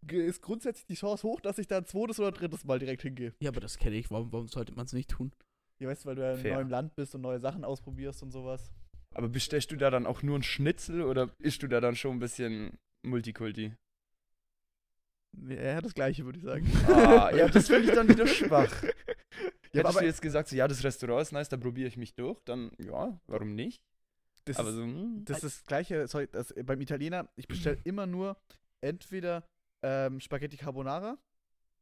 ist 0.28 0.42
grundsätzlich 0.42 0.86
die 0.86 0.96
Chance 0.96 1.24
hoch, 1.24 1.42
dass 1.42 1.58
ich 1.58 1.68
da 1.68 1.78
ein 1.78 1.86
zweites 1.86 2.20
oder 2.20 2.32
drittes 2.32 2.66
Mal 2.66 2.80
direkt 2.80 3.02
hingehe. 3.02 3.34
Ja, 3.40 3.50
aber 3.50 3.60
das 3.60 3.78
kenne 3.78 3.96
ich. 3.96 4.12
Warum, 4.12 4.32
warum 4.32 4.48
sollte 4.48 4.74
man 4.74 4.86
es 4.86 4.94
nicht 4.94 5.10
tun? 5.10 5.32
Ja, 5.80 5.90
weißt 5.90 6.04
du, 6.06 6.10
weil 6.10 6.16
du 6.16 6.22
ja 6.22 6.34
in 6.34 6.40
Fair. 6.40 6.56
neuem 6.56 6.70
Land 6.70 6.96
bist 6.96 7.14
und 7.16 7.22
neue 7.22 7.40
Sachen 7.40 7.64
ausprobierst 7.66 8.24
und 8.24 8.32
sowas. 8.32 8.72
aber 9.14 9.28
bestellst 9.30 9.72
du 9.72 9.76
da 9.76 9.90
dann 9.90 10.06
auch 10.06 10.24
nur 10.24 10.38
ein 10.38 10.44
Schnitzel 10.44 11.02
oder 11.04 11.30
isst 11.40 11.62
du 11.64 11.68
da 11.68 11.82
dann 11.82 11.96
schon 11.96 12.16
ein 12.16 12.20
bisschen 12.20 12.78
Multikulti? 13.04 13.74
Ja, 15.48 15.82
das 15.82 15.94
gleiche, 15.94 16.26
würde 16.26 16.38
ich 16.40 16.46
sagen. 16.46 16.72
Ah, 16.88 17.32
ja, 17.36 17.48
das 17.48 17.68
finde 17.68 17.90
ich 17.90 17.96
dann 17.96 18.08
wieder 18.08 18.28
schwach. 18.28 18.72
Ja, 19.76 19.80
Hättest 19.82 20.02
du 20.02 20.06
jetzt 20.06 20.22
gesagt, 20.22 20.50
so, 20.50 20.56
ja, 20.56 20.68
das 20.68 20.84
Restaurant 20.84 21.24
ist 21.24 21.32
nice, 21.32 21.50
da 21.50 21.58
probiere 21.58 21.88
ich 21.88 21.98
mich 21.98 22.14
durch, 22.14 22.40
dann 22.42 22.70
ja, 22.78 23.20
warum 23.26 23.56
nicht? 23.56 23.82
das 24.46 24.58
aber 24.58 24.70
ist, 24.70 24.76
so, 24.76 24.84
hm, 24.84 25.26
Das 25.26 25.44
ist 25.44 25.62
das 25.62 25.66
gleiche, 25.66 26.08
sorry, 26.08 26.28
das, 26.32 26.54
beim 26.64 26.80
Italiener, 26.80 27.28
ich 27.36 27.48
bestelle 27.48 27.80
immer 27.84 28.06
nur 28.06 28.38
entweder 28.82 29.44
ähm, 29.82 30.20
Spaghetti 30.20 30.58
Carbonara 30.58 31.18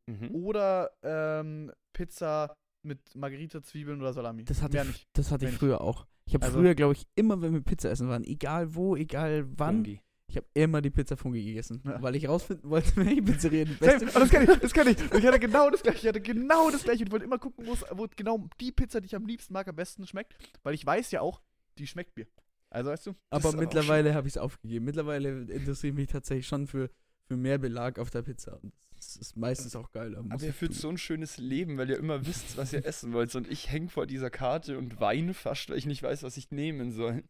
mhm. 0.08 0.34
oder 0.34 0.92
ähm, 1.04 1.74
Pizza 1.92 2.56
mit 2.84 3.00
Margarita, 3.16 3.62
Zwiebeln 3.62 4.00
oder 4.02 4.14
Salami. 4.14 4.44
Das 4.46 4.62
hatte, 4.62 4.74
Mehr 4.74 4.84
ich, 4.84 4.88
nicht. 4.90 5.08
das 5.14 5.32
hatte 5.32 5.46
ich 5.46 5.52
nicht. 5.52 5.60
früher 5.60 5.82
auch. 5.82 6.08
Ich 6.26 6.34
habe 6.34 6.46
Also- 6.46 6.60
früher, 6.60 6.76
glaube 6.76 6.94
ich, 6.94 7.06
immer, 7.16 7.42
wenn 7.42 7.54
wir 7.54 7.62
Pizza 7.62 7.90
essen 7.92 8.08
waren, 8.10 8.24
egal 8.24 8.74
wo, 8.76 8.96
egal 8.96 9.46
wann, 9.58 9.78
Fungi. 9.86 10.02
ich 10.28 10.38
habe 10.38 10.48
immer 10.54 10.82
die 10.82 10.90
Pizza 10.90 11.18
Fungi 11.18 11.44
gegessen, 11.44 11.82
Ja. 11.86 12.02
weil 12.02 12.16
ich 12.16 12.28
rausfinden 12.28 12.70
wollte, 12.70 12.96
welche 12.96 13.22
Pizzeria 13.22 13.66
die 13.66 13.74
beste 13.74 14.06
oh, 14.16 14.20
das 14.20 14.30
kann 14.30 14.44
ich, 14.50 14.60
das 14.60 14.74
kann 14.74 14.88
ich. 14.88 14.98
Ich 15.14 15.26
hatte 15.26 15.40
genau 15.40 15.70
das 15.70 15.84
gleiche. 15.84 16.00
Ich 16.00 16.08
hatte 16.08 16.22
genau 16.22 16.70
das 16.72 16.84
gleiche. 16.84 17.02
Und 17.02 17.08
ich 17.08 17.12
wollte 17.12 17.26
immer 17.26 17.40
gucken, 17.40 17.66
wo 17.68 18.08
genau 18.16 18.48
die 18.60 18.72
Pizza, 18.72 19.02
die 19.02 19.08
ich 19.08 19.16
am 19.16 19.26
liebsten 19.26 19.54
mag, 19.54 19.68
am 19.68 19.76
besten 19.76 20.06
schmeckt. 20.08 20.36
Weil 20.64 20.74
ich 20.74 20.86
weiß 20.86 21.12
ja 21.12 21.22
auch, 21.22 21.42
die 21.78 21.88
schmeckt 21.88 22.16
mir. 22.18 22.28
Also 22.70 22.90
weißt 22.92 23.08
du? 23.08 23.12
Das 23.30 23.46
Aber 23.46 23.58
mittlerweile 23.58 24.14
habe 24.14 24.28
ich 24.30 24.36
es 24.36 24.38
aufgegeben. 24.38 24.86
Mittlerweile 24.86 25.42
interessiere 25.42 25.90
ich 25.92 25.96
mich 25.96 26.08
tatsächlich 26.08 26.48
schon 26.48 26.68
für, 26.68 26.90
für 27.26 27.36
mehr 27.36 27.58
Belag 27.58 28.00
auf 28.00 28.10
der 28.10 28.22
Pizza. 28.22 28.58
Und 28.64 28.72
das 28.91 28.91
ist 29.16 29.38
meistens 29.38 29.76
auch 29.76 29.92
geil. 29.92 30.16
Aber 30.16 30.44
ihr 30.44 30.54
führt 30.54 30.74
so 30.74 30.90
ein 30.90 30.98
schönes 30.98 31.38
Leben, 31.38 31.78
weil 31.78 31.90
ihr 31.90 31.98
immer 31.98 32.26
wisst, 32.26 32.58
was 32.58 32.74
ihr 32.74 32.86
essen 32.86 33.14
wollt. 33.14 33.36
Und 33.36 33.50
ich 33.50 33.72
hänge 33.72 33.90
vor 33.90 34.06
dieser 34.08 34.30
Karte 34.30 34.78
und 34.78 35.00
weine 35.00 35.34
fast, 35.34 35.70
weil 35.70 35.78
ich 35.78 35.86
nicht 35.86 36.04
weiß, 36.04 36.24
was 36.24 36.38
ich 36.38 36.52
nehmen 36.52 36.92
soll. 36.92 37.24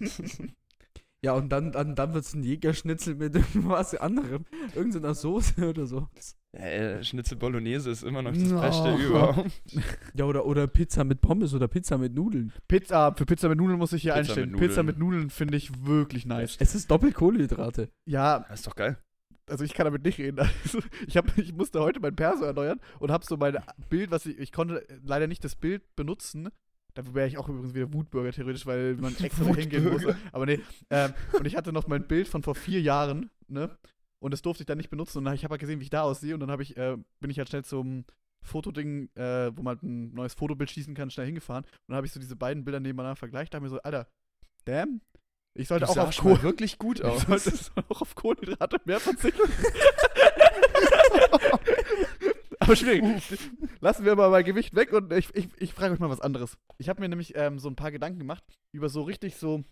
Ja, 1.20 1.32
und 1.32 1.48
dann, 1.48 1.72
dann, 1.72 1.96
dann 1.96 2.14
wird 2.14 2.24
es 2.24 2.34
ein 2.34 2.44
Jägerschnitzel 2.44 3.16
mit 3.16 3.34
irgendwas 3.34 3.92
anderem. 3.96 4.44
Irgendeiner 4.76 5.14
Soße 5.14 5.68
oder 5.68 5.84
so. 5.84 6.06
Äh, 6.52 7.02
Schnitzel 7.02 7.36
Bolognese 7.36 7.90
ist 7.90 8.04
immer 8.04 8.22
noch 8.22 8.32
das 8.32 8.42
No. 8.44 8.60
Beste 8.60 8.94
überhaupt. 8.94 9.50
Ja, 10.14 10.26
oder, 10.26 10.46
oder 10.46 10.68
Pizza 10.68 11.02
mit 11.02 11.20
Pommes 11.20 11.54
oder 11.54 11.66
Pizza 11.66 11.98
mit 11.98 12.14
Nudeln. 12.14 12.52
Pizza, 12.68 13.12
für 13.16 13.26
Pizza 13.26 13.48
mit 13.48 13.58
Nudeln 13.58 13.78
muss 13.80 13.92
ich 13.92 14.02
hier 14.02 14.12
Pizza 14.12 14.20
einstellen. 14.30 14.52
mit 14.52 14.60
Pizza 14.60 14.82
mit 14.84 14.98
Nudeln 15.00 15.28
finde 15.30 15.56
ich 15.56 15.84
wirklich 15.84 16.24
nice. 16.24 16.56
Es 16.60 16.76
ist 16.76 16.88
Doppelkohlenhydrate. 16.88 17.90
Ja, 18.06 18.46
Das 18.48 18.60
ist 18.60 18.68
doch 18.68 18.76
geil. 18.76 18.96
Also 19.48 19.64
ich 19.64 19.74
kann 19.74 19.84
damit 19.84 20.04
nicht 20.04 20.18
reden. 20.18 20.38
Also 20.64 20.80
ich, 21.06 21.16
hab, 21.16 21.36
ich 21.38 21.54
musste 21.54 21.80
heute 21.80 22.00
mein 22.00 22.16
Perso 22.16 22.44
erneuern 22.44 22.80
und 22.98 23.10
habe 23.10 23.24
so 23.24 23.36
mein 23.36 23.56
Bild, 23.88 24.10
was 24.10 24.26
ich, 24.26 24.38
ich 24.38 24.52
konnte 24.52 24.86
leider 25.04 25.26
nicht 25.26 25.44
das 25.44 25.56
Bild 25.56 25.82
benutzen. 25.96 26.48
Dafür 26.94 27.14
wäre 27.14 27.28
ich 27.28 27.38
auch 27.38 27.48
übrigens 27.48 27.74
wieder 27.74 27.92
Wutbürger 27.92 28.32
theoretisch, 28.32 28.66
weil 28.66 28.96
man 28.96 29.14
extra 29.22 29.44
da 29.44 29.54
hingehen 29.54 29.84
muss. 29.84 30.02
Aber 30.32 30.46
nee. 30.46 30.60
Ähm, 30.90 31.14
und 31.32 31.46
ich 31.46 31.56
hatte 31.56 31.72
noch 31.72 31.86
mein 31.86 32.06
Bild 32.06 32.28
von 32.28 32.42
vor 32.42 32.54
vier 32.54 32.80
Jahren, 32.80 33.30
ne? 33.46 33.70
Und 34.20 34.32
das 34.32 34.42
durfte 34.42 34.62
ich 34.62 34.66
dann 34.66 34.78
nicht 34.78 34.90
benutzen. 34.90 35.18
Und 35.18 35.32
ich 35.32 35.44
habe 35.44 35.52
halt 35.52 35.60
gesehen, 35.60 35.78
wie 35.78 35.84
ich 35.84 35.90
da 35.90 36.02
aussehe. 36.02 36.34
Und 36.34 36.40
dann 36.40 36.50
habe 36.50 36.62
ich, 36.62 36.76
äh, 36.76 36.96
bin 37.20 37.30
ich 37.30 37.38
halt 37.38 37.48
schnell 37.48 37.64
zum 37.64 38.04
Fotoding, 38.42 39.10
äh, 39.14 39.56
wo 39.56 39.62
man 39.62 39.76
halt 39.76 39.82
ein 39.84 40.12
neues 40.12 40.34
Fotobild 40.34 40.70
schießen 40.70 40.94
kann, 40.94 41.10
schnell 41.10 41.26
hingefahren. 41.26 41.64
Und 41.64 41.88
dann 41.88 41.96
habe 41.96 42.06
ich 42.06 42.12
so 42.12 42.18
diese 42.18 42.34
beiden 42.36 42.64
Bilder 42.64 42.80
nebeneinander 42.80 43.16
vergleicht. 43.16 43.54
Da 43.54 43.56
habe 43.56 43.66
ich 43.66 43.70
mir 43.72 43.76
so, 43.76 43.82
Alter, 43.82 44.08
damn, 44.64 45.00
ich 45.58 45.68
sollte 45.68 45.86
Du 45.86 45.90
auch 45.90 45.96
auf 45.96 46.06
sahst 46.06 46.18
Kohl 46.20 46.34
mal 46.34 46.42
wirklich 46.42 46.78
gut 46.78 47.00
ich 47.00 47.04
aus. 47.04 47.22
sollte 47.22 47.52
auch 47.88 48.00
auf 48.00 48.14
Kohlenhydrate 48.14 48.76
mehr 48.84 49.00
verzichten. 49.00 49.42
Aber 52.60 52.76
schwierig. 52.76 53.22
Lassen 53.80 54.04
wir 54.04 54.14
mal 54.14 54.30
mein 54.30 54.44
Gewicht 54.44 54.74
weg 54.74 54.92
und 54.92 55.12
ich, 55.12 55.34
ich, 55.34 55.48
ich 55.56 55.72
frage 55.74 55.94
euch 55.94 56.00
mal 56.00 56.10
was 56.10 56.20
anderes. 56.20 56.56
Ich 56.78 56.88
habe 56.88 57.00
mir 57.00 57.08
nämlich 57.08 57.34
ähm, 57.36 57.58
so 57.58 57.68
ein 57.68 57.76
paar 57.76 57.90
Gedanken 57.90 58.18
gemacht 58.18 58.44
über 58.72 58.88
so 58.88 59.02
richtig 59.02 59.36
so 59.36 59.64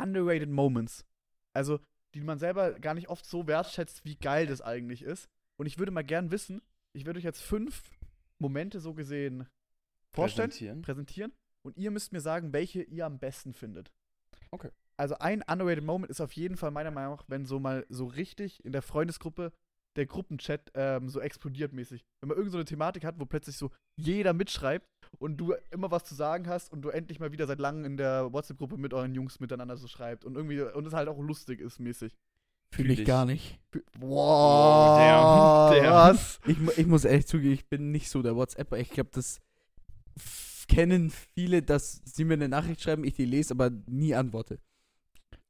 underrated 0.00 0.48
Moments. 0.48 1.04
Also, 1.52 1.80
die 2.14 2.20
man 2.20 2.38
selber 2.38 2.72
gar 2.78 2.94
nicht 2.94 3.08
oft 3.08 3.26
so 3.26 3.46
wertschätzt, 3.46 4.04
wie 4.04 4.16
geil 4.16 4.46
das 4.46 4.60
eigentlich 4.60 5.02
ist. 5.02 5.28
Und 5.56 5.66
ich 5.66 5.78
würde 5.78 5.92
mal 5.92 6.02
gern 6.04 6.30
wissen, 6.30 6.62
ich 6.92 7.04
würde 7.06 7.18
euch 7.18 7.24
jetzt 7.24 7.42
fünf 7.42 7.90
Momente 8.38 8.80
so 8.80 8.94
gesehen 8.94 9.46
vorstellen 10.12 10.50
Präsentieren. 10.50 10.82
präsentieren 10.82 11.32
und 11.62 11.76
ihr 11.76 11.90
müsst 11.90 12.12
mir 12.12 12.20
sagen, 12.20 12.52
welche 12.52 12.82
ihr 12.82 13.06
am 13.06 13.18
besten 13.18 13.52
findet. 13.52 13.90
Okay. 14.50 14.70
Also 14.96 15.16
ein 15.18 15.42
underrated 15.42 15.84
Moment 15.84 16.10
ist 16.10 16.20
auf 16.20 16.32
jeden 16.32 16.56
Fall 16.56 16.70
meiner 16.70 16.90
Meinung 16.90 17.16
nach, 17.16 17.24
wenn 17.28 17.46
so 17.46 17.58
mal 17.58 17.84
so 17.88 18.06
richtig 18.06 18.64
in 18.64 18.72
der 18.72 18.82
Freundesgruppe 18.82 19.52
der 19.96 20.06
Gruppenchat 20.06 20.72
ähm, 20.74 21.08
so 21.08 21.20
explodiert 21.20 21.72
mäßig. 21.72 22.04
Wenn 22.20 22.28
man 22.28 22.36
irgendeine 22.36 22.50
so 22.50 22.58
eine 22.58 22.64
Thematik 22.64 23.04
hat, 23.04 23.18
wo 23.18 23.26
plötzlich 23.26 23.56
so 23.56 23.70
jeder 23.96 24.32
mitschreibt 24.32 24.88
und 25.18 25.36
du 25.36 25.54
immer 25.70 25.90
was 25.90 26.04
zu 26.04 26.14
sagen 26.14 26.48
hast 26.48 26.72
und 26.72 26.82
du 26.82 26.88
endlich 26.88 27.20
mal 27.20 27.32
wieder 27.32 27.46
seit 27.46 27.60
langem 27.60 27.84
in 27.84 27.96
der 27.96 28.32
WhatsApp-Gruppe 28.32 28.76
mit 28.76 28.92
euren 28.92 29.14
Jungs 29.14 29.40
miteinander 29.40 29.76
so 29.76 29.86
schreibt 29.86 30.24
und 30.24 30.36
irgendwie 30.36 30.60
und 30.60 30.86
es 30.86 30.92
halt 30.92 31.08
auch 31.08 31.18
lustig 31.18 31.60
ist 31.60 31.78
mäßig. 31.78 32.16
Fühle 32.70 32.88
Fühl 32.88 32.90
ich 32.90 33.00
ich. 33.00 33.06
gar 33.06 33.24
nicht. 33.24 33.60
Wow, 33.98 34.98
damn, 34.98 35.82
damn. 35.84 35.92
was? 35.92 36.40
Ich, 36.46 36.58
ich 36.78 36.86
muss 36.86 37.04
ehrlich 37.04 37.26
zugeben, 37.26 37.54
ich 37.54 37.68
bin 37.68 37.92
nicht 37.92 38.10
so 38.10 38.22
der 38.22 38.34
WhatsApper. 38.34 38.78
Ich 38.78 38.90
glaube, 38.90 39.10
das 39.12 39.40
kennen 40.66 41.10
viele, 41.10 41.62
dass 41.62 42.02
sie 42.04 42.24
mir 42.24 42.34
eine 42.34 42.48
Nachricht 42.48 42.80
schreiben, 42.82 43.04
ich 43.04 43.14
die 43.14 43.26
lese, 43.26 43.54
aber 43.54 43.70
nie 43.86 44.14
antworte. 44.14 44.58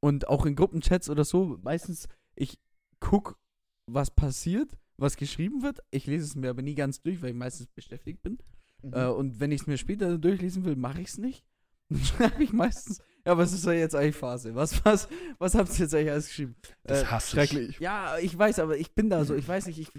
Und 0.05 0.27
auch 0.27 0.45
in 0.45 0.55
Gruppenchats 0.55 1.09
oder 1.09 1.25
so, 1.25 1.57
meistens, 1.63 2.07
ich 2.35 2.59
guck, 2.99 3.39
was 3.87 4.11
passiert, 4.11 4.77
was 4.97 5.17
geschrieben 5.17 5.63
wird. 5.63 5.79
Ich 5.89 6.05
lese 6.05 6.25
es 6.25 6.35
mir 6.35 6.51
aber 6.51 6.61
nie 6.61 6.75
ganz 6.75 7.01
durch, 7.01 7.23
weil 7.23 7.31
ich 7.31 7.35
meistens 7.35 7.65
beschäftigt 7.65 8.21
bin. 8.21 8.37
Mhm. 8.83 8.93
Äh, 8.93 9.07
und 9.07 9.39
wenn 9.39 9.51
ich 9.51 9.61
es 9.61 9.67
mir 9.67 9.79
später 9.79 10.19
durchlesen 10.19 10.63
will, 10.63 10.75
mache 10.75 11.01
ich 11.01 11.07
es 11.07 11.17
nicht. 11.17 11.43
Dann 11.89 12.03
schreibe 12.03 12.43
ich 12.43 12.53
meistens, 12.53 13.01
ja, 13.25 13.35
was 13.35 13.51
ist 13.51 13.65
da 13.65 13.71
jetzt 13.71 13.95
eigentlich 13.95 14.15
Phase? 14.15 14.53
Was, 14.53 14.85
was, 14.85 15.07
was 15.39 15.55
habt 15.55 15.69
ihr 15.71 15.79
jetzt 15.79 15.95
eigentlich 15.95 16.11
alles 16.11 16.27
geschrieben? 16.27 16.55
Das 16.83 17.01
Äh, 17.01 17.05
hasse 17.07 17.25
ich. 17.25 17.31
Schrecklich. 17.31 17.79
ja, 17.79 18.19
ich 18.19 18.37
weiß, 18.37 18.59
aber 18.59 18.77
ich 18.77 18.93
bin 18.93 19.09
da 19.09 19.25
so, 19.25 19.33
ich 19.33 19.47
weiß 19.47 19.65
nicht, 19.65 19.79
ich. 19.79 19.89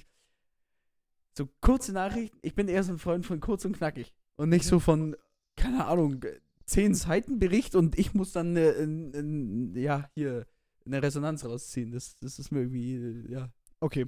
So 1.37 1.49
kurze 1.61 1.91
Nachrichten, 1.93 2.39
ich 2.43 2.55
bin 2.55 2.69
eher 2.69 2.85
so 2.85 2.93
ein 2.93 2.99
Freund 2.99 3.27
von 3.27 3.41
kurz 3.41 3.65
und 3.65 3.77
knackig. 3.77 4.15
Und 4.37 4.51
nicht 4.51 4.67
so 4.67 4.79
von, 4.79 5.17
keine 5.57 5.87
Ahnung, 5.87 6.25
zehn 6.67 6.95
Seiten 6.95 7.39
Bericht 7.39 7.75
und 7.75 7.99
ich 7.99 8.15
muss 8.15 8.33
dann, 8.33 8.57
äh, 8.57 8.73
in, 8.73 9.13
in, 9.13 9.77
ja, 9.77 10.09
hier 10.15 10.47
eine 10.85 11.03
Resonanz 11.03 11.45
rausziehen. 11.45 11.91
Das, 11.93 12.17
das 12.21 12.39
ist 12.39 12.51
mir 12.51 12.61
irgendwie, 12.61 12.95
äh, 12.97 13.33
ja. 13.33 13.51
Okay. 13.81 14.07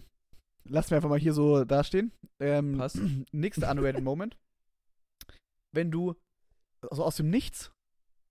Lassen 0.65 0.91
wir 0.91 0.97
einfach 0.97 1.09
mal 1.09 1.19
hier 1.19 1.33
so 1.33 1.65
dastehen. 1.65 2.13
Ähm, 2.41 2.77
Passt. 2.79 2.99
Nächster 3.33 3.71
underrated 3.71 4.03
Moment. 4.03 4.37
Wenn 5.73 5.91
du 5.91 6.15
also 6.91 7.05
aus 7.05 7.17
dem 7.17 7.31
Nichts 7.31 7.73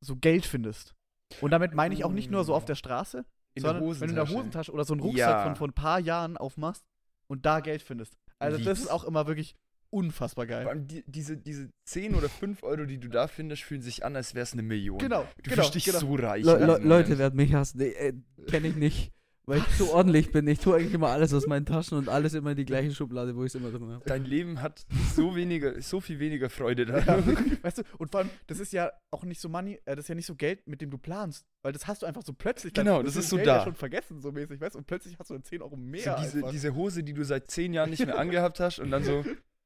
so 0.02 0.16
Geld 0.16 0.46
findest. 0.46 0.96
Und 1.42 1.52
damit 1.52 1.74
meine 1.74 1.94
ich 1.94 2.04
auch 2.04 2.12
nicht 2.12 2.32
nur 2.32 2.44
so 2.44 2.54
auf 2.54 2.66
der 2.66 2.76
Straße, 2.76 3.26
In 3.56 3.62
sondern 3.64 3.84
der 3.84 4.00
wenn 4.00 4.08
du 4.08 4.14
in 4.14 4.16
der 4.16 4.30
Hosentasche. 4.30 4.72
Oder 4.72 4.86
so 4.86 4.94
einen 4.94 5.02
Rucksack 5.02 5.30
Ja. 5.30 5.44
von 5.44 5.56
vor 5.56 5.68
ein 5.68 5.74
paar 5.74 6.00
Jahren 6.00 6.38
aufmachst 6.38 6.86
und 7.28 7.46
da 7.46 7.60
Geld 7.60 7.82
findest. 7.82 8.18
Also 8.40 8.58
das 8.58 8.66
Lieb's. 8.66 8.82
ist 8.82 8.92
auch 8.92 9.04
immer 9.04 9.28
wirklich 9.28 9.56
unfassbar 9.98 10.46
Vor 10.46 10.56
geil. 10.56 10.68
allem 10.68 10.88
die, 10.88 11.04
diese, 11.08 11.38
diese 11.38 11.70
10 11.86 12.16
oder 12.16 12.30
5 12.30 12.64
Euro, 12.64 12.86
die 12.86 12.98
du 13.00 13.08
da 13.10 13.28
findest, 13.28 13.64
fühlen 13.64 13.82
sich 13.82 14.06
an, 14.06 14.16
als 14.16 14.36
wäre 14.36 14.44
es 14.44 14.54
eine 14.54 14.64
Million. 14.64 14.98
Genau, 15.00 15.26
Du 15.44 15.50
genau, 15.50 15.56
fühlst 15.64 15.76
dich 15.76 15.86
genau. 15.86 16.00
so 16.00 16.16
reich. 16.16 16.44
Le 16.46 16.58
Le 16.58 16.78
Leute 16.80 17.18
werden 17.18 17.36
mich 17.36 17.54
hassen. 17.54 17.80
Nee, 17.80 17.88
äh, 17.90 18.14
Kenne 18.48 18.68
ich 18.68 18.76
nicht. 18.76 19.12
Weil 19.50 19.60
ich 19.60 19.78
so 19.78 19.94
ordentlich 19.94 20.34
bin. 20.34 20.46
Ich 20.46 20.60
tue 20.60 20.76
eigentlich 20.76 20.94
immer 20.94 21.08
alles 21.08 21.34
aus 21.34 21.48
meinen 21.48 21.66
Taschen 21.66 21.98
und 21.98 22.10
alles 22.10 22.34
immer 22.34 22.52
in 22.52 22.58
die 22.58 22.66
gleiche 22.66 22.94
Schublade, 22.94 23.34
wo 23.34 23.46
ich 23.46 23.54
es 23.54 23.56
immer 23.56 23.72
drin 23.72 23.90
habe. 23.94 24.04
Dein 24.06 24.26
Leben 24.26 24.62
hat 24.62 24.86
so 25.16 25.38
weniger, 25.38 25.82
so 25.82 26.02
viel 26.02 26.20
weniger 26.20 26.50
Freude 26.50 26.86
da. 26.86 27.00
Ja, 27.00 27.18
weißt 27.64 27.78
du, 27.78 27.84
und 27.98 28.12
vor 28.12 28.20
allem, 28.20 28.30
das 28.48 28.60
ist 28.60 28.74
ja 28.74 28.92
auch 29.10 29.24
nicht 29.24 29.40
so 29.40 29.48
Money, 29.48 29.80
äh, 29.86 29.96
das 29.96 30.00
ist 30.04 30.10
ja 30.10 30.16
nicht 30.16 30.26
so 30.26 30.36
Geld, 30.36 30.68
mit 30.68 30.82
dem 30.82 30.90
du 30.90 30.98
planst, 30.98 31.46
weil 31.64 31.72
das 31.72 31.88
hast 31.88 32.02
du 32.02 32.06
einfach 32.06 32.24
so 32.24 32.34
plötzlich. 32.34 32.74
dann- 32.74 32.84
Genau, 32.84 32.98
du 33.00 33.06
das 33.06 33.16
hast 33.16 33.24
ist 33.24 33.30
so 33.30 33.38
Geld 33.38 33.48
da. 33.48 33.58
Ja 33.60 33.64
schon 33.64 33.76
vergessen, 33.76 34.20
so 34.20 34.34
mäßig, 34.34 34.60
weißt 34.60 34.76
du, 34.76 34.80
und 34.80 34.86
plötzlich 34.86 35.18
hast 35.18 35.30
du 35.30 35.36
dann 35.36 35.46
10 35.46 35.62
Euro 35.62 35.78
mehr. 35.78 36.18
So 36.18 36.22
diese, 36.42 36.52
diese 36.52 36.76
Hose, 36.76 37.04
die 37.06 37.14
du 37.14 37.24
seit 37.24 37.50
10 37.50 37.72
Jahren 37.74 37.90
nicht 37.90 38.06
mehr 38.06 38.18
angehabt 38.20 38.60
hast 38.60 38.80
und 38.80 38.92
dann 38.92 39.06
so, 39.06 39.24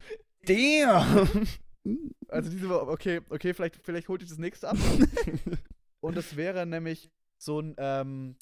damn! 0.45 1.27
Also 2.27 2.49
diese, 2.51 2.87
okay, 2.87 3.21
okay, 3.29 3.53
vielleicht, 3.55 3.77
vielleicht 3.83 4.07
holt 4.07 4.21
ich 4.21 4.29
das 4.29 4.37
nächste 4.37 4.69
ab. 4.69 4.77
und 5.99 6.15
das 6.15 6.35
wäre 6.37 6.65
nämlich 6.67 7.09
so 7.39 7.59
ein, 7.59 7.73
ähm, 7.77 8.35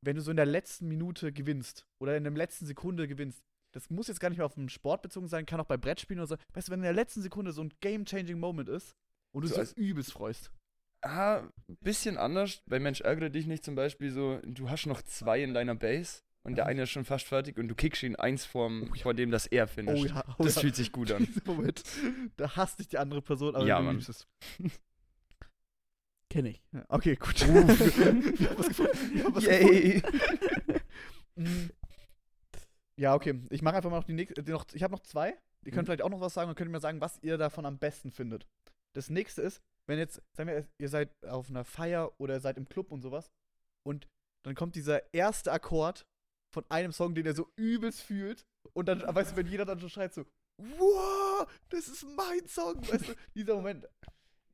wenn 0.00 0.14
du 0.16 0.22
so 0.22 0.30
in 0.30 0.36
der 0.36 0.46
letzten 0.46 0.86
Minute 0.86 1.32
gewinnst 1.32 1.86
oder 1.98 2.16
in 2.16 2.22
der 2.24 2.32
letzten 2.32 2.66
Sekunde 2.66 3.08
gewinnst. 3.08 3.42
Das 3.72 3.90
muss 3.90 4.06
jetzt 4.06 4.20
gar 4.20 4.28
nicht 4.28 4.38
mehr 4.38 4.46
auf 4.46 4.54
den 4.54 4.68
Sport 4.68 5.02
bezogen 5.02 5.26
sein, 5.26 5.44
kann 5.44 5.60
auch 5.60 5.66
bei 5.66 5.76
Brettspielen 5.76 6.20
oder 6.20 6.28
so. 6.28 6.36
Weißt 6.54 6.68
du, 6.68 6.72
wenn 6.72 6.78
in 6.78 6.84
der 6.84 6.92
letzten 6.92 7.20
Sekunde 7.20 7.52
so 7.52 7.62
ein 7.62 7.72
game-changing 7.80 8.38
Moment 8.38 8.68
ist 8.68 8.94
und 9.34 9.42
du 9.42 9.48
So 9.48 9.56
als- 9.56 9.72
übelst 9.72 10.12
freust. 10.12 10.52
Ah, 11.02 11.42
bisschen 11.80 12.16
anders. 12.16 12.62
Bei 12.66 12.78
Mensch 12.78 13.00
ärgere 13.02 13.28
dich 13.28 13.46
nicht 13.46 13.64
zum 13.64 13.74
Beispiel 13.74 14.12
so, 14.12 14.38
du 14.44 14.70
hast 14.70 14.86
noch 14.86 15.02
zwei 15.02 15.42
in 15.42 15.52
deiner 15.52 15.74
Base 15.74 16.22
und 16.44 16.54
der 16.56 16.66
eine 16.66 16.82
ist 16.84 16.90
schon 16.90 17.04
fast 17.04 17.26
fertig 17.26 17.58
und 17.58 17.68
du 17.68 17.74
kickst 17.74 18.02
ihn 18.02 18.16
eins 18.16 18.44
vorm, 18.44 18.88
Oh 18.90 18.94
ja. 18.94 19.02
vor 19.02 19.14
dem 19.14 19.30
das 19.30 19.46
er 19.46 19.66
finisht. 19.66 20.04
Oh 20.04 20.06
ja, 20.06 20.24
oh 20.38 20.44
das 20.44 20.54
ja. 20.56 20.60
fühlt 20.60 20.76
sich 20.76 20.92
gut 20.92 21.10
an. 21.10 21.26
Moment, 21.44 21.82
da 22.36 22.54
hasst 22.56 22.78
dich 22.78 22.88
die 22.88 22.98
andere 22.98 23.22
Person, 23.22 23.56
aber 23.56 23.66
Ja, 23.66 23.78
du 23.78 23.84
Mann. 23.84 23.96
liebst 23.96 24.08
es. 24.10 24.26
Kenne 26.30 26.50
ich. 26.50 26.62
Okay, 26.88 27.16
gut. 27.16 27.42
Uff. 27.42 27.48
Wir 28.38 28.50
haben 28.50 28.58
was 28.58 28.68
gefunden. 28.68 29.14
Wir 29.14 29.24
haben 29.24 29.34
was 29.34 29.44
Yay! 29.44 30.02
Mm. 31.36 31.68
Ja, 32.96 33.14
okay. 33.16 33.40
Ich 33.50 33.60
mache 33.60 33.74
einfach 33.74 33.90
mal 33.90 33.96
noch 33.96 34.04
die 34.04 34.12
nächste. 34.12 34.40
Noch, 34.48 34.66
ich 34.72 34.84
habe 34.84 34.92
noch 34.92 35.00
zwei. 35.00 35.36
Die 35.66 35.72
können 35.72 35.82
Mhm. 35.82 35.86
vielleicht 35.86 36.02
auch 36.02 36.10
noch 36.10 36.20
was 36.20 36.32
sagen 36.34 36.48
und 36.48 36.54
könnt 36.54 36.70
mir 36.70 36.78
sagen, 36.78 37.00
was 37.00 37.18
ihr 37.22 37.36
davon 37.38 37.66
am 37.66 37.76
besten 37.78 38.12
findet. 38.12 38.46
Das 38.94 39.10
nächste 39.10 39.42
ist, 39.42 39.60
wenn 39.88 39.98
jetzt, 39.98 40.22
sagen 40.36 40.48
wir, 40.48 40.68
ihr 40.78 40.88
seid 40.88 41.10
auf 41.26 41.50
einer 41.50 41.64
Feier 41.64 42.12
oder 42.20 42.34
ihr 42.34 42.40
seid 42.40 42.56
im 42.56 42.68
Club 42.68 42.92
und 42.92 43.02
sowas 43.02 43.32
und 43.84 44.06
dann 44.44 44.54
kommt 44.54 44.76
dieser 44.76 45.12
erste 45.12 45.50
Akkord 45.50 46.06
von 46.54 46.64
einem 46.70 46.92
Song, 46.92 47.14
den 47.14 47.26
ihr 47.26 47.34
so 47.34 47.48
übelst 47.56 48.00
fühlt 48.00 48.44
und 48.72 48.86
dann, 48.88 49.02
weißt 49.02 49.32
du, 49.32 49.36
wenn 49.36 49.46
jeder 49.46 49.64
dann 49.66 49.78
schon 49.80 49.90
schreit 49.90 50.14
so, 50.14 50.24
wow, 50.56 51.46
das 51.68 51.88
ist 51.88 52.06
mein 52.16 52.46
Song, 52.46 52.76
weißt 52.88 53.08
du, 53.08 53.12
dieser 53.34 53.54
Moment. 53.56 53.86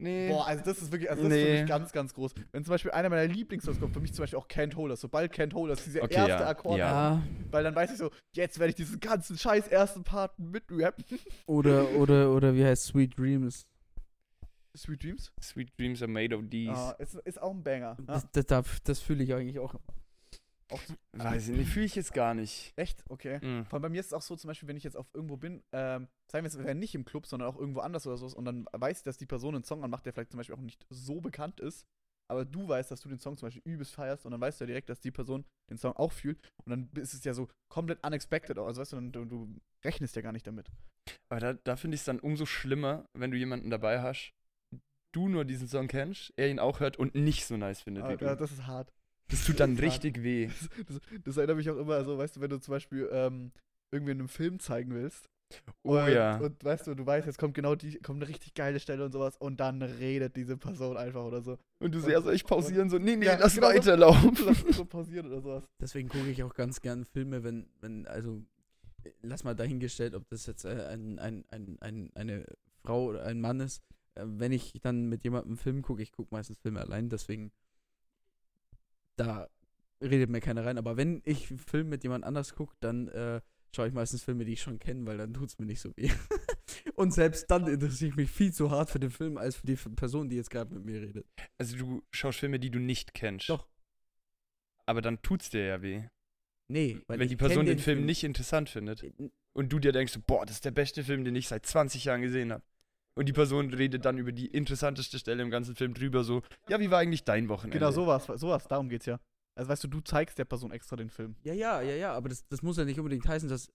Nee. 0.03 0.29
Boah, 0.31 0.47
also 0.47 0.65
das 0.65 0.81
ist 0.81 0.91
wirklich, 0.91 1.11
also 1.11 1.25
das 1.25 1.33
ist 1.33 1.39
für 1.39 1.45
Nee. 1.45 1.61
mich 1.61 1.69
ganz, 1.69 1.93
ganz 1.93 2.15
groß. 2.15 2.33
Wenn 2.53 2.65
zum 2.65 2.71
Beispiel 2.73 2.91
einer 2.93 3.11
meiner 3.11 3.27
Lieblingssongs 3.31 3.79
kommt, 3.79 3.93
für 3.93 4.01
mich 4.01 4.15
zum 4.15 4.23
Beispiel 4.23 4.39
auch 4.39 4.49
Can't 4.49 4.75
Hold 4.75 4.91
Us, 4.93 5.03
sobald 5.03 5.31
Can't 5.35 5.53
Hold 5.53 5.69
Us, 5.71 5.85
dieser 5.85 6.03
Okay, 6.03 6.15
erste 6.15 6.31
ja, 6.31 6.49
Akkord 6.49 6.79
ja. 6.79 7.23
Weil 7.51 7.65
dann 7.65 7.75
weiß 7.75 7.93
ich 7.93 7.99
so, 7.99 8.11
jetzt 8.35 8.59
werde 8.59 8.71
ich 8.71 8.77
diesen 8.77 8.99
ganzen 8.99 9.37
scheiß 9.37 9.69
ersten 9.69 10.03
Part 10.03 10.39
mitrappen. 10.39 11.05
Oder, 11.47 11.91
oder, 11.91 12.33
oder 12.33 12.55
wie 12.55 12.65
heißt 12.65 12.85
Sweet 12.85 13.19
Dreams? 13.19 13.67
Sweet 14.75 15.03
Dreams? 15.05 15.33
Sweet 15.43 15.69
Dreams 15.79 16.01
are 16.01 16.11
made 16.11 16.35
of 16.35 16.45
these. 16.51 16.73
Ah, 16.73 16.93
ist, 16.99 17.17
ist 17.17 17.43
auch 17.43 17.51
ein 17.53 17.63
Banger. 17.63 17.97
Ja, 17.99 18.05
Das, 18.07 18.27
das, 18.33 18.47
das, 18.47 18.67
das 18.83 19.01
fühle 19.01 19.23
ich 19.23 19.35
eigentlich 19.35 19.59
auch. 19.59 19.75
Auch 20.71 20.81
Weiß 21.13 21.49
ich 21.49 21.57
nicht, 21.57 21.71
fühle 21.71 21.87
ich 21.87 21.95
jetzt 21.95 22.13
gar 22.15 22.35
nicht. 22.35 22.73
echt? 22.77 23.05
Okay. 23.09 23.39
Mhm. 23.45 23.65
Vor 23.67 23.75
allem 23.75 23.83
bei 23.83 23.89
mir 23.89 24.01
ist 24.01 24.07
es 24.09 24.13
auch 24.13 24.23
so, 24.23 24.37
zum 24.37 24.49
Beispiel, 24.49 24.69
wenn 24.69 24.77
ich 24.77 24.85
jetzt 24.85 24.97
auf 24.97 25.07
irgendwo 25.13 25.37
bin, 25.37 25.63
ähm, 25.73 26.09
sagen 26.31 26.45
wir 26.45 26.49
jetzt, 26.49 26.59
wir 26.59 26.65
wären 26.65 26.79
nicht 26.79 26.95
im 26.95 27.05
Club, 27.05 27.27
sondern 27.27 27.49
auch 27.49 27.59
irgendwo 27.59 27.81
anders 27.81 28.07
oder 28.07 28.17
so, 28.17 28.27
und 28.37 28.45
dann 28.45 28.67
weiß 28.73 28.99
ich, 28.99 29.03
dass 29.05 29.19
die 29.19 29.27
Person 29.27 29.55
einen 29.55 29.65
Song 29.65 29.83
anmacht, 29.85 30.07
der 30.07 30.13
vielleicht 30.13 30.31
zum 30.31 30.39
Beispiel 30.39 30.55
auch 30.55 30.61
nicht 30.61 30.87
so 30.91 31.21
bekannt 31.21 31.61
ist, 31.61 31.85
aber 32.31 32.45
du 32.45 32.69
weißt, 32.69 32.91
dass 32.91 33.01
du 33.01 33.09
den 33.09 33.19
Song 33.19 33.37
zum 33.37 33.47
Beispiel 33.49 33.63
übelst 33.65 33.93
feierst 33.95 34.25
und 34.25 34.31
dann 34.33 34.41
weißt 34.41 34.61
du 34.61 34.65
ja 34.65 34.67
direkt, 34.69 34.89
dass 34.89 35.01
die 35.01 35.11
Person 35.11 35.45
den 35.69 35.79
Song 35.79 35.95
auch 35.97 36.13
fühlt 36.13 36.39
und 36.65 36.71
dann 36.71 36.89
ist 37.03 37.13
es 37.15 37.25
ja 37.25 37.35
so 37.35 37.49
komplett 37.73 38.05
unexpected, 38.07 38.57
also 38.59 38.81
weißt 38.81 38.93
du, 38.93 38.97
dann, 38.97 39.13
du, 39.13 39.25
du 39.25 39.57
rechnest 39.85 40.15
ja 40.17 40.23
gar 40.23 40.33
nicht 40.33 40.47
damit. 40.47 40.71
Aber 41.29 41.41
da, 41.41 41.53
da 41.55 41.77
finde 41.77 41.97
ich 41.97 42.03
es 42.03 42.05
dann 42.05 42.21
umso 42.21 42.47
schlimmer, 42.47 43.05
wenn 43.19 43.31
du 43.33 43.37
jemanden 43.37 43.71
dabei 43.71 44.01
hast, 44.01 44.31
du 45.13 45.29
nur 45.29 45.45
diesen 45.45 45.67
Song 45.67 45.89
kennst, 45.89 46.33
er 46.37 46.49
ihn 46.49 46.61
auch 46.61 46.79
hört 46.79 46.97
und 46.97 47.17
nicht 47.17 47.45
so 47.47 47.57
nice 47.57 47.81
findet 47.83 48.05
Ah, 48.05 48.13
wie 48.13 48.17
du. 48.17 48.25
ja, 48.25 48.37
das 48.37 48.53
ist 48.53 48.67
hart. 48.67 48.93
Das 49.31 49.45
tut 49.45 49.61
dann 49.61 49.77
das 49.77 49.85
richtig 49.85 50.23
weh. 50.23 50.49
Das, 50.87 51.01
das 51.25 51.37
erinnert 51.37 51.57
mich 51.57 51.71
auch 51.71 51.77
immer, 51.79 51.95
also 51.95 52.19
weißt 52.19 52.37
du, 52.37 52.41
wenn 52.41 52.51
du 52.51 52.59
zum 52.59 52.73
Beispiel 52.73 53.09
ähm, 53.13 53.53
irgendwie 53.91 54.13
in 54.13 54.19
einem 54.19 54.29
Film 54.29 54.59
zeigen 54.59 54.95
willst. 54.95 55.29
Oh 55.83 55.99
und, 55.99 56.09
ja. 56.13 56.39
Und 56.39 56.63
weißt 56.63 56.87
du, 56.87 56.95
du 56.95 57.05
weißt, 57.05 57.27
jetzt 57.27 57.39
kommt 57.39 57.55
genau 57.55 57.75
die, 57.75 57.99
kommt 57.99 58.23
eine 58.23 58.29
richtig 58.29 58.55
geile 58.55 58.79
Stelle 58.79 59.05
und 59.05 59.13
sowas 59.13 59.37
und 59.37 59.59
dann 59.59 59.83
redet 59.83 60.37
diese 60.37 60.57
Person 60.57 60.97
einfach 60.97 61.25
oder 61.25 61.43
so. 61.43 61.59
Und 61.81 61.93
du 61.93 62.01
sehr 62.01 62.23
soll 62.23 62.35
ich 62.35 62.45
pausieren, 62.45 62.89
so, 62.89 62.99
nee, 62.99 63.17
nee, 63.17 63.27
Ja, 63.27 63.37
lass 63.37 63.55
genau 63.55 63.71
so. 63.71 63.75
weiterlaufen. 63.75 64.33
Lass 64.47 64.77
so 64.77 64.85
pausieren 64.85 65.27
oder 65.27 65.41
sowas. 65.41 65.65
Deswegen 65.81 66.09
gucke 66.09 66.29
ich 66.31 66.43
auch 66.45 66.55
ganz 66.55 66.81
gern 66.81 67.05
Filme, 67.05 67.43
wenn, 67.43 67.69
wenn, 67.81 68.07
also, 68.07 68.43
lass 69.23 69.43
mal 69.45 69.55
dahingestellt, 69.57 70.15
ob 70.15 70.29
das 70.29 70.47
jetzt 70.47 70.65
äh, 70.65 70.87
ein, 70.87 71.19
ein, 71.19 71.45
ein, 71.51 71.79
ein, 71.81 72.11
eine 72.15 72.45
Frau 72.85 73.07
oder 73.07 73.25
ein 73.25 73.41
Mann 73.41 73.59
ist. 73.61 73.83
Äh, 74.15 74.25
wenn 74.27 74.53
ich 74.53 74.73
dann 74.83 75.09
mit 75.09 75.25
jemandem 75.25 75.51
einen 75.53 75.59
Film 75.59 75.83
gucke, 75.83 76.03
ich 76.03 76.13
gucke 76.13 76.33
meistens 76.33 76.59
Filme 76.59 76.81
allein, 76.81 77.09
deswegen, 77.09 77.51
da 79.21 79.49
redet 80.03 80.31
mir 80.31 80.41
keiner 80.41 80.65
rein. 80.65 80.79
Aber 80.79 80.97
wenn 80.97 81.23
ich 81.25 81.51
einen 81.51 81.59
Film 81.59 81.89
mit 81.89 82.03
jemand 82.03 82.25
anders 82.25 82.55
gucke, 82.55 82.75
dann 82.81 83.09
äh, 83.09 83.41
schaue 83.75 83.89
ich 83.89 83.95
meistens 83.95 84.23
Filme, 84.23 84.45
die 84.45 84.55
ich 84.55 84.63
schon 84.63 84.79
kenne, 84.79 85.07
weil 85.07 85.19
dann 85.19 85.35
tut 85.35 85.49
es 85.49 85.59
mir 85.59 85.67
nicht 85.67 85.81
so 85.81 85.93
weh. 85.97 86.11
Und 86.95 87.13
selbst 87.13 87.51
dann 87.51 87.67
interessiere 87.67 88.11
ich 88.11 88.17
mich 88.17 88.31
viel 88.31 88.53
zu 88.53 88.71
hart 88.71 88.91
für 88.91 89.01
den 89.01 89.11
Film, 89.11 89.37
als 89.37 89.57
für 89.57 89.67
die 89.67 89.77
Person, 89.77 90.29
die 90.29 90.37
jetzt 90.37 90.51
gerade 90.51 90.73
mit 90.75 90.85
mir 90.85 91.01
redet. 91.01 91.27
Also 91.59 91.77
du 91.77 92.03
schaust 92.11 92.39
Filme, 92.39 92.59
die 92.59 92.71
du 92.71 92.79
nicht 92.79 93.15
kennst. 93.15 93.49
Doch. 93.49 93.69
Aber 94.87 95.03
dann 95.03 95.21
tut's 95.23 95.51
dir 95.51 95.65
ja 95.65 95.83
weh. 95.83 96.05
Nee, 96.69 97.01
weil 97.07 97.19
wenn 97.19 97.29
die 97.29 97.37
Person 97.37 97.67
kenn 97.67 97.77
den 97.77 97.79
Film 97.79 98.07
nicht 98.07 98.23
interessant 98.23 98.69
findet. 98.71 99.03
Äh, 99.03 99.13
Und 99.53 99.73
du 99.73 99.79
dir 99.79 99.93
denkst, 99.93 100.19
boah, 100.27 100.47
das 100.47 100.57
ist 100.57 100.65
der 100.65 100.71
beste 100.71 101.05
Film, 101.05 101.25
den 101.25 101.35
ich 101.35 101.49
seit 101.49 101.67
20 101.67 102.05
Jahren 102.05 102.23
gesehen 102.23 102.53
habe. 102.53 102.65
Und 103.15 103.29
die 103.29 103.33
Person 103.33 103.73
redet 103.73 104.05
dann 104.05 104.19
über 104.19 104.33
die 104.33 104.47
interessanteste 104.47 105.19
Stelle 105.19 105.43
im 105.43 105.51
ganzen 105.51 105.75
Film 105.75 105.95
drüber, 105.95 106.25
so, 106.25 106.43
ja, 106.69 106.81
wie 106.81 106.91
war 106.91 106.99
eigentlich 106.99 107.25
dein 107.25 107.49
Wochenende? 107.49 107.79
Genau, 107.79 107.91
sowas, 107.91 108.27
sowas, 108.27 108.67
darum 108.69 108.89
geht's 108.89 109.07
ja. 109.07 109.19
Also 109.55 109.69
weißt 109.69 109.85
du, 109.85 109.89
du 109.89 110.01
zeigst 110.01 110.39
der 110.39 110.45
Person 110.45 110.71
extra 110.71 110.97
den 110.97 111.11
Film. 111.11 111.37
Ja, 111.43 111.53
ja, 111.53 111.83
ja, 111.83 111.95
ja, 111.95 112.13
aber 112.13 112.29
das, 112.29 112.47
das 112.47 112.63
muss 112.63 112.77
ja 112.77 112.85
nicht 112.85 112.99
unbedingt 112.99 113.27
heißen, 113.27 113.49
dass. 113.49 113.69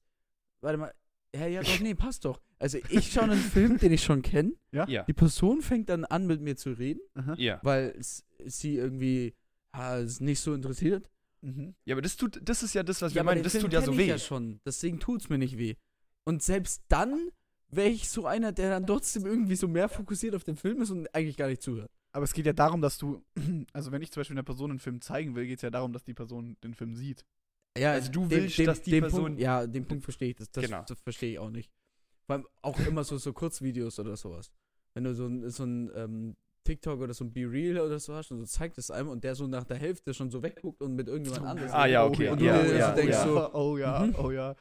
Warte 0.62 0.78
mal. 0.78 0.94
Ja, 1.36 1.48
ja, 1.48 1.62
doch, 1.62 1.80
nee, 1.82 1.94
passt 1.94 2.26
doch. 2.26 2.42
Also, 2.60 2.80
ich 2.90 3.12
schaue 3.12 3.26
einen 3.26 3.40
Film, 3.40 3.78
den 3.78 3.92
ich 3.92 4.04
schon 4.04 4.22
kenne. 4.22 4.54
Ja. 4.72 5.04
Die 5.04 5.14
Person 5.14 5.62
fängt 5.62 5.90
dann 5.90 6.06
an, 6.06 6.26
mit 6.28 6.42
mir 6.42 6.56
zu 6.56 6.72
reden, 6.72 7.02
Aha. 7.14 7.36
Ja. 7.38 7.60
weil 7.62 7.94
sie 8.00 8.78
irgendwie 8.78 9.36
ja, 9.76 10.00
es 10.00 10.22
nicht 10.22 10.40
so 10.40 10.54
interessiert. 10.54 11.10
Mhm. 11.42 11.76
Ja, 11.86 11.96
aber 11.96 12.02
das 12.02 12.16
tut, 12.16 12.40
das 12.42 12.64
ist 12.64 12.74
ja 12.74 12.84
das, 12.84 13.02
was 13.02 13.14
wir 13.14 13.24
meinen, 13.24 13.44
das 13.44 13.52
Film 13.52 13.66
tut 13.66 13.74
ja 13.74 13.82
so 13.82 13.92
ich 13.92 13.98
weh. 13.98 14.08
ja 14.08 14.18
schon. 14.18 14.60
Deswegen 14.66 15.00
tut's 15.00 15.30
mir 15.30 15.38
nicht 15.38 15.58
weh. 15.58 15.76
Und 16.24 16.42
selbst 16.42 16.84
dann 16.88 17.30
wäre 17.76 17.90
ich 17.90 18.10
so 18.10 18.26
einer, 18.26 18.52
der 18.52 18.70
dann 18.72 18.86
trotzdem 18.88 19.26
irgendwie 19.26 19.56
so 19.56 19.68
mehr 19.68 19.90
fokussiert 19.90 20.36
auf 20.36 20.44
den 20.44 20.56
Film 20.58 20.82
ist 20.82 20.92
und 20.92 21.14
eigentlich 21.14 21.38
gar 21.38 21.48
nicht 21.48 21.62
zuhört. 21.62 21.90
Aber 22.12 22.24
es 22.24 22.34
geht 22.34 22.46
ja 22.46 22.54
darum, 22.54 22.82
dass 22.82 22.98
du, 22.98 23.24
also 23.74 23.92
wenn 23.92 24.02
ich 24.02 24.12
zum 24.12 24.22
Beispiel 24.22 24.36
einer 24.36 24.44
Person 24.44 24.72
einen 24.72 24.80
Film 24.80 25.02
zeigen 25.02 25.36
will, 25.36 25.46
geht 25.48 25.58
es 25.60 25.62
ja 25.64 25.70
darum, 25.70 25.92
dass 25.94 26.04
die 26.04 26.14
Person 26.14 26.56
den 26.64 26.74
Film 26.74 26.96
sieht. 26.96 27.26
Ja, 27.78 27.92
Also 27.92 28.12
du 28.12 28.30
willst, 28.30 28.58
dass 28.60 28.82
die 28.82 28.92
den 28.92 29.02
Person- 29.02 29.24
Punkt, 29.26 29.42
ja, 29.42 29.68
den 29.68 29.86
Punkt 29.86 30.04
verstehe 30.04 30.30
ich. 30.30 30.36
Das, 30.38 30.50
das, 30.52 30.64
Genau. 30.64 30.84
das 30.88 31.00
verstehe 31.02 31.32
ich 31.34 31.40
auch 31.40 31.50
nicht. 31.50 31.70
Vor 32.26 32.36
allem 32.38 32.48
auch 32.62 32.80
immer 32.88 33.04
so, 33.04 33.18
so 33.18 33.34
Kurzvideos 33.34 34.00
oder 34.00 34.16
sowas. 34.16 34.50
Wenn 34.94 35.04
du 35.04 35.14
so 35.14 35.28
ein, 35.28 35.50
so 35.50 35.64
ein 35.66 35.92
ähm, 35.94 36.36
TikTok 36.66 37.00
oder 37.00 37.14
so 37.14 37.24
ein 37.24 37.32
Be 37.32 37.50
Real 37.50 37.80
oder 37.80 38.00
so 38.00 38.14
hast 38.14 38.32
und 38.32 38.40
so 38.40 38.46
zeigt 38.46 38.78
es 38.78 38.92
einem 38.92 39.10
und 39.10 39.24
der 39.24 39.36
so 39.36 39.48
nach 39.48 39.64
der 39.64 39.78
Hälfte 39.78 40.14
schon 40.14 40.30
so 40.30 40.44
wegguckt 40.44 40.82
und 40.82 40.96
mit 40.96 41.08
irgendjemand 41.08 41.46
anderem. 41.46 41.70
Ah, 41.72 41.86
ja, 41.86 42.04
Oh 42.04 42.10
okay. 42.10 42.30
Und 42.30 42.42
du 42.42 42.46
ja, 42.46 42.62
ja, 42.66 42.90
so 42.90 42.96
denkst 42.96 43.12
ja. 43.12 43.24
so, 43.24 43.54
oh 43.54 43.78
ja, 43.78 44.00
mhm. 44.00 44.16
oh 44.18 44.32
ja. 44.32 44.56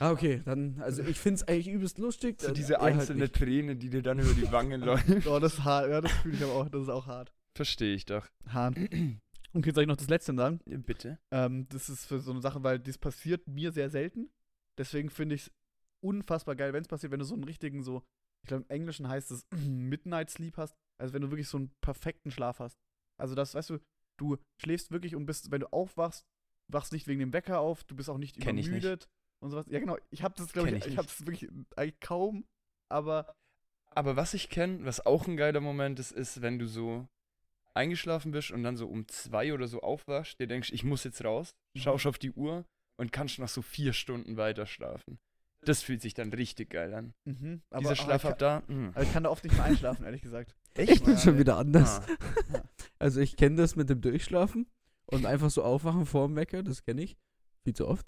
Ah, 0.00 0.10
okay, 0.10 0.42
dann, 0.44 0.80
also 0.80 1.02
ich 1.02 1.18
finde 1.18 1.36
es 1.36 1.48
eigentlich 1.48 1.68
übelst 1.68 1.98
lustig. 1.98 2.40
So 2.40 2.52
diese 2.52 2.78
halt 2.78 2.94
einzelne 2.94 3.22
nicht. 3.22 3.34
Träne, 3.36 3.76
die 3.76 3.90
dir 3.90 4.02
dann 4.02 4.18
über 4.18 4.34
die 4.34 4.50
Wangen 4.50 4.80
läuft. 4.84 5.26
Oh, 5.26 5.38
das 5.38 5.54
ist 5.54 5.64
hart. 5.64 5.88
Ja, 5.88 6.00
das 6.00 6.12
fühle 6.12 6.34
ich 6.34 6.42
aber 6.42 6.54
auch. 6.54 6.68
Das 6.68 6.82
ist 6.82 6.88
auch 6.88 7.06
hart. 7.06 7.32
Verstehe 7.54 7.94
ich 7.94 8.04
doch. 8.04 8.26
Hart. 8.48 8.76
Okay, 9.54 9.70
soll 9.70 9.82
ich 9.82 9.88
noch 9.88 9.96
das 9.96 10.08
letzte 10.08 10.34
sagen? 10.34 10.60
Bitte. 10.64 11.18
Ähm, 11.30 11.68
das 11.68 11.90
ist 11.90 12.06
für 12.06 12.20
so 12.20 12.30
eine 12.30 12.40
Sache, 12.40 12.62
weil 12.62 12.78
das 12.78 12.96
passiert 12.96 13.46
mir 13.46 13.70
sehr 13.70 13.90
selten. 13.90 14.30
Deswegen 14.78 15.10
finde 15.10 15.34
ich 15.34 15.42
es 15.42 15.52
unfassbar 16.00 16.56
geil, 16.56 16.72
wenn 16.72 16.80
es 16.80 16.88
passiert, 16.88 17.12
wenn 17.12 17.18
du 17.18 17.26
so 17.26 17.34
einen 17.34 17.44
richtigen, 17.44 17.82
so, 17.82 18.02
ich 18.42 18.48
glaube 18.48 18.64
im 18.64 18.70
Englischen 18.70 19.08
heißt 19.08 19.30
es 19.30 19.46
Midnight 19.68 20.30
Sleep 20.30 20.56
hast. 20.56 20.74
Also 20.98 21.14
wenn 21.14 21.22
du 21.22 21.30
wirklich 21.30 21.48
so 21.48 21.58
einen 21.58 21.70
perfekten 21.80 22.30
Schlaf 22.30 22.58
hast. 22.60 22.78
Also 23.18 23.34
das, 23.34 23.54
weißt 23.54 23.70
du, 23.70 23.78
du 24.18 24.36
schläfst 24.60 24.90
wirklich 24.90 25.14
und 25.16 25.26
bist, 25.26 25.50
wenn 25.50 25.60
du 25.60 25.72
aufwachst, 25.72 26.24
wachst 26.68 26.92
nicht 26.92 27.06
wegen 27.06 27.20
dem 27.20 27.32
Wecker 27.32 27.60
auf, 27.60 27.84
du 27.84 27.94
bist 27.96 28.08
auch 28.08 28.18
nicht 28.18 28.40
Kenn 28.40 28.58
übermüdet 28.58 29.08
und 29.40 29.50
sowas. 29.50 29.66
Ja, 29.68 29.80
genau. 29.80 29.98
Ich 30.10 30.22
habe 30.22 30.34
das, 30.36 30.52
glaube 30.52 30.68
ich, 30.70 30.74
ich 30.76 30.86
ich 30.86 30.96
habe 30.98 31.08
das 31.08 31.26
wirklich 31.26 31.50
eigentlich 31.76 32.00
kaum, 32.00 32.46
aber 32.88 33.34
Aber 33.94 34.16
was 34.16 34.34
ich 34.34 34.48
kenne, 34.48 34.84
was 34.84 35.04
auch 35.04 35.26
ein 35.26 35.36
geiler 35.36 35.60
Moment 35.60 35.98
ist, 35.98 36.12
ist, 36.12 36.40
wenn 36.40 36.58
du 36.58 36.66
so 36.66 37.06
eingeschlafen 37.74 38.32
bist 38.32 38.50
und 38.50 38.62
dann 38.62 38.76
so 38.76 38.86
um 38.86 39.08
zwei 39.08 39.52
oder 39.52 39.66
so 39.66 39.80
aufwachst, 39.80 40.38
dir 40.38 40.46
denkst, 40.46 40.70
ich 40.72 40.84
muss 40.84 41.04
jetzt 41.04 41.24
raus, 41.24 41.54
Mhm. 41.74 41.80
schaust 41.80 42.06
auf 42.06 42.18
die 42.18 42.32
Uhr 42.32 42.64
und 42.98 43.12
kannst 43.12 43.38
noch 43.38 43.48
so 43.48 43.62
vier 43.62 43.92
Stunden 43.92 44.36
weiter 44.36 44.66
schlafen. 44.66 45.18
Das 45.64 45.82
fühlt 45.82 46.02
sich 46.02 46.14
dann 46.14 46.32
richtig 46.32 46.70
geil 46.70 46.92
an. 46.94 47.14
Mhm. 47.24 47.62
Dieser 47.70 47.76
aber 47.76 47.96
Schlaf 47.96 48.24
ich 48.24 48.30
ab 48.30 48.38
kann, 48.38 48.62
da. 48.66 48.74
mm. 48.74 48.88
aber 48.94 49.02
ich 49.02 49.12
kann 49.12 49.22
da 49.24 49.30
oft 49.30 49.44
nicht 49.44 49.54
mehr 49.54 49.64
einschlafen, 49.64 50.04
ehrlich 50.04 50.22
gesagt. 50.22 50.54
Ich 50.76 51.02
bin 51.04 51.14
Ja, 51.14 51.18
schon 51.18 51.34
nee. 51.34 51.40
wieder 51.40 51.56
anders. 51.58 52.00
Ah. 52.00 52.62
Also 52.98 53.20
ich 53.20 53.36
kenne 53.36 53.56
das 53.56 53.74
mit 53.76 53.90
dem 53.90 54.00
Durchschlafen 54.00 54.66
und 55.06 55.26
einfach 55.26 55.50
so 55.50 55.62
aufwachen 55.64 56.06
vor 56.06 56.26
dem 56.28 56.36
Wecker, 56.36 56.62
das 56.62 56.84
kenne 56.84 57.02
ich 57.02 57.16
viel 57.64 57.74
zu 57.74 57.88
oft. 57.88 58.06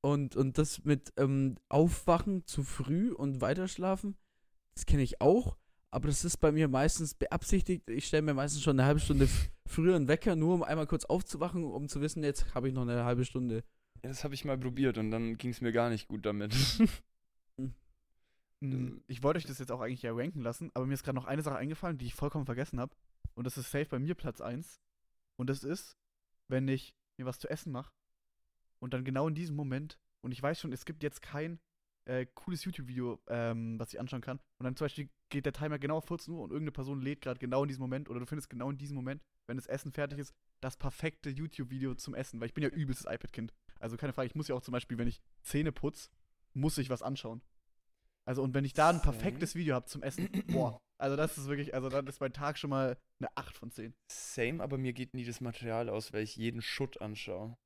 Und, 0.00 0.36
und 0.36 0.58
das 0.58 0.84
mit 0.84 1.12
ähm, 1.16 1.56
Aufwachen 1.68 2.44
zu 2.46 2.62
früh 2.64 3.12
und 3.12 3.40
weiterschlafen, 3.40 4.16
das 4.74 4.86
kenne 4.86 5.02
ich 5.02 5.20
auch. 5.20 5.56
Aber 5.90 6.08
das 6.08 6.24
ist 6.24 6.36
bei 6.38 6.52
mir 6.52 6.68
meistens 6.68 7.14
beabsichtigt. 7.14 7.88
Ich 7.90 8.06
stelle 8.06 8.22
mir 8.22 8.34
meistens 8.34 8.62
schon 8.62 8.78
eine 8.78 8.86
halbe 8.86 9.00
Stunde 9.00 9.28
früher 9.66 9.96
einen 9.96 10.08
Wecker, 10.08 10.36
nur 10.36 10.54
um 10.54 10.62
einmal 10.62 10.86
kurz 10.86 11.04
aufzuwachen, 11.04 11.64
um 11.64 11.88
zu 11.88 12.00
wissen, 12.00 12.22
jetzt 12.24 12.54
habe 12.54 12.68
ich 12.68 12.74
noch 12.74 12.82
eine 12.82 13.04
halbe 13.04 13.24
Stunde. 13.24 13.62
Das 14.02 14.24
habe 14.24 14.34
ich 14.34 14.44
mal 14.44 14.58
probiert 14.58 14.98
und 14.98 15.10
dann 15.10 15.36
ging 15.36 15.50
es 15.50 15.60
mir 15.60 15.72
gar 15.72 15.90
nicht 15.90 16.08
gut 16.08 16.24
damit. 16.26 16.54
Mm, 18.60 18.98
Ich 19.06 19.22
wollte 19.22 19.38
euch 19.38 19.46
das 19.46 19.58
jetzt 19.58 19.70
auch 19.70 19.80
eigentlich 19.80 20.02
ja 20.02 20.12
ranken 20.12 20.40
lassen, 20.40 20.70
aber 20.74 20.84
mir 20.86 20.94
ist 20.94 21.04
gerade 21.04 21.16
noch 21.16 21.26
eine 21.26 21.42
Sache 21.42 21.56
eingefallen, 21.56 21.98
die 21.98 22.06
ich 22.06 22.14
vollkommen 22.14 22.44
vergessen 22.46 22.80
habe. 22.80 22.94
Und 23.34 23.44
das 23.44 23.56
ist 23.56 23.70
safe 23.70 23.86
bei 23.86 23.98
mir 24.00 24.14
Platz 24.16 24.40
1. 24.40 24.80
Und 25.36 25.48
das 25.48 25.62
ist, 25.62 25.96
wenn 26.48 26.66
ich 26.66 26.94
mir 27.16 27.26
was 27.26 27.38
zu 27.38 27.48
essen 27.48 27.70
mache 27.72 27.92
und 28.80 28.94
dann 28.94 29.04
genau 29.04 29.28
in 29.28 29.34
diesem 29.34 29.54
Moment, 29.54 29.98
und 30.22 30.32
ich 30.32 30.42
weiß 30.42 30.58
schon, 30.58 30.72
es 30.72 30.84
gibt 30.84 31.02
jetzt 31.04 31.22
kein 31.22 31.60
äh, 32.06 32.26
cooles 32.34 32.64
YouTube-Video, 32.64 33.20
ähm, 33.28 33.78
was 33.78 33.92
ich 33.92 34.00
anschauen 34.00 34.22
kann. 34.22 34.40
Und 34.58 34.64
dann 34.64 34.74
zum 34.74 34.86
Beispiel 34.86 35.08
geht 35.28 35.46
der 35.46 35.52
Timer 35.52 35.78
genau 35.78 35.98
auf 35.98 36.06
14 36.06 36.34
Uhr 36.34 36.40
und 36.42 36.50
irgendeine 36.50 36.72
Person 36.72 37.00
lädt 37.00 37.20
gerade 37.20 37.38
genau 37.38 37.62
in 37.62 37.68
diesem 37.68 37.82
Moment 37.82 38.08
oder 38.08 38.18
du 38.18 38.26
findest 38.26 38.50
genau 38.50 38.70
in 38.70 38.78
diesem 38.78 38.96
Moment, 38.96 39.22
wenn 39.46 39.56
das 39.56 39.66
Essen 39.66 39.92
fertig 39.92 40.18
ist, 40.18 40.34
das 40.60 40.76
perfekte 40.76 41.30
YouTube-Video 41.30 41.94
zum 41.94 42.14
Essen. 42.14 42.40
Weil 42.40 42.48
ich 42.48 42.54
bin 42.54 42.64
ja 42.64 42.70
übelstes 42.70 43.06
iPad-Kind. 43.06 43.52
Also 43.80 43.96
keine 43.96 44.12
Frage, 44.12 44.26
ich 44.28 44.34
muss 44.34 44.48
ja 44.48 44.54
auch 44.54 44.62
zum 44.62 44.72
Beispiel, 44.72 44.98
wenn 44.98 45.08
ich 45.08 45.20
Zähne 45.42 45.72
putz, 45.72 46.10
muss 46.54 46.78
ich 46.78 46.90
was 46.90 47.02
anschauen. 47.02 47.42
Also 48.24 48.42
und 48.42 48.54
wenn 48.54 48.64
ich 48.64 48.74
da 48.74 48.90
ein 48.90 49.00
perfektes 49.02 49.54
Video 49.54 49.74
habe 49.74 49.86
zum 49.86 50.02
Essen, 50.02 50.28
boah, 50.48 50.78
also 50.98 51.16
das 51.16 51.38
ist 51.38 51.46
wirklich, 51.46 51.74
also 51.74 51.88
dann 51.88 52.06
ist 52.06 52.20
mein 52.20 52.32
Tag 52.32 52.58
schon 52.58 52.70
mal 52.70 52.98
eine 53.20 53.28
8 53.36 53.56
von 53.56 53.70
10. 53.70 53.94
Same, 54.10 54.62
aber 54.62 54.76
mir 54.78 54.92
geht 54.92 55.14
nie 55.14 55.24
das 55.24 55.40
Material 55.40 55.88
aus, 55.88 56.12
weil 56.12 56.22
ich 56.22 56.36
jeden 56.36 56.60
Schutt 56.60 57.00
anschaue. 57.00 57.56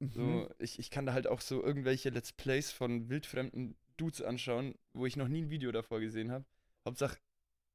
So, 0.00 0.22
Mhm. 0.22 0.48
ich, 0.58 0.78
ich 0.78 0.90
kann 0.90 1.04
da 1.06 1.12
halt 1.12 1.26
auch 1.26 1.42
so 1.42 1.62
irgendwelche 1.62 2.08
Let's 2.08 2.32
Plays 2.32 2.72
von 2.72 3.08
wildfremden 3.10 3.76
Dudes 3.98 4.22
anschauen, 4.22 4.74
wo 4.94 5.04
ich 5.04 5.16
noch 5.16 5.28
nie 5.28 5.42
ein 5.42 5.50
Video 5.50 5.70
davor 5.72 6.00
gesehen 6.00 6.32
habe. 6.32 6.46
Hauptsache, 6.88 7.18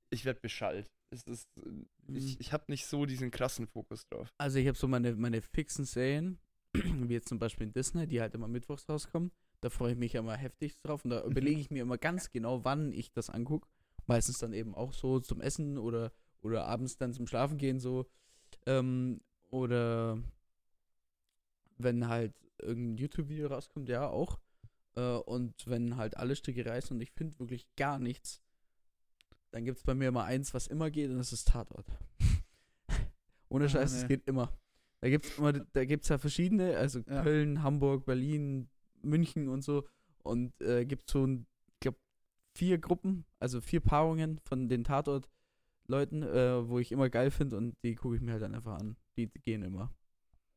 ich 0.10 0.26
werde 0.26 0.40
beschallt. 0.40 0.90
Es 1.12 1.22
ist, 1.24 1.48
äh, 1.58 1.70
Mhm. 2.08 2.18
ich 2.18 2.40
ich 2.40 2.52
habe 2.52 2.66
nicht 2.68 2.88
so 2.88 3.06
diesen 3.06 3.30
krassen 3.30 3.68
Fokus 3.68 4.08
drauf. 4.08 4.28
Also 4.40 4.58
ich 4.58 4.68
habe 4.68 4.78
so 4.78 4.88
meine, 4.88 5.16
meine 5.16 5.42
fixen 5.42 5.86
Serien, 5.86 6.40
wie 6.84 7.14
jetzt 7.14 7.30
zum 7.30 7.40
Beispiel 7.40 7.68
in 7.68 7.74
Disney, 7.74 8.08
die 8.08 8.22
halt 8.22 8.34
immer 8.36 8.48
mittwochs 8.48 8.88
rauskommen. 8.90 9.32
Da 9.62 9.70
freue 9.70 9.94
ich 9.94 9.98
mich 9.98 10.16
immer 10.16 10.36
heftig 10.36 10.78
drauf 10.82 11.04
und 11.06 11.12
da 11.12 11.24
Mhm. 11.24 11.32
überlege 11.32 11.60
ich 11.62 11.72
mir 11.72 11.82
immer 11.82 11.98
ganz 11.98 12.32
genau, 12.32 12.64
wann 12.66 12.92
ich 12.94 13.12
das 13.12 13.30
angucke. 13.30 13.68
Meistens 14.08 14.38
dann 14.38 14.54
eben 14.54 14.76
auch 14.76 14.94
so 14.94 15.20
zum 15.20 15.42
Essen 15.42 15.78
oder, 15.78 16.12
oder 16.42 16.66
abends 16.68 16.98
dann 16.98 17.14
zum 17.14 17.26
Schlafen 17.28 17.58
gehen 17.58 17.80
so. 17.80 18.06
Ähm, 18.68 19.22
oder 19.50 20.20
wenn 21.78 22.08
halt 22.08 22.34
irgendein 22.62 22.98
YouTube-Video 22.98 23.48
rauskommt, 23.48 23.90
ja 23.90 24.08
auch. 24.10 24.40
Äh, 24.96 25.02
und 25.18 25.68
wenn 25.68 25.98
halt 25.98 26.18
alle 26.18 26.36
Stricke 26.36 26.66
reißen 26.66 26.96
und 26.96 27.02
ich 27.02 27.12
finde 27.12 27.38
wirklich 27.40 27.68
gar 27.76 28.00
nichts, 28.00 28.42
dann 29.52 29.66
gibt 29.66 29.78
es 29.78 29.84
bei 29.84 29.94
mir 29.96 30.10
immer 30.10 30.24
eins, 30.26 30.54
was 30.54 30.68
immer 30.68 30.90
geht 30.92 31.10
und 31.10 31.18
das 31.18 31.34
ist 31.34 31.48
Tatort. 31.48 31.86
Ohne 33.50 33.66
Ah, 33.66 33.70
Scheiß, 33.70 33.94
es 33.94 34.08
geht 34.08 34.28
immer. 34.28 34.52
Da 35.06 35.10
gibt 35.12 35.26
es 35.28 35.36
da 35.74 35.86
gibt's 35.86 36.10
ja 36.10 36.18
verschiedene, 36.18 36.78
also 36.78 37.00
Ja. 37.08 37.22
Köln, 37.22 37.62
Hamburg, 37.62 38.06
Berlin, 38.06 38.70
München 39.04 39.50
und 39.50 39.62
so. 39.62 39.88
Und 40.24 40.60
äh, 40.64 40.84
gibt 40.84 41.08
so 41.08 41.28
ich 41.28 41.80
glaube, 41.80 42.00
vier 42.56 42.80
Gruppen, 42.80 43.24
also 43.40 43.62
vier 43.62 43.82
Paarungen 43.82 44.40
von 44.40 44.68
den 44.68 44.84
Tatort-Leuten, 44.84 46.24
äh, 46.24 46.68
wo 46.68 46.80
ich 46.80 46.92
immer 46.92 47.10
geil 47.12 47.30
finde 47.30 47.58
und 47.58 47.76
die 47.84 47.94
gucke 47.94 48.16
ich 48.16 48.22
mir 48.24 48.32
halt 48.32 48.42
dann 48.42 48.56
einfach 48.56 48.80
an. 48.80 48.96
Die 49.16 49.28
gehen 49.28 49.62
immer. 49.62 49.94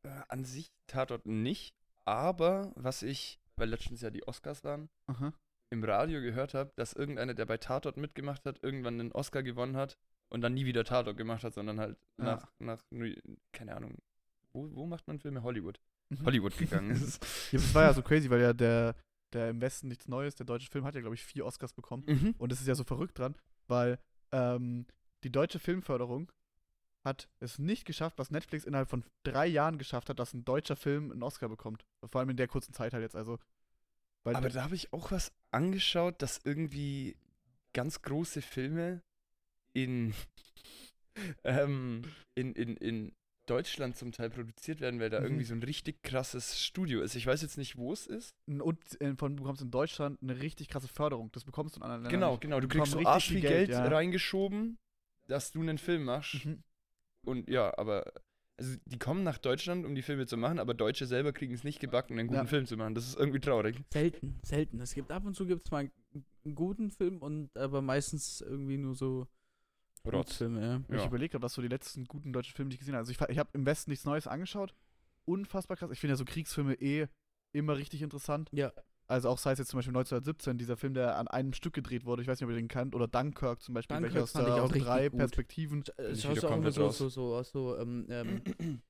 Äh, 0.02 0.22
an 0.28 0.44
sich 0.44 0.70
Tatort 0.86 1.26
nicht, 1.26 1.74
aber 2.06 2.72
was 2.74 3.02
ich, 3.02 3.38
weil 3.56 3.68
letztens 3.68 4.00
ja 4.00 4.08
die 4.08 4.26
Oscars 4.26 4.64
waren, 4.64 4.88
Aha. 5.08 5.34
im 5.68 5.84
Radio 5.84 6.22
gehört 6.22 6.54
habe, 6.54 6.72
dass 6.76 6.94
irgendeiner, 6.94 7.34
der 7.34 7.44
bei 7.44 7.58
Tatort 7.58 7.98
mitgemacht 7.98 8.46
hat, 8.46 8.62
irgendwann 8.62 8.98
einen 8.98 9.12
Oscar 9.12 9.42
gewonnen 9.42 9.76
hat 9.76 9.98
und 10.30 10.40
dann 10.40 10.54
nie 10.54 10.64
wieder 10.64 10.84
Tatort 10.84 11.18
gemacht 11.18 11.44
hat, 11.44 11.52
sondern 11.52 11.78
halt 11.80 11.98
Ja. 12.18 12.24
nach, 12.24 12.52
nach, 12.60 12.82
New- 12.90 13.14
keine 13.52 13.76
Ahnung, 13.76 13.98
wo, 14.52 14.68
wo 14.74 14.86
macht 14.86 15.06
man 15.06 15.18
Filme? 15.18 15.42
Hollywood. 15.42 15.80
Mhm. 16.10 16.24
Hollywood 16.24 16.56
gegangen 16.56 16.90
ist. 16.92 17.24
Ja, 17.52 17.58
das 17.58 17.74
war 17.74 17.84
ja 17.84 17.94
so 17.94 18.02
crazy, 18.02 18.30
weil 18.30 18.40
ja 18.40 18.52
der, 18.52 18.94
der 19.32 19.50
im 19.50 19.60
Westen 19.60 19.88
nichts 19.88 20.08
Neues, 20.08 20.34
der 20.34 20.46
deutsche 20.46 20.70
Film 20.70 20.84
hat 20.84 20.94
ja, 20.94 21.00
glaube 21.00 21.14
ich, 21.14 21.24
vier 21.24 21.44
Oscars 21.44 21.72
bekommen. 21.72 22.04
mhm. 22.06 22.34
Und 22.38 22.52
es 22.52 22.60
ist 22.60 22.66
ja 22.66 22.74
so 22.74 22.84
verrückt 22.84 23.18
dran, 23.18 23.34
weil 23.66 23.98
ähm, 24.32 24.86
die 25.24 25.30
deutsche 25.30 25.58
Filmförderung 25.58 26.30
hat 27.04 27.28
es 27.40 27.58
nicht 27.58 27.84
geschafft, 27.84 28.18
was 28.18 28.30
Netflix 28.30 28.64
innerhalb 28.64 28.88
von 28.88 29.04
drei 29.22 29.46
Jahren 29.46 29.78
geschafft 29.78 30.08
hat, 30.08 30.18
dass 30.18 30.34
ein 30.34 30.44
deutscher 30.44 30.76
Film 30.76 31.10
einen 31.10 31.22
Oscar 31.22 31.48
bekommt. 31.48 31.84
Vor 32.04 32.20
allem 32.20 32.30
in 32.30 32.36
der 32.36 32.48
kurzen 32.48 32.72
Zeit 32.72 32.92
halt 32.92 33.02
jetzt. 33.02 33.16
Also, 33.16 33.38
Aber 34.24 34.48
da 34.48 34.62
habe 34.64 34.74
ich 34.74 34.92
auch 34.92 35.10
was 35.10 35.32
angeschaut, 35.50 36.20
dass 36.22 36.40
irgendwie 36.44 37.16
ganz 37.72 38.02
große 38.02 38.42
Filme 38.42 39.02
in, 39.72 40.14
ähm, 41.44 42.02
in, 42.34 42.54
in, 42.54 42.76
in 42.76 43.12
Deutschland 43.48 43.96
zum 43.96 44.12
Teil 44.12 44.30
produziert 44.30 44.80
werden, 44.80 45.00
weil 45.00 45.10
da 45.10 45.18
Mhm. 45.20 45.26
irgendwie 45.26 45.44
so 45.44 45.54
ein 45.54 45.62
richtig 45.62 46.02
krasses 46.02 46.60
Studio 46.60 47.00
ist. 47.00 47.14
Ich 47.16 47.26
weiß 47.26 47.42
jetzt 47.42 47.58
nicht, 47.58 47.76
wo 47.76 47.92
es 47.92 48.06
ist. 48.06 48.34
und 48.46 48.78
äh, 49.00 49.14
von, 49.16 49.36
du 49.36 49.42
bekommst 49.42 49.62
in 49.62 49.70
Deutschland 49.70 50.22
eine 50.22 50.40
richtig 50.40 50.68
krasse 50.68 50.88
Förderung. 50.88 51.30
Das 51.32 51.44
bekommst 51.44 51.76
du 51.76 51.80
in 51.80 51.82
anderen 51.84 52.02
Ländern 52.02 52.20
Genau, 52.20 52.30
nicht. 52.32 52.40
genau. 52.42 52.60
Du 52.60 52.66
Die 52.68 52.76
kriegst 52.78 52.92
so 52.92 53.00
arsch 53.04 53.28
viel 53.28 53.36
richtig 53.36 53.50
Geld, 53.50 53.66
viel 53.68 53.74
Geld, 53.76 53.90
ja. 53.90 53.96
reingeschoben, 53.96 54.78
dass 55.26 55.52
du 55.52 55.60
einen 55.60 55.78
Film 55.78 56.04
machst. 56.04 56.44
Mhm. 56.44 56.62
Und 57.26 57.48
ja, 57.50 57.76
aber 57.78 58.12
also 58.60 58.74
die 58.86 58.98
kommen 58.98 59.22
nach 59.22 59.38
Deutschland, 59.38 59.86
um 59.86 59.94
die 59.94 60.02
Filme 60.02 60.26
zu 60.26 60.36
machen, 60.36 60.58
aber 60.58 60.74
Deutsche 60.74 61.06
selber 61.06 61.32
kriegen 61.32 61.54
es 61.54 61.62
nicht 61.62 61.78
gebacken, 61.78 62.18
einen 62.18 62.26
guten 62.28 62.40
Ja. 62.40 62.46
Film 62.46 62.66
zu 62.66 62.76
machen. 62.76 62.94
Das 62.94 63.06
ist 63.06 63.16
irgendwie 63.16 63.38
traurig. 63.40 63.76
Selten, 63.92 64.40
selten. 64.44 64.80
Es 64.80 64.94
gibt 64.94 65.12
ab 65.12 65.24
und 65.24 65.34
zu 65.34 65.46
gibt's 65.46 65.70
mal 65.70 65.90
einen 66.44 66.54
guten 66.54 66.90
Film 66.90 67.18
und 67.18 67.56
aber 67.56 67.82
meistens 67.82 68.40
irgendwie 68.40 68.78
nur 68.78 68.94
so 68.96 69.28
Rotz. 70.14 70.36
Filme, 70.36 70.60
ja. 70.60 70.80
Ich 70.88 71.02
Ja. 71.02 71.06
überlege 71.06 71.32
gerade, 71.32 71.42
was 71.42 71.54
so 71.54 71.62
die 71.62 71.68
letzten 71.68 72.04
guten 72.06 72.32
deutschen 72.32 72.54
Filme, 72.54 72.68
die 72.70 72.74
ich 72.74 72.80
gesehen 72.80 72.94
habe. 72.94 73.00
Also 73.00 73.12
ich, 73.12 73.20
ich 73.28 73.38
habe 73.38 73.50
im 73.52 73.66
Westen 73.66 73.90
nichts 73.90 74.04
Neues 74.04 74.26
angeschaut. 74.26 74.74
Unfassbar 75.24 75.76
krass. 75.76 75.90
Ich 75.92 76.00
finde 76.00 76.12
ja 76.12 76.16
so 76.16 76.24
Kriegsfilme 76.24 76.74
eh 76.74 77.06
immer 77.52 77.76
richtig 77.76 78.02
interessant. 78.02 78.48
Ja. 78.52 78.72
Also 79.06 79.30
auch 79.30 79.38
sei 79.38 79.52
es 79.52 79.58
jetzt 79.58 79.68
zum 79.70 79.78
Beispiel 79.78 79.92
1917, 79.96 80.58
dieser 80.58 80.76
Film, 80.76 80.92
der 80.92 81.16
an 81.16 81.28
einem 81.28 81.54
Stück 81.54 81.72
gedreht 81.72 82.04
wurde, 82.04 82.20
ich 82.20 82.28
weiß 82.28 82.38
nicht, 82.40 82.44
ob 82.44 82.50
ihr 82.50 82.56
den 82.60 82.68
kennt, 82.68 82.94
oder 82.94 83.08
Dunkirk 83.08 83.62
zum 83.62 83.74
Beispiel, 83.74 83.96
Dunkirk 83.96 84.14
welcher 84.14 84.24
aus, 84.24 84.70
aus 84.70 84.70
drei 84.70 85.08
gut. 85.08 85.18
Perspektiven. 85.18 85.82
Äh, 85.96 86.12
ich 86.12 86.20
Schaust 86.20 86.42
du 86.42 86.46
auch 86.46 86.50
immer 86.50 86.70
komplett 86.70 86.74
so, 86.74 86.90
so, 86.90 87.08
so, 87.08 87.34
aus 87.34 87.50
so 87.50 87.78
ähm, 87.78 88.06
ähm, 88.10 88.42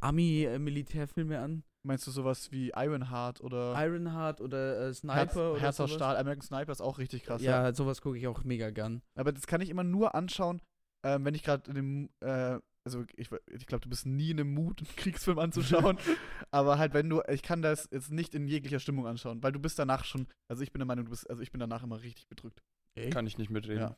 Ami-Militärfilme 0.00 1.38
an? 1.38 1.64
Meinst 1.86 2.06
du 2.06 2.10
sowas 2.10 2.50
wie 2.50 2.72
Ironheart 2.74 3.40
oder 3.40 3.74
Ironheart 3.76 4.40
oder 4.40 4.78
äh, 4.80 4.84
Herz, 4.86 4.98
Sniper 4.98 5.52
oder 5.52 5.60
Herz 5.60 5.78
aus? 5.80 5.92
Stahl? 5.92 6.16
American 6.16 6.42
Sniper 6.42 6.72
ist 6.72 6.80
auch 6.80 6.98
richtig 6.98 7.22
krass. 7.24 7.42
Ja, 7.42 7.72
sowas 7.72 8.00
gucke 8.00 8.18
ich 8.18 8.26
auch 8.26 8.42
mega 8.44 8.70
gern. 8.70 9.02
Aber 9.14 9.32
das 9.32 9.46
kann 9.46 9.60
ich 9.60 9.70
immer 9.70 9.84
nur 9.84 10.14
anschauen, 10.14 10.60
ähm, 11.04 11.24
wenn 11.24 11.34
ich 11.34 11.44
gerade 11.44 11.70
in 11.70 11.74
dem, 11.76 12.10
äh, 12.20 12.58
also 12.84 13.04
ich, 13.16 13.30
ich 13.50 13.66
glaube, 13.66 13.82
du 13.82 13.88
bist 13.88 14.04
nie 14.06 14.30
in 14.30 14.40
einem 14.40 14.52
Mut, 14.54 14.80
einen 14.80 14.96
Kriegsfilm 14.96 15.38
anzuschauen. 15.38 15.98
aber 16.50 16.78
halt, 16.78 16.92
wenn 16.94 17.08
du, 17.08 17.22
ich 17.28 17.42
kann 17.42 17.62
das 17.62 17.88
jetzt 17.92 18.10
nicht 18.10 18.34
in 18.34 18.48
jeglicher 18.48 18.80
Stimmung 18.80 19.06
anschauen, 19.06 19.42
weil 19.42 19.52
du 19.52 19.60
bist 19.60 19.78
danach 19.78 20.04
schon, 20.04 20.26
also 20.48 20.62
ich 20.62 20.72
bin 20.72 20.80
der 20.80 20.86
Meinung, 20.86 21.04
du 21.04 21.10
bist, 21.10 21.28
also 21.30 21.40
ich 21.42 21.50
bin 21.52 21.60
danach 21.60 21.82
immer 21.84 22.02
richtig 22.02 22.26
bedrückt. 22.28 22.62
Kann 23.10 23.26
ich 23.26 23.38
nicht 23.38 23.50
mitreden. 23.50 23.80
Ja. 23.82 23.96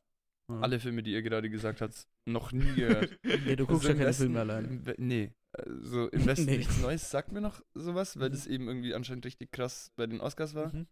Ja. 0.51 0.61
Alle 0.61 0.81
Filme, 0.81 1.03
die 1.03 1.13
ihr 1.13 1.23
gerade 1.23 1.51
gesagt 1.51 1.81
habt, 1.83 2.07
noch 2.27 2.53
nie 2.53 2.73
gehört. 2.77 3.19
Nee, 3.23 3.55
du 3.57 3.65
Also 3.65 3.67
guckst 3.67 3.89
ja 3.89 3.95
keine 3.95 4.13
Filme 4.15 4.41
allein. 4.41 4.65
im 4.65 4.87
We- 4.87 4.95
Nee, 4.99 5.33
also 5.61 6.09
im 6.13 6.27
Westen 6.27 6.47
Nee. 6.47 6.59
nichts 6.59 6.79
Neues 6.81 7.11
sagt 7.11 7.33
mir 7.33 7.41
noch 7.41 7.63
sowas, 7.75 8.19
weil 8.19 8.29
Mhm. 8.29 8.33
das 8.33 8.47
eben 8.47 8.69
irgendwie 8.69 8.95
anscheinend 8.95 9.25
richtig 9.27 9.51
krass 9.53 9.93
bei 9.97 10.07
den 10.07 10.21
Oscars 10.21 10.55
war. 10.55 10.73
Mhm. 10.73 10.87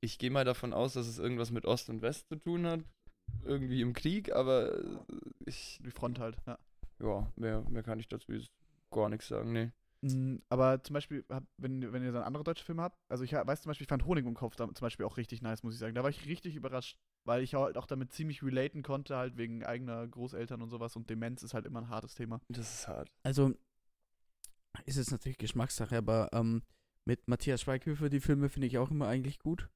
Ich 0.00 0.18
gehe 0.18 0.30
mal 0.30 0.44
davon 0.44 0.72
aus, 0.72 0.92
dass 0.94 1.06
es 1.06 1.18
irgendwas 1.18 1.50
mit 1.50 1.64
Ost 1.64 1.88
und 1.88 2.02
West 2.02 2.28
zu 2.28 2.36
tun 2.36 2.66
hat. 2.66 2.80
Irgendwie 3.44 3.80
im 3.80 3.92
Krieg, 3.92 4.32
aber 4.34 4.78
äh, 4.78 4.98
ich, 5.46 5.78
Die 5.84 5.90
Front 5.90 6.18
halt, 6.18 6.36
ja. 6.46 6.58
ja, 7.00 7.32
mehr, 7.36 7.62
mehr 7.68 7.82
kann 7.82 7.98
ich 7.98 8.08
dazu 8.08 8.32
gar 8.92 9.08
nichts 9.08 9.28
sagen, 9.28 9.52
nee. 9.52 9.72
Mm, 10.02 10.36
Aber 10.48 10.82
zum 10.84 10.94
Beispiel, 10.94 11.24
wenn, 11.56 11.92
wenn 11.92 12.04
ihr 12.04 12.12
dann 12.12 12.22
andere 12.22 12.44
deutsche 12.44 12.64
Filme 12.64 12.82
habt, 12.82 12.96
also 13.08 13.24
ich 13.24 13.32
weiß 13.32 13.62
zum 13.62 13.70
Beispiel, 13.70 13.84
ich 13.84 13.88
fand 13.88 14.04
Honig 14.04 14.24
im 14.26 14.34
Kopf 14.34 14.54
da, 14.54 14.66
zum 14.66 14.74
Beispiel 14.84 15.06
auch 15.06 15.16
richtig 15.16 15.42
nice, 15.42 15.62
muss 15.64 15.74
ich 15.74 15.80
sagen. 15.80 15.94
Da 15.94 16.02
war 16.02 16.10
ich 16.10 16.26
richtig 16.26 16.54
überrascht, 16.54 16.96
weil 17.24 17.42
ich 17.42 17.54
halt 17.54 17.76
auch 17.78 17.86
damit 17.86 18.12
ziemlich 18.12 18.42
relaten 18.42 18.82
konnte, 18.82 19.16
halt 19.16 19.36
wegen 19.38 19.64
eigener 19.64 20.06
Großeltern 20.06 20.60
und 20.62 20.68
sowas 20.68 20.94
und 20.96 21.08
Demenz 21.10 21.42
ist 21.42 21.54
halt 21.54 21.66
immer 21.66 21.80
ein 21.80 21.88
hartes 21.88 22.14
Thema. 22.14 22.40
Das 22.48 22.72
ist 22.72 22.86
hart. 22.88 23.10
Also, 23.24 23.54
ist 24.84 24.96
jetzt 24.96 25.10
natürlich 25.12 25.38
Geschmackssache, 25.38 25.96
aber 25.96 26.30
ähm, 26.32 26.62
mit 27.04 27.26
Matthias 27.28 27.62
Schweighöfer, 27.62 28.08
die 28.08 28.20
Filme 28.20 28.48
finde 28.48 28.66
ich 28.66 28.78
auch 28.78 28.90
immer 28.90 29.08
eigentlich 29.08 29.38
gut. 29.38 29.68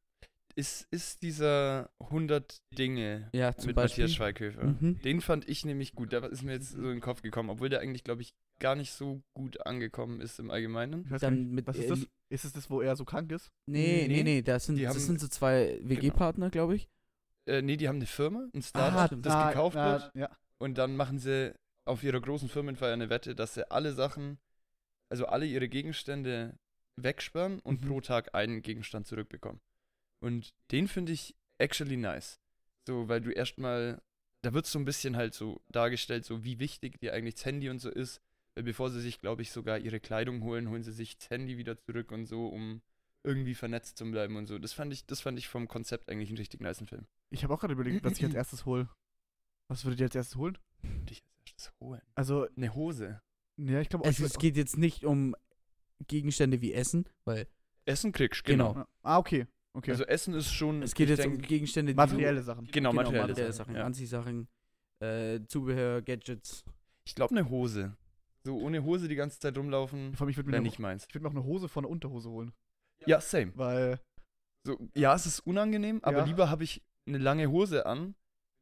Ist, 0.56 0.88
ist 0.90 1.22
dieser 1.22 1.90
100 2.00 2.60
Dinge 2.76 3.30
Ja, 3.32 3.54
zum 3.56 3.68
mit 3.68 3.76
Beispiel. 3.76 4.04
Matthias 4.04 4.16
Schweighöfer. 4.16 4.64
Mhm. 4.64 5.00
Den 5.02 5.20
fand 5.20 5.48
ich 5.48 5.64
nämlich 5.64 5.94
gut. 5.94 6.12
Der 6.12 6.24
ist 6.24 6.42
mir 6.42 6.52
jetzt 6.52 6.72
so 6.72 6.78
in 6.78 6.84
den 6.96 7.00
Kopf 7.00 7.22
gekommen, 7.22 7.50
obwohl 7.50 7.68
der 7.68 7.80
eigentlich, 7.80 8.02
glaube 8.02 8.22
ich, 8.22 8.34
gar 8.58 8.74
nicht 8.74 8.92
so 8.92 9.22
gut 9.32 9.64
angekommen 9.64 10.20
ist 10.20 10.38
im 10.40 10.50
Allgemeinen. 10.50 11.08
Dann 11.20 11.34
nicht, 11.44 11.52
mit 11.52 11.66
was 11.68 11.76
ist 11.78 11.88
das? 11.90 12.06
Ist 12.30 12.44
es 12.44 12.52
das, 12.52 12.68
wo 12.68 12.80
er 12.80 12.96
so 12.96 13.04
krank 13.04 13.30
ist? 13.32 13.48
Nee, 13.66 14.06
nee, 14.08 14.16
Nee. 14.18 14.22
nee, 14.24 14.42
das 14.42 14.66
sind, 14.66 14.76
Die 14.76 14.82
das 14.82 14.94
haben- 14.94 15.00
sind 15.00 15.20
so 15.20 15.28
zwei 15.28 15.78
WG-Partner, 15.82 16.50
glaube 16.50 16.74
ich. 16.76 16.88
Äh, 17.46 17.62
nee, 17.62 17.76
die 17.76 17.88
haben 17.88 17.96
eine 17.96 18.06
Firma, 18.06 18.48
ein 18.52 18.58
Ah, 18.58 18.62
Startup, 18.62 19.06
stimmt. 19.06 19.26
das 19.26 19.34
Ah, 19.34 19.48
gekauft 19.50 19.76
ah, 19.76 19.92
wird. 19.92 20.12
Ja. 20.14 20.36
Und 20.58 20.78
dann 20.78 20.94
machen 20.96 21.18
sie 21.18 21.54
auf 21.86 22.02
ihrer 22.02 22.20
großen 22.20 22.48
Firmenfeier 22.48 22.92
eine 22.92 23.08
Wette, 23.08 23.34
dass 23.34 23.54
sie 23.54 23.70
alle 23.70 23.92
Sachen, 23.94 24.38
also 25.10 25.26
alle 25.26 25.44
ihre 25.46 25.68
Gegenstände 25.68 26.58
wegsperren 26.96 27.60
und 27.60 27.82
Mhm. 27.82 27.88
pro 27.88 28.00
Tag 28.00 28.34
einen 28.34 28.62
Gegenstand 28.62 29.06
zurückbekommen. 29.06 29.60
Und 30.20 30.50
den 30.70 30.88
finde 30.88 31.12
ich 31.12 31.34
actually 31.58 31.96
nice. 31.96 32.38
So, 32.86 33.08
weil 33.08 33.20
du 33.20 33.30
erstmal, 33.30 34.02
da 34.42 34.52
wird 34.52 34.66
so 34.66 34.78
ein 34.78 34.84
bisschen 34.84 35.16
halt 35.16 35.34
so 35.34 35.60
dargestellt, 35.68 36.24
so 36.24 36.44
wie 36.44 36.58
wichtig 36.58 36.98
dir 37.00 37.12
eigentlich 37.14 37.34
das 37.34 37.44
Handy 37.44 37.68
und 37.70 37.78
so 37.78 37.90
ist. 37.90 38.20
Weil 38.54 38.64
bevor 38.64 38.90
sie 38.90 39.00
sich, 39.00 39.20
glaube 39.20 39.42
ich, 39.42 39.52
sogar 39.52 39.78
ihre 39.78 40.00
Kleidung 40.00 40.42
holen, 40.42 40.68
holen 40.68 40.82
sie 40.82 40.92
sich 40.92 41.16
das 41.16 41.30
Handy 41.30 41.56
wieder 41.56 41.78
zurück 41.78 42.10
und 42.12 42.26
so, 42.26 42.48
um 42.48 42.82
irgendwie 43.22 43.54
vernetzt 43.54 43.96
zu 43.98 44.10
bleiben 44.10 44.36
und 44.36 44.46
so. 44.46 44.58
Das 44.58 44.72
fand 44.72 44.92
ich, 44.92 45.06
das 45.06 45.20
fand 45.20 45.38
ich 45.38 45.46
vom 45.48 45.68
Konzept 45.68 46.08
eigentlich 46.08 46.30
einen 46.30 46.38
richtig 46.38 46.60
niceen 46.60 46.86
Film. 46.86 47.06
Ich 47.30 47.44
habe 47.44 47.54
auch 47.54 47.60
gerade 47.60 47.74
überlegt, 47.74 48.02
was 48.04 48.18
ich 48.18 48.24
als 48.24 48.34
erstes 48.34 48.64
hole. 48.64 48.88
Was 49.68 49.84
würdet 49.84 50.00
ihr 50.00 50.06
als 50.06 50.14
erstes 50.16 50.36
holen? 50.36 50.58
Würde 50.82 51.12
ich 51.12 51.22
als 51.22 51.52
erstes 51.52 51.72
holen. 51.80 52.02
Also, 52.14 52.48
Eine 52.56 52.74
Hose. 52.74 53.20
Ja, 53.68 53.80
ich 53.80 53.88
glaube, 53.88 54.08
Es, 54.08 54.18
es 54.20 54.38
geht 54.38 54.56
jetzt 54.56 54.76
nicht 54.78 55.04
um 55.04 55.34
Gegenstände 56.06 56.60
wie 56.60 56.72
Essen, 56.72 57.06
weil 57.24 57.46
Essen 57.84 58.12
kriegst, 58.12 58.44
Genau. 58.44 58.74
genau. 58.74 58.86
Ah, 59.02 59.18
okay. 59.18 59.46
Okay. 59.72 59.92
Also 59.92 60.04
Essen 60.04 60.34
ist 60.34 60.52
schon. 60.52 60.82
es 60.82 60.94
geht 60.94 61.08
jetzt 61.08 61.24
um 61.24 61.32
denk, 61.34 61.46
Gegenstände, 61.48 61.92
die 61.92 61.96
materielle 61.96 62.42
Sachen. 62.42 62.66
Genau, 62.66 62.90
genau, 62.90 63.02
materielle, 63.02 63.26
materielle 63.28 63.52
Sachen. 63.52 63.72
Sachen, 63.74 63.76
Ja. 63.76 63.84
Anziehsachen, 63.86 64.48
äh, 65.00 65.40
Zubehör, 65.46 66.02
Gadgets. 66.02 66.64
Ich 67.04 67.14
glaube 67.14 67.36
eine 67.36 67.48
Hose. 67.48 67.96
So 68.44 68.58
ohne 68.58 68.82
Hose 68.82 69.06
die 69.06 69.14
ganze 69.16 69.38
Zeit 69.38 69.56
rumlaufen, 69.56 70.14
Vor 70.14 70.24
allem, 70.24 70.30
ich 70.30 70.36
würde 70.36 70.50
mir, 70.50 70.62
ich 70.66 70.78
würd 70.80 71.22
mir 71.22 71.28
auch 71.28 71.32
eine 71.32 71.44
Hose 71.44 71.68
von 71.68 71.84
der 71.84 71.90
Unterhose 71.90 72.30
holen. 72.30 72.52
Ja, 73.06 73.20
same. 73.20 73.52
Weil, 73.54 74.00
So, 74.66 74.78
ja, 74.94 75.14
es 75.14 75.24
ist 75.26 75.40
unangenehm, 75.40 76.00
aber 76.02 76.18
Ja. 76.18 76.24
lieber 76.24 76.50
habe 76.50 76.64
ich 76.64 76.82
eine 77.06 77.18
lange 77.18 77.50
Hose 77.50 77.86
an, 77.86 78.14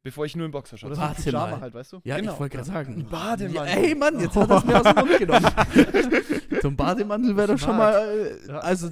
bevor 0.03 0.25
ich 0.25 0.35
nur 0.35 0.45
im 0.45 0.51
Boxershorts 0.51 0.97
oder 0.97 1.13
so 1.15 1.23
Pyjama 1.23 1.47
mal. 1.51 1.61
halt, 1.61 1.73
weißt 1.73 1.93
du? 1.93 2.01
Ja, 2.03 2.17
Genau. 2.17 2.33
ich 2.33 2.39
wollte 2.39 2.55
gerade 2.57 2.67
sagen. 2.69 2.93
Ein 2.99 3.05
Bademantel. 3.09 3.55
Ja, 3.55 3.63
ey 3.65 3.95
Mann, 3.95 4.19
jetzt 4.19 4.35
hat 4.35 4.49
er 4.49 4.57
es 4.57 4.63
mir 4.65 4.77
aus 4.77 4.83
dem 4.83 4.95
Mund 4.95 5.17
genommen. 5.17 5.45
so 6.61 6.67
ein 6.69 6.75
Bademantel 6.77 7.35
wäre 7.37 7.47
doch 7.53 7.59
schon 7.59 7.77
mal. 7.77 8.37
Äh. 8.47 8.51
Also, 8.53 8.89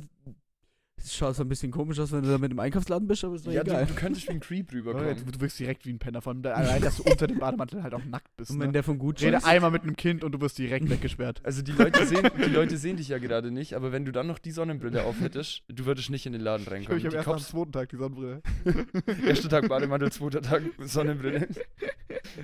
es 1.00 1.16
schaut 1.16 1.36
so 1.36 1.43
ein 1.43 1.50
bisschen 1.50 1.72
komisch 1.72 2.00
aus, 2.00 2.12
wenn 2.12 2.24
du 2.24 2.30
da 2.30 2.38
mit 2.38 2.52
dem 2.52 2.60
Einkaufsladen 2.60 3.08
bist, 3.08 3.24
aber 3.24 3.36
ist 3.36 3.45
doch 3.48 3.52
Ja, 3.52 3.62
egal. 3.62 3.86
du, 3.86 3.93
du 3.93 4.00
könntest 4.00 4.28
wie 4.28 4.32
ein 4.32 4.39
Creep 4.39 4.72
Ja, 4.72 4.78
rüberkommen. 4.80 5.16
du, 5.26 5.32
du 5.32 5.39
wirkst 5.41 5.60
direkt 5.60 5.86
wie 5.86 5.91
ein 5.93 6.00
Penner. 6.00 6.22
Vor 6.22 6.34
allem 6.34 6.41
da- 6.41 6.54
allein, 6.54 6.82
dass 6.82 6.98
du 6.98 7.04
unter 7.04 7.28
dem 7.28 7.39
Bademantel 7.39 7.84
halt 7.84 7.93
auch 7.93 8.04
nackt 8.04 8.36
bist. 8.36 8.52
Und 8.52 8.60
wenn 8.60 8.68
Ne? 8.68 8.74
der 8.74 8.84
von 8.84 8.98
Gucci 8.98 9.26
Rede 9.26 9.38
ist, 9.38 9.45
einmal 9.45 9.72
mit 9.72 9.84
einem 9.84 9.95
Kind 9.95 10.24
und 10.24 10.32
du 10.34 10.41
wirst 10.41 10.58
direkt 10.58 10.89
weggesperrt. 10.89 11.39
Also 11.45 11.62
die 11.62 11.72
Leute, 11.72 12.06
sehen, 12.06 12.28
die 12.38 12.50
Leute 12.50 12.78
sehen 12.78 12.98
dich 12.98 13.08
ja 13.10 13.20
gerade 13.20 13.52
nicht, 13.52 13.74
aber 13.76 13.91
wenn 13.91 14.06
du 14.06 14.12
dann 14.12 14.28
noch 14.28 14.39
die 14.39 14.52
Sonnenbrille 14.52 15.04
auf 15.04 15.20
hättest, 15.22 15.64
du 15.70 15.86
würdest 15.86 16.10
nicht 16.10 16.26
in 16.26 16.34
den 16.34 16.41
Laden 16.41 16.64
Ich 16.66 16.72
reinkommen. 16.72 17.04
habe 17.06 17.16
erst 17.16 17.28
am 17.28 17.38
zweiten 17.39 17.72
Tag 17.72 17.89
die 17.89 17.98
Sonnenbrille. 17.98 18.41
erster 19.26 19.50
Tag 19.50 19.70
Bademantel, 19.70 20.12
zweiter 20.12 20.41
Tag 20.41 20.64
Sonnenbrille. 20.80 21.48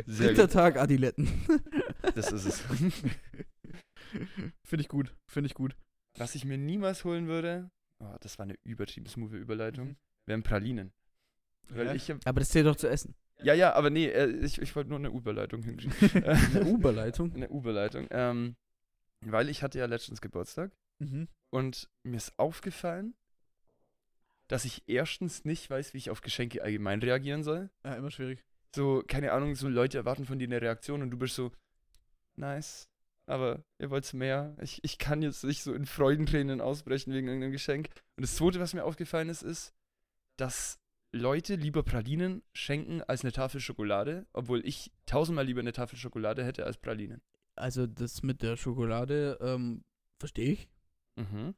Sehr 0.05 0.27
dritter 0.27 0.43
gut. 0.43 0.51
Tag 0.53 0.77
Adiletten. 0.77 1.27
Das 2.15 2.31
ist 2.31 2.45
es. 2.45 2.63
Finde 4.63 4.81
ich 4.81 4.87
gut. 4.87 5.13
Finde 5.27 5.47
ich 5.47 5.53
gut. 5.53 5.75
Was 6.17 6.35
ich 6.35 6.45
mir 6.45 6.57
niemals 6.57 7.03
holen 7.03 7.27
würde, 7.27 7.71
oh, 7.99 8.15
das 8.21 8.37
war 8.39 8.43
eine 8.45 8.55
übertrieben 8.63 9.07
smooth 9.07 9.33
Überleitung, 9.33 9.89
Mhm. 9.89 9.95
wären 10.25 10.43
Pralinen. 10.43 10.91
Weil 11.69 11.87
Ja. 11.87 11.93
ich 11.93 12.09
hab, 12.11 12.17
Aber 12.25 12.39
das 12.39 12.49
zählt 12.49 12.65
doch 12.65 12.75
zu 12.75 12.89
essen. 12.89 13.15
ja, 13.41 13.53
ja, 13.53 13.73
aber 13.73 13.89
nee, 13.89 14.07
äh, 14.07 14.29
ich, 14.45 14.61
ich 14.61 14.75
wollte 14.75 14.89
nur 14.89 14.99
eine 14.99 15.09
Überleitung 15.09 15.63
hinschieben. 15.63 15.95
Eine 16.25 16.69
Überleitung. 16.69 17.33
eine 17.33 17.47
Überleitung. 17.47 18.07
Ähm, 18.11 18.55
weil 19.21 19.47
ich 19.49 19.63
hatte 19.63 19.79
ja 19.79 19.85
letztens 19.85 20.19
Geburtstag 20.21 20.71
Mhm. 20.99 21.27
und 21.49 21.89
mir 22.03 22.17
ist 22.17 22.37
aufgefallen, 22.37 23.15
dass 24.47 24.65
ich 24.65 24.83
erstens 24.87 25.45
nicht 25.45 25.69
weiß, 25.69 25.93
wie 25.93 25.97
ich 25.97 26.09
auf 26.09 26.21
Geschenke 26.21 26.61
allgemein 26.63 27.01
reagieren 27.01 27.43
soll. 27.43 27.69
Ja, 27.83 27.95
immer 27.95 28.11
schwierig. 28.11 28.43
So, 28.75 29.03
keine 29.07 29.31
Ahnung, 29.31 29.55
so 29.55 29.67
Leute 29.69 29.97
erwarten 29.97 30.25
von 30.25 30.37
dir 30.39 30.47
eine 30.47 30.61
Reaktion 30.61 31.01
und 31.01 31.11
du 31.11 31.17
bist 31.17 31.35
so, 31.35 31.51
nice, 32.35 32.87
aber 33.25 33.63
ihr 33.79 33.89
wollt's 33.89 34.13
mehr. 34.13 34.55
Ich, 34.61 34.83
ich 34.83 34.97
kann 34.97 35.21
jetzt 35.21 35.43
nicht 35.43 35.63
so 35.63 35.73
in 35.73 35.85
Freudentränen 35.85 36.61
ausbrechen 36.61 37.13
wegen 37.13 37.27
irgendeinem 37.27 37.51
Geschenk. 37.51 37.89
Und 38.17 38.21
das 38.23 38.35
Zweite, 38.35 38.59
was 38.59 38.73
mir 38.73 38.83
aufgefallen 38.83 39.29
ist, 39.29 39.41
ist, 39.43 39.73
dass 40.37 40.79
Leute 41.11 41.55
lieber 41.55 41.83
Pralinen 41.83 42.41
schenken 42.53 43.01
als 43.03 43.21
eine 43.23 43.31
Tafel 43.31 43.61
Schokolade, 43.61 44.25
obwohl 44.33 44.65
ich 44.65 44.91
tausendmal 45.05 45.45
lieber 45.45 45.59
eine 45.59 45.71
Tafel 45.71 45.97
Schokolade 45.97 46.43
hätte 46.43 46.65
als 46.65 46.77
Pralinen. 46.77 47.21
Also, 47.55 47.85
das 47.85 48.23
mit 48.23 48.41
der 48.41 48.57
Schokolade, 48.57 49.37
ähm, 49.39 49.83
verstehe 50.19 50.53
ich. 50.53 50.69
Mhm. 51.15 51.53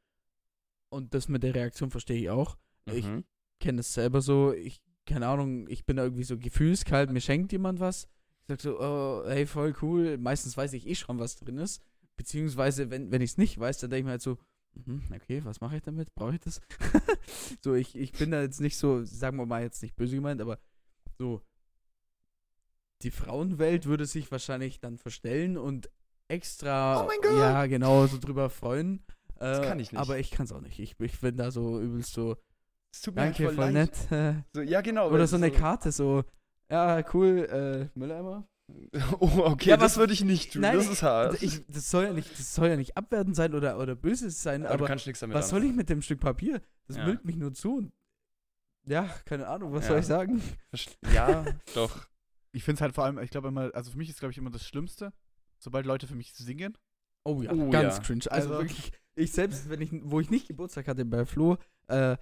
Und 0.89 1.13
das 1.13 1.29
mit 1.29 1.43
der 1.43 1.55
Reaktion 1.55 1.89
verstehe 1.89 2.17
ich 2.19 2.29
auch. 2.29 2.57
Ich 2.85 3.05
Mhm. 3.05 3.23
kenne 3.61 3.79
es 3.79 3.93
selber 3.93 4.21
so. 4.21 4.53
Ich, 4.53 4.81
keine 5.05 5.27
Ahnung, 5.27 5.67
ich 5.69 5.85
bin 5.85 5.95
da 5.97 6.03
irgendwie 6.03 6.23
so 6.23 6.37
gefühlskalt. 6.37 7.11
Mir 7.11 7.21
schenkt 7.21 7.53
jemand 7.53 7.79
was. 7.79 8.09
Ich 8.47 8.49
sag 8.49 8.61
so, 8.61 8.79
oh, 8.79 9.23
hey, 9.25 9.45
voll 9.47 9.73
cool. 9.81 10.17
Meistens 10.17 10.55
weiß 10.55 10.73
ich 10.73 10.87
eh 10.87 10.93
schon, 10.95 11.17
was 11.19 11.35
drin 11.35 11.57
ist. 11.57 11.81
Beziehungsweise, 12.15 12.91
wenn, 12.91 13.11
wenn 13.11 13.21
ich 13.21 13.31
es 13.31 13.37
nicht 13.37 13.59
weiß, 13.59 13.79
dann 13.79 13.89
denke 13.89 13.99
ich 14.01 14.05
mir 14.05 14.11
halt 14.11 14.21
so, 14.21 14.37
mhm, 14.75 15.03
okay, 15.13 15.43
was 15.43 15.61
mache 15.61 15.77
ich 15.77 15.81
damit? 15.83 16.13
Brauche 16.13 16.35
ich 16.35 16.41
das? 16.41 16.61
so, 17.63 17.73
ich, 17.73 17.95
ich 17.95 18.11
bin 18.13 18.31
da 18.31 18.41
jetzt 18.41 18.61
nicht 18.61 18.77
so, 18.77 19.03
sagen 19.03 19.37
wir 19.37 19.45
mal 19.47 19.63
jetzt 19.63 19.81
nicht 19.81 19.95
böse 19.95 20.15
gemeint, 20.15 20.41
aber 20.41 20.59
so, 21.17 21.41
die 23.01 23.11
Frauenwelt 23.11 23.85
würde 23.85 24.05
sich 24.05 24.31
wahrscheinlich 24.31 24.79
dann 24.79 24.97
verstellen 24.97 25.57
und 25.57 25.89
extra, 26.27 27.03
Oh 27.03 27.07
mein 27.07 27.19
Gott! 27.21 27.37
ja, 27.39 27.65
genau, 27.65 28.07
so 28.07 28.17
drüber 28.17 28.49
freuen. 28.49 29.03
Das 29.37 29.59
Äh, 29.59 29.67
kann 29.67 29.79
ich 29.79 29.91
nicht. 29.91 29.99
Aber 29.99 30.17
ich 30.17 30.31
kann 30.31 30.45
es 30.45 30.51
auch 30.51 30.61
nicht. 30.61 30.79
Ich, 30.79 30.95
ich 30.99 31.19
bin 31.19 31.35
da 31.35 31.51
so 31.51 31.81
übelst 31.81 32.13
so, 32.13 32.37
Es 32.93 33.01
tut 33.01 33.15
mir 33.15 33.21
halt 33.23 33.39
danke, 33.39 33.53
voll, 33.53 33.71
leid. 33.71 33.73
nett. 33.73 34.11
Äh, 34.11 34.41
So, 34.53 34.61
ja, 34.61 34.81
genau. 34.81 35.09
oder 35.09 35.27
so 35.27 35.35
eine 35.35 35.51
Karte, 35.51 35.91
so, 35.91 36.23
ja, 36.69 37.03
cool, 37.13 37.89
äh, 37.93 37.97
Mülleimer. 37.99 38.47
Oh, 39.19 39.29
okay, 39.45 39.69
Ja, 39.69 39.77
das 39.77 39.91
was- 39.93 39.97
würde 39.97 40.13
ich 40.13 40.23
nicht 40.23 40.53
tun. 40.53 40.61
Nein, 40.63 40.75
das 40.77 40.87
ist 40.89 41.03
hart. 41.03 41.41
Ich, 41.43 41.63
das, 41.67 41.91
soll 41.91 42.05
ja 42.05 42.13
nicht, 42.13 42.31
das 42.31 42.55
soll 42.55 42.69
ja 42.69 42.75
nicht 42.77 42.97
abwertend 42.97 43.35
sein 43.35 43.53
oder, 43.53 43.77
oder 43.77 43.95
böses 43.95 44.41
sein, 44.41 44.61
aber, 44.65 44.69
du 44.69 44.79
aber 44.79 44.87
kannst 44.87 45.05
nichts 45.05 45.19
damit 45.19 45.35
was 45.35 45.49
soll 45.49 45.63
ich 45.63 45.71
mit 45.73 45.87
dem 45.89 46.01
Stück 46.01 46.19
Papier? 46.19 46.61
Das 46.87 46.97
Ja. 46.97 47.05
müllt 47.05 47.23
mich 47.25 47.35
nur 47.35 47.53
zu. 47.53 47.77
Und 47.77 47.91
ja, 48.87 49.03
keine 49.25 49.47
Ahnung, 49.47 49.71
was 49.73 49.83
Ja. 49.83 49.89
soll 49.89 49.99
ich 49.99 50.05
sagen? 50.07 50.41
Ja, 51.13 51.45
doch. 51.75 52.07
Ich 52.53 52.63
finde 52.63 52.77
es 52.77 52.81
halt 52.81 52.95
vor 52.95 53.03
allem, 53.05 53.19
ich 53.19 53.29
glaube 53.29 53.49
immer, 53.49 53.69
also 53.75 53.91
für 53.91 53.97
mich 53.97 54.09
ist, 54.09 54.19
glaube 54.19 54.31
ich, 54.31 54.37
immer 54.39 54.49
das 54.49 54.65
Schlimmste, 54.65 55.13
sobald 55.59 55.85
Leute 55.85 56.07
für 56.07 56.15
mich 56.15 56.33
singen. 56.33 56.75
Oh 57.23 57.41
ja, 57.43 57.51
Oh 57.51 57.69
ganz 57.69 57.97
ja. 57.97 58.03
cringe. 58.03 58.23
Also, 58.31 58.49
Also- 58.49 58.61
wirklich, 58.63 58.91
ich 59.15 59.31
selbst, 59.31 59.69
wenn 59.69 59.81
ich, 59.81 59.89
wo 60.03 60.19
ich 60.19 60.29
nicht 60.31 60.47
Geburtstag 60.47 60.87
hatte 60.87 61.05
bei 61.05 61.25
Flo, 61.25 61.57
äh, 61.87 62.17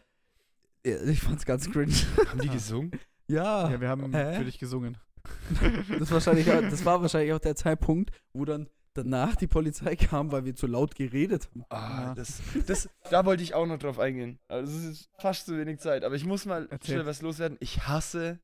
ich 0.83 1.21
fand's 1.21 1.45
ganz 1.45 1.71
cringe. 1.71 1.93
Haben 2.27 2.41
die 2.41 2.49
gesungen? 2.49 2.91
ja, 3.27 3.69
Ja, 3.71 3.81
wir 3.81 3.89
haben 3.89 4.13
Hä? 4.13 4.37
für 4.37 4.45
dich 4.45 4.59
gesungen. 4.59 4.97
das, 5.99 6.11
wahrscheinlich, 6.11 6.51
auch- 6.51 6.61
das 6.61 6.83
war 6.85 7.01
wahrscheinlich 7.01 7.33
auch 7.33 7.39
der 7.39 7.55
Zeitpunkt, 7.55 8.11
wo 8.33 8.43
dann 8.45 8.69
danach 8.93 9.35
die 9.35 9.47
Polizei 9.47 9.95
kam, 9.95 10.31
weil 10.31 10.45
wir 10.45 10.53
zu 10.55 10.67
laut 10.67 10.95
geredet 10.95 11.47
haben. 11.49 11.65
Ah, 11.69 12.01
Ja. 12.07 12.15
das, 12.15 12.41
das, 12.67 12.89
da 13.09 13.25
wollte 13.25 13.41
ich 13.41 13.53
auch 13.53 13.65
noch 13.65 13.79
drauf 13.79 13.97
eingehen. 13.99 14.37
Also 14.47 14.71
es 14.77 14.83
ist 14.83 15.09
fast 15.19 15.45
zu 15.47 15.57
wenig 15.57 15.79
Zeit. 15.79 16.03
Aber 16.03 16.15
ich 16.15 16.25
muss 16.25 16.45
mal 16.45 16.67
Erzähl. 16.69 16.95
schnell 16.95 17.05
was 17.05 17.21
loswerden. 17.21 17.57
Ich 17.61 17.87
hasse 17.87 18.39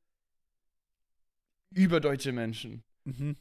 überdeutsche 1.72 2.32
Menschen. 2.32 2.82
Mhm. 3.04 3.36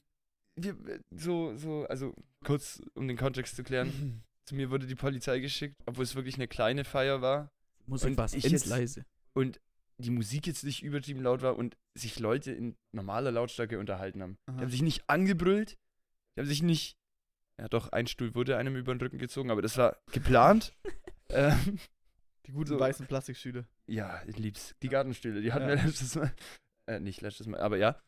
Wir, 0.55 0.75
so, 1.11 1.55
so, 1.55 1.85
also 1.87 2.13
kurz, 2.43 2.81
um 2.93 3.07
den 3.07 3.17
Kontext 3.17 3.55
zu 3.55 3.63
klären. 3.63 4.23
Zu 4.45 4.55
mir 4.55 4.69
wurde 4.71 4.87
die 4.87 4.95
Polizei 4.95 5.39
geschickt, 5.39 5.75
obwohl 5.85 6.03
es 6.03 6.15
wirklich 6.15 6.35
eine 6.35 6.47
kleine 6.47 6.83
Feier 6.83 7.21
war. 7.21 7.51
Musik 7.85 8.17
war 8.17 8.25
ich 8.25 8.33
ins 8.43 8.51
jetzt- 8.51 8.65
leise. 8.67 9.05
Und 9.33 9.59
die 9.99 10.09
Musik 10.11 10.47
jetzt 10.47 10.63
nicht 10.63 10.81
übertrieben 10.83 11.21
laut 11.21 11.41
war 11.41 11.57
und 11.57 11.77
sich 11.93 12.19
Leute 12.19 12.51
in 12.51 12.75
normaler 12.91 13.31
Lautstärke 13.31 13.79
unterhalten 13.79 14.21
haben. 14.21 14.37
Die 14.47 14.51
Aha. 14.53 14.61
haben 14.61 14.69
sich 14.69 14.81
nicht 14.81 15.03
angebrüllt. 15.09 15.77
Die 16.35 16.41
haben 16.41 16.47
sich 16.47 16.63
nicht. 16.63 16.97
Ja, 17.59 17.67
doch, 17.67 17.91
ein 17.91 18.07
Stuhl 18.07 18.33
wurde 18.35 18.55
einem 18.57 18.75
über 18.77 18.93
den 18.95 19.01
Rücken 19.01 19.17
gezogen, 19.17 19.51
aber 19.51 19.61
das 19.61 19.77
war 19.77 19.97
geplant. 20.13 20.73
ähm, 21.29 21.77
Die 22.45 22.51
guten 22.53 22.69
So. 22.69 22.79
weißen 22.79 23.05
Plastikstühle. 23.07 23.67
ja, 23.87 24.21
ich 24.25 24.37
lieb's. 24.37 24.73
Die 24.81 24.87
Gartenstühle, 24.89 25.41
die 25.41 25.51
hatten 25.51 25.67
Ja. 25.69 25.75
wir 25.75 25.83
letztes 25.83 26.15
Mal. 26.15 26.33
Äh, 26.87 26.99
nicht 27.01 27.19
letztes 27.21 27.47
Mal, 27.47 27.59
aber 27.59 27.75
ja. 27.77 28.01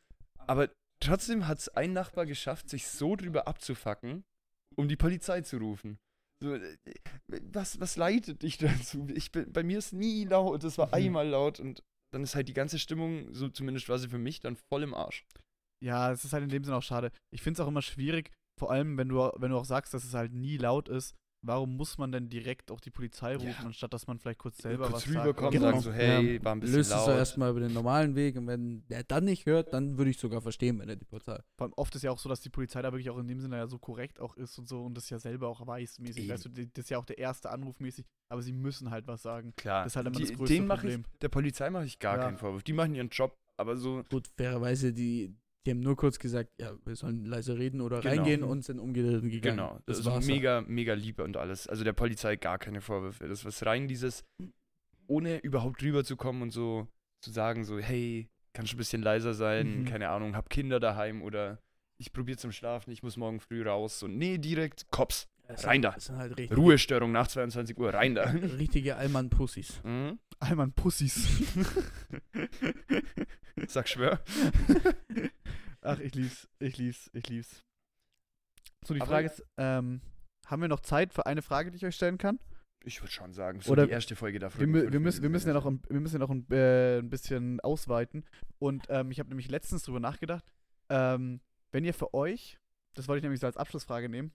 Aber 0.48 0.70
trotzdem 1.02 1.48
hat 1.48 1.60
es 1.60 1.70
ein 1.70 1.92
Nachbar 1.94 2.26
geschafft, 2.26 2.70
sich 2.70 2.88
so 2.88 3.16
drüber 3.18 3.48
abzufacken, 3.48 4.24
um 4.76 4.88
die 4.88 4.96
Polizei 4.96 5.42
zu 5.42 5.58
rufen. 5.58 6.00
So, 6.42 6.58
was, 7.28 7.80
was 7.80 7.98
leitet 7.98 8.42
dich 8.42 8.58
dazu? 8.58 9.08
Ich 9.14 9.32
bin, 9.32 9.52
bei 9.54 9.64
mir 9.64 9.78
ist 9.78 9.94
nie 9.94 10.26
laut, 10.26 10.64
es 10.64 10.78
war 10.78 10.88
Mhm. 10.88 10.94
einmal 10.94 11.28
laut 11.28 11.60
und 11.60 11.84
dann 12.14 12.24
ist 12.24 12.36
halt 12.36 12.50
die 12.50 12.54
ganze 12.54 12.80
Stimmung, 12.80 13.34
so 13.34 13.48
zumindest 13.48 13.88
war 13.90 14.00
sie 14.00 14.10
für 14.10 14.18
mich, 14.18 14.40
dann 14.40 14.58
voll 14.72 14.84
im 14.84 14.94
Arsch. 14.94 15.26
Ja, 15.84 16.12
es 16.12 16.26
ist 16.26 16.34
halt 16.34 16.44
in 16.44 16.50
dem 16.50 16.64
Sinne 16.64 16.78
auch 16.78 16.84
schade. 16.84 17.12
Ich 17.34 17.42
finde 17.42 17.62
es 17.62 17.66
auch 17.66 17.70
immer 17.70 17.82
schwierig, 17.82 18.32
vor 18.60 18.72
allem 18.72 18.98
wenn 18.98 19.08
du, 19.08 19.18
wenn 19.38 19.52
du 19.52 19.58
auch 19.58 19.66
sagst, 19.66 19.94
dass 19.94 20.04
es 20.04 20.14
halt 20.14 20.34
nie 20.34 20.58
laut 20.58 20.90
ist, 20.90 21.16
warum 21.44 21.76
muss 21.76 21.98
man 21.98 22.12
denn 22.12 22.30
direkt 22.30 22.70
auch 22.72 22.80
die 22.80 22.92
Polizei 22.92 23.36
rufen, 23.36 23.48
Ja. 23.62 23.66
anstatt 23.66 23.94
dass 23.94 24.08
man 24.08 24.20
vielleicht 24.20 24.40
kurz 24.40 24.58
selber 24.60 24.86
kurz 24.90 25.08
was 25.08 25.14
sagt? 25.14 25.26
rüberkommen, 25.26 25.52
Genau. 25.52 25.66
sagen 25.68 25.82
so, 25.82 25.92
hey, 25.92 26.44
war 26.44 26.52
ein 26.54 26.60
bisschen 26.60 26.76
Löst 26.76 26.92
es 26.92 26.96
laut. 26.98 27.08
doch 27.08 27.16
erstmal 27.16 27.52
über 27.52 27.60
den 27.62 27.74
normalen 27.74 28.16
Weg 28.16 28.36
und 28.38 28.48
wenn 28.48 28.86
der 28.88 29.04
dann 29.04 29.26
nicht 29.26 29.46
hört, 29.46 29.74
dann 29.74 29.98
würde 29.98 30.12
ich 30.12 30.18
sogar 30.20 30.42
verstehen, 30.42 30.80
wenn 30.80 30.90
er 30.90 30.96
die 30.96 31.06
Polizei. 31.06 31.40
Vor 31.58 31.66
allem 31.66 31.74
oft 31.78 31.96
ist 31.96 32.04
ja 32.04 32.12
auch 32.12 32.20
so, 32.20 32.30
dass 32.30 32.42
die 32.42 32.50
Polizei 32.50 32.82
da 32.82 32.92
wirklich 32.92 33.10
auch 33.10 33.18
in 33.18 33.28
dem 33.28 33.40
Sinne 33.40 33.58
ja 33.58 33.68
so 33.68 33.80
korrekt 33.80 34.20
auch 34.20 34.36
ist 34.38 34.58
und 34.60 34.68
so 34.68 34.82
und 34.84 34.96
das 34.96 35.10
ja 35.10 35.18
selber 35.20 35.48
auch 35.48 35.66
weiß 35.66 36.00
mäßig. 36.00 36.24
Eben. 36.26 36.34
Weißt 36.34 36.46
du, 36.46 36.50
das 36.50 36.68
ist 36.76 36.90
ja 36.90 36.98
auch 36.98 37.06
der 37.06 37.18
erste 37.18 37.50
Anruf 37.50 37.80
mäßig, 37.80 38.06
aber 38.30 38.42
sie 38.42 38.54
müssen 38.54 38.92
halt 38.92 39.08
was 39.08 39.22
sagen. 39.22 39.54
Klar, 39.56 39.84
Das 39.84 39.94
ist 39.94 39.96
halt 39.98 40.08
immer 40.08 40.18
die, 40.18 40.24
das 40.28 40.34
größte 40.38 40.64
Problem. 40.64 41.02
Ich, 41.14 41.20
der 41.20 41.30
Polizei 41.30 41.70
mache 41.70 41.86
ich 41.86 42.00
gar 42.00 42.18
Ja. 42.18 42.24
keinen 42.26 42.38
Vorwurf. 42.38 42.64
Die 42.64 42.74
machen 42.74 42.94
ihren 42.96 43.10
Job, 43.10 43.38
aber 43.58 43.78
so, 43.78 44.04
Gut, 44.10 44.28
fairerweise, 44.38 44.94
die, 44.94 45.36
die 45.66 45.72
haben 45.72 45.80
nur 45.82 45.96
kurz 45.96 46.18
gesagt, 46.20 46.50
ja, 46.60 46.74
wir 46.86 46.96
sollen 46.96 47.26
leise 47.26 47.58
reden 47.58 47.82
oder 47.82 48.02
Genau. 48.02 48.16
reingehen 48.16 48.44
und 48.44 48.64
sind 48.66 48.80
umgedreht 48.80 49.22
und 49.22 49.30
gegangen. 49.30 49.58
genau. 49.58 49.80
das 49.86 50.00
ist 50.00 50.06
war's. 50.06 50.26
mega, 50.26 50.62
mega 50.62 50.94
lieb 50.94 51.20
und 51.20 51.38
alles. 51.38 51.68
Also 51.68 51.84
der 51.84 51.94
Polizei 51.94 52.36
gar 52.36 52.58
keine 52.58 52.82
Vorwürfe. 52.82 53.28
Das 53.28 53.46
was 53.46 53.64
rein 53.66 53.88
dieses, 53.88 54.24
ohne 55.08 55.38
überhaupt 55.40 55.84
rüberzukommen 55.84 56.42
und 56.42 56.52
so 56.52 56.88
zu 57.22 57.32
sagen, 57.32 57.64
so, 57.64 57.78
hey, 57.80 58.28
kannst 58.54 58.72
du 58.72 58.76
ein 58.76 58.80
bisschen 58.80 59.02
leiser 59.04 59.34
sein, 59.36 59.82
Mhm. 59.82 59.86
keine 59.86 60.10
Ahnung, 60.10 60.36
hab 60.36 60.50
Kinder 60.50 60.80
daheim 60.80 61.22
oder 61.22 61.60
ich 62.00 62.12
probiere 62.12 62.38
zum 62.40 62.52
Schlafen, 62.52 62.92
ich 62.92 63.04
muss 63.04 63.16
morgen 63.16 63.40
früh 63.40 63.62
raus. 63.64 64.02
Und 64.02 64.18
nee, 64.18 64.40
direkt 64.40 64.90
Cops. 64.90 65.28
Das 65.48 65.66
rein 65.68 65.76
sind, 65.76 65.82
da. 65.84 65.92
Das 65.92 66.06
sind 66.06 66.18
halt 66.18 66.38
richtig, 66.38 66.58
Ruhestörung 66.58 67.12
nach 67.12 67.28
22 67.28 67.78
Uhr, 67.78 67.94
rein 67.94 68.16
da. 68.16 68.24
richtige 68.58 68.96
Allmann-Pussys. 68.96 69.82
mhm. 69.84 70.18
Allmann 70.40 70.72
Pussys. 70.74 71.28
Sag 73.68 73.88
schwör. 73.90 74.20
Ach, 75.84 76.00
ich 76.00 76.14
lieb's, 76.16 76.48
ich 76.60 76.78
lieb's, 76.78 77.10
ich 77.14 77.28
lieb's. 77.28 77.62
So, 78.86 78.94
die 78.94 79.02
Aber- 79.02 79.10
Frage 79.12 79.28
ist, 79.28 79.44
ähm, 79.58 80.02
haben 80.48 80.62
wir 80.62 80.68
noch 80.68 80.82
Zeit 80.82 81.14
für 81.14 81.26
eine 81.26 81.42
Frage, 81.42 81.72
die 81.72 81.78
ich 81.78 81.86
euch 81.86 81.96
stellen 81.96 82.18
kann? 82.18 82.40
Ich 82.84 83.00
würde 83.02 83.12
schon 83.12 83.32
sagen, 83.34 83.62
so 83.62 83.72
Oder 83.72 83.86
die 83.86 83.92
erste 83.92 84.16
Folge 84.16 84.40
davon. 84.40 84.74
Wir, 84.74 84.92
wir, 84.92 85.00
müssen, 85.00 85.22
wir 85.22 85.30
müssen 85.30 85.48
ja 85.48 85.54
noch, 85.54 85.68
ein, 85.68 85.84
wir 85.88 86.00
müssen 86.00 86.16
ja 86.16 86.20
noch 86.20 86.32
ein, 86.32 86.50
äh, 86.52 86.98
ein 86.98 87.10
bisschen 87.10 87.60
ausweiten. 87.60 88.26
Und 88.60 88.88
ähm, 88.90 89.12
ich 89.12 89.20
habe 89.20 89.30
nämlich 89.30 89.50
letztens 89.50 89.84
drüber 89.84 90.00
nachgedacht, 90.00 90.44
ähm, 90.90 91.42
wenn 91.72 91.86
ihr 91.86 91.94
für 91.94 92.14
euch, 92.16 92.58
das 92.96 93.08
wollte 93.08 93.20
ich 93.20 93.24
nämlich 93.24 93.40
so 93.40 93.46
als 93.48 93.58
Abschlussfrage 93.58 94.10
nehmen, 94.10 94.34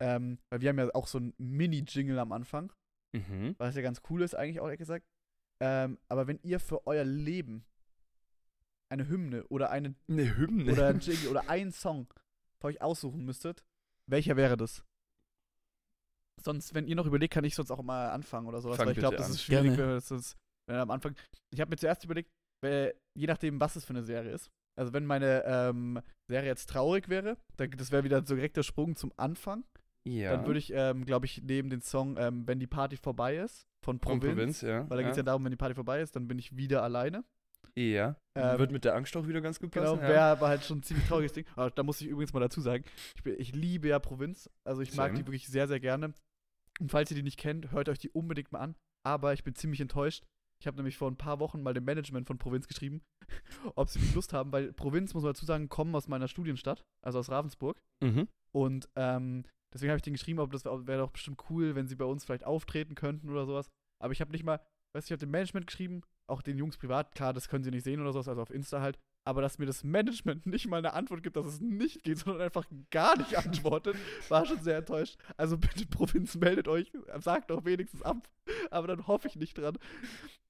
ähm, 0.00 0.38
weil 0.50 0.60
wir 0.60 0.68
haben 0.68 0.78
ja 0.78 0.90
auch 0.94 1.06
so 1.06 1.18
ein 1.18 1.32
Mini-Jingle 1.38 2.18
am 2.18 2.32
Anfang, 2.32 2.70
Mhm. 3.14 3.54
was 3.58 3.74
ja 3.74 3.80
ganz 3.82 4.02
cool 4.10 4.20
ist 4.20 4.34
eigentlich 4.34 4.60
auch 4.60 4.66
ehrlich 4.66 4.78
gesagt. 4.78 5.06
Ähm, 5.62 5.98
aber 6.08 6.26
wenn 6.26 6.38
ihr 6.42 6.60
für 6.60 6.86
euer 6.86 7.04
Leben 7.04 7.64
eine 8.88 9.08
Hymne 9.08 9.44
oder 9.48 9.70
eine 9.70 9.94
Eine 10.08 10.36
Hymne. 10.36 10.72
oder 10.72 10.88
ein 10.88 10.98
Jingle 11.00 11.28
oder 11.28 11.48
einen 11.48 11.72
Song 11.72 12.06
für 12.60 12.68
euch 12.68 12.80
aussuchen 12.82 13.24
müsstet, 13.24 13.64
welcher 14.08 14.36
wäre 14.36 14.56
das? 14.56 14.84
Sonst, 16.42 16.74
wenn 16.74 16.86
ihr 16.86 16.94
noch 16.96 17.06
überlegt, 17.06 17.32
kann 17.34 17.44
ich 17.44 17.54
sonst 17.54 17.70
auch 17.70 17.82
mal 17.82 18.10
anfangen 18.10 18.46
oder 18.46 18.60
sowas, 18.60 18.76
Fang 18.76 18.86
weil 18.86 18.92
ich 18.92 18.98
glaube, 18.98 19.16
das 19.16 19.30
ist 19.30 19.42
schwierig, 19.42 19.64
Gerne. 19.64 19.78
wenn 19.78 19.88
wir 19.88 19.94
das 19.96 20.08
sonst, 20.08 20.36
wenn 20.66 20.76
wir 20.76 20.82
am 20.82 20.90
Anfang. 20.90 21.14
Ich 21.50 21.60
habe 21.60 21.70
mir 21.70 21.76
zuerst 21.76 22.04
überlegt, 22.04 22.30
weil, 22.62 22.94
je 23.16 23.26
nachdem, 23.26 23.60
was 23.60 23.76
es 23.76 23.84
für 23.84 23.90
eine 23.90 24.02
Serie 24.02 24.32
ist. 24.32 24.50
Also 24.78 24.92
wenn 24.92 25.06
meine 25.06 25.42
ähm, 25.46 26.00
Serie 26.28 26.48
jetzt 26.48 26.68
traurig 26.68 27.08
wäre, 27.08 27.38
dann, 27.56 27.70
das 27.72 27.90
wäre 27.90 28.04
wieder 28.04 28.24
so 28.24 28.34
direkt 28.34 28.58
der 28.58 28.62
Sprung 28.62 28.94
zum 28.94 29.12
Anfang. 29.16 29.64
ja. 30.04 30.36
Dann 30.36 30.46
würde 30.46 30.58
ich, 30.58 30.70
ähm, 30.74 31.06
glaube 31.06 31.24
ich, 31.26 31.42
neben 31.42 31.70
den 31.70 31.80
Song 31.80 32.16
ähm, 32.18 32.46
Wenn 32.46 32.60
die 32.60 32.66
Party 32.66 32.96
vorbei 32.98 33.36
ist 33.38 33.66
von 33.82 33.98
Von 33.98 34.20
Provinz, 34.20 34.34
Provinz, 34.34 34.60
ja. 34.60 34.88
weil 34.90 34.98
da 34.98 35.02
geht 35.02 35.12
es 35.12 35.16
ja 35.16 35.22
darum, 35.22 35.44
wenn 35.44 35.50
die 35.50 35.56
Party 35.56 35.74
vorbei 35.74 36.02
ist, 36.02 36.14
dann 36.14 36.28
bin 36.28 36.38
ich 36.38 36.56
wieder 36.56 36.82
alleine. 36.82 37.24
Ja. 37.78 38.16
Ähm, 38.34 38.58
Wird 38.58 38.72
mit 38.72 38.84
der 38.84 38.94
Angst 38.94 39.16
auch 39.16 39.26
wieder 39.26 39.40
ganz 39.40 39.60
gut 39.60 39.72
Genau, 39.72 39.92
passen. 39.94 40.02
ja. 40.02 40.08
wäre 40.08 40.22
aber 40.22 40.48
halt 40.48 40.64
schon 40.64 40.78
ein 40.78 40.82
ziemlich 40.82 41.06
trauriges 41.06 41.32
Ding. 41.32 41.46
Aber 41.56 41.70
da 41.70 41.82
muss 41.82 42.00
ich 42.00 42.08
übrigens 42.08 42.32
mal 42.32 42.40
dazu 42.40 42.60
sagen, 42.60 42.84
ich, 43.16 43.22
bin, 43.22 43.34
ich 43.38 43.54
liebe 43.54 43.88
ja 43.88 43.98
Provinz. 43.98 44.48
Also 44.64 44.82
ich 44.82 44.94
mag 44.94 45.08
Same. 45.10 45.18
die 45.18 45.26
wirklich 45.26 45.46
sehr, 45.46 45.68
sehr 45.68 45.80
gerne. 45.80 46.12
Und 46.80 46.90
falls 46.90 47.10
ihr 47.10 47.16
die 47.16 47.22
nicht 47.22 47.38
kennt, 47.38 47.72
hört 47.72 47.88
euch 47.88 47.98
die 47.98 48.10
unbedingt 48.10 48.52
mal 48.52 48.60
an. 48.60 48.76
Aber 49.06 49.32
ich 49.32 49.44
bin 49.44 49.54
ziemlich 49.54 49.80
enttäuscht. 49.80 50.24
Ich 50.60 50.66
habe 50.66 50.76
nämlich 50.78 50.96
vor 50.96 51.10
ein 51.10 51.16
paar 51.16 51.38
Wochen 51.38 51.62
mal 51.62 51.74
dem 51.74 51.84
Management 51.84 52.26
von 52.26 52.38
Provinz 52.38 52.66
geschrieben, 52.66 53.02
ob 53.74 53.90
sie 53.90 54.00
Lust 54.14 54.32
haben, 54.32 54.52
weil 54.52 54.72
Provinz, 54.72 55.12
muss 55.12 55.22
man 55.22 55.34
dazu 55.34 55.44
sagen, 55.44 55.68
kommen 55.68 55.94
aus 55.94 56.08
meiner 56.08 56.28
Studienstadt, 56.28 56.82
also 57.02 57.18
aus 57.18 57.30
Ravensburg. 57.30 57.78
Mhm. 58.02 58.26
Und 58.52 58.88
ähm, 58.96 59.44
deswegen 59.72 59.90
habe 59.90 59.98
ich 59.98 60.02
denen 60.02 60.14
geschrieben, 60.14 60.38
ob 60.40 60.50
das 60.50 60.64
wäre 60.64 60.98
doch 61.02 61.10
bestimmt 61.10 61.42
cool, 61.50 61.74
wenn 61.74 61.88
sie 61.88 61.96
bei 61.96 62.06
uns 62.06 62.24
vielleicht 62.24 62.44
auftreten 62.44 62.94
könnten 62.94 63.28
oder 63.28 63.44
sowas. 63.44 63.68
Aber 64.02 64.12
ich 64.12 64.20
habe 64.22 64.32
nicht 64.32 64.44
mal, 64.44 64.60
weißt 64.94 65.08
du, 65.10 65.12
ich 65.14 65.16
habe 65.18 65.26
dem 65.26 65.30
Management 65.30 65.66
geschrieben, 65.66 66.00
auch 66.28 66.42
den 66.42 66.58
Jungs 66.58 66.76
privat, 66.76 67.14
klar, 67.14 67.32
das 67.32 67.48
können 67.48 67.64
sie 67.64 67.70
nicht 67.70 67.84
sehen 67.84 68.00
oder 68.00 68.12
sowas, 68.12 68.28
also 68.28 68.42
auf 68.42 68.50
Insta 68.50 68.80
halt. 68.80 68.98
Aber 69.24 69.42
dass 69.42 69.58
mir 69.58 69.66
das 69.66 69.82
Management 69.84 70.46
nicht 70.46 70.66
mal 70.68 70.78
eine 70.78 70.92
Antwort 70.92 71.22
gibt, 71.22 71.36
dass 71.36 71.46
es 71.46 71.60
nicht 71.60 72.02
geht, 72.04 72.18
sondern 72.18 72.42
einfach 72.42 72.66
gar 72.90 73.16
nicht 73.16 73.36
antwortet, 73.38 73.96
war 74.28 74.44
schon 74.46 74.60
sehr 74.60 74.78
enttäuscht. 74.78 75.16
Also 75.36 75.58
bitte, 75.58 75.86
Provinz, 75.86 76.34
meldet 76.36 76.68
euch, 76.68 76.92
sagt 77.18 77.50
doch 77.50 77.64
wenigstens 77.64 78.02
ab. 78.02 78.28
Aber 78.70 78.86
dann 78.86 79.06
hoffe 79.06 79.28
ich 79.28 79.36
nicht 79.36 79.58
dran. 79.58 79.76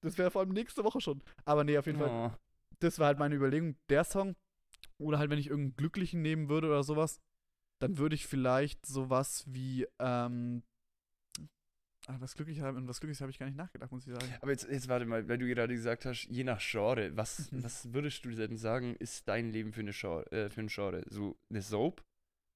Das 0.02 0.18
wäre 0.18 0.30
vor 0.30 0.42
allem 0.42 0.52
nächste 0.52 0.84
Woche 0.84 1.00
schon. 1.00 1.22
Aber 1.44 1.64
nee, 1.64 1.78
auf 1.78 1.86
jeden 1.86 1.98
Fall 1.98 2.10
Oh. 2.10 2.30
das 2.80 2.98
war 2.98 3.06
halt 3.06 3.18
meine 3.18 3.34
Überlegung, 3.34 3.76
der 3.88 4.04
Song. 4.04 4.36
Oder 4.98 5.18
halt, 5.18 5.30
wenn 5.30 5.38
ich 5.38 5.48
irgendeinen 5.48 5.76
Glücklichen 5.76 6.22
nehmen 6.22 6.48
würde 6.48 6.68
oder 6.68 6.82
sowas, 6.82 7.20
dann 7.82 7.98
würde 7.98 8.14
ich 8.14 8.26
vielleicht 8.26 8.86
sowas 8.86 9.44
wie, 9.46 9.86
ähm, 9.98 10.62
ah, 12.06 12.16
was 12.20 12.34
Glückliches 12.34 12.62
haben, 12.64 12.86
was 12.88 13.00
Glückliches 13.00 13.20
habe 13.20 13.30
ich 13.30 13.38
gar 13.38 13.46
nicht 13.46 13.56
nachgedacht, 13.56 13.90
muss 13.92 14.06
ich 14.06 14.12
sagen. 14.12 14.32
Aber 14.40 14.50
jetzt, 14.50 14.68
jetzt 14.68 14.88
warte 14.88 15.06
mal, 15.06 15.28
weil 15.28 15.38
du 15.38 15.46
gerade 15.46 15.74
gesagt 15.74 16.04
hast, 16.06 16.24
je 16.30 16.44
nach 16.44 16.60
Genre, 16.60 17.16
was, 17.16 17.50
Mhm. 17.52 17.62
was 17.64 17.92
würdest 17.92 18.24
du 18.24 18.30
denn 18.30 18.56
sagen, 18.56 18.94
ist 18.96 19.28
dein 19.28 19.50
Leben 19.52 19.72
für, 19.72 19.80
eine 19.80 19.92
Genre, 19.92 20.30
äh, 20.32 20.50
für 20.50 20.60
ein 20.60 20.68
Genre? 20.68 21.02
So 21.08 21.36
eine 21.50 21.62
Soap? 21.62 22.02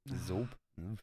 Eine 0.09 0.19
Soap? 0.19 0.57
Ja. 0.81 0.97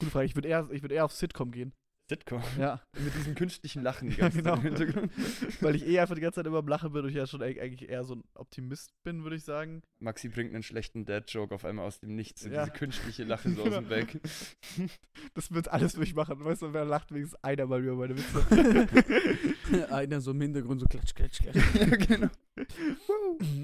Gute 0.00 0.10
Frage, 0.10 0.26
ich 0.26 0.34
würde 0.34 0.48
eher, 0.48 0.68
ich 0.70 0.82
würd 0.82 0.92
eher 0.92 1.04
auf 1.04 1.12
Sitcom 1.12 1.50
gehen. 1.50 1.72
Sitcom. 2.10 2.42
Ja, 2.58 2.82
Mit 3.02 3.14
diesem 3.14 3.34
künstlichen 3.34 3.82
Lachen 3.82 4.10
die 4.10 4.16
Ja, 4.16 4.22
ganze 4.28 4.42
genau. 4.42 4.56
Zeit 4.56 4.64
im 4.64 4.76
Hintergrund. 4.76 5.12
weil 5.62 5.74
ich 5.74 5.86
eh 5.86 5.98
einfach 6.00 6.14
die 6.14 6.20
ganze 6.20 6.36
Zeit 6.40 6.46
immer 6.46 6.58
am 6.58 6.68
Lachen 6.68 6.92
bin 6.92 7.02
und 7.02 7.08
ich 7.08 7.14
ja 7.16 7.26
schon 7.26 7.40
eig- 7.40 7.58
eigentlich 7.60 7.88
eher 7.88 8.04
so 8.04 8.16
ein 8.16 8.24
Optimist 8.34 8.92
bin, 9.04 9.22
würde 9.22 9.36
ich 9.36 9.44
sagen. 9.44 9.82
Maxi 10.00 10.28
bringt 10.28 10.52
einen 10.52 10.62
schlechten 10.62 11.06
Dad-Joke 11.06 11.54
auf 11.54 11.64
einmal 11.64 11.86
aus 11.86 12.00
dem 12.00 12.14
Nichts. 12.14 12.42
So 12.42 12.50
Ja. 12.50 12.64
diese 12.64 12.76
künstliche 12.76 13.24
Lache 13.24 13.48
so 13.50 13.62
aus 13.64 13.70
dem 13.70 13.88
Genau. 13.88 13.90
Weg. 13.96 14.20
Das 15.32 15.50
wird 15.50 15.68
alles 15.68 15.94
durchmachen. 15.94 16.44
Weißt 16.44 16.60
du, 16.60 16.74
wer 16.74 16.84
lacht 16.84 17.10
wenigstens 17.12 17.42
einer 17.42 17.64
mal 17.66 17.82
über 17.82 17.96
meine 17.96 18.16
Witze. 18.18 19.88
Einer 19.90 20.20
so 20.20 20.32
im 20.32 20.40
Hintergrund 20.42 20.80
so 20.80 20.86
klatsch, 20.86 21.14
klatsch, 21.14 21.38
klatsch. 21.40 21.56
ja, 21.74 21.86
genau. 21.96 22.28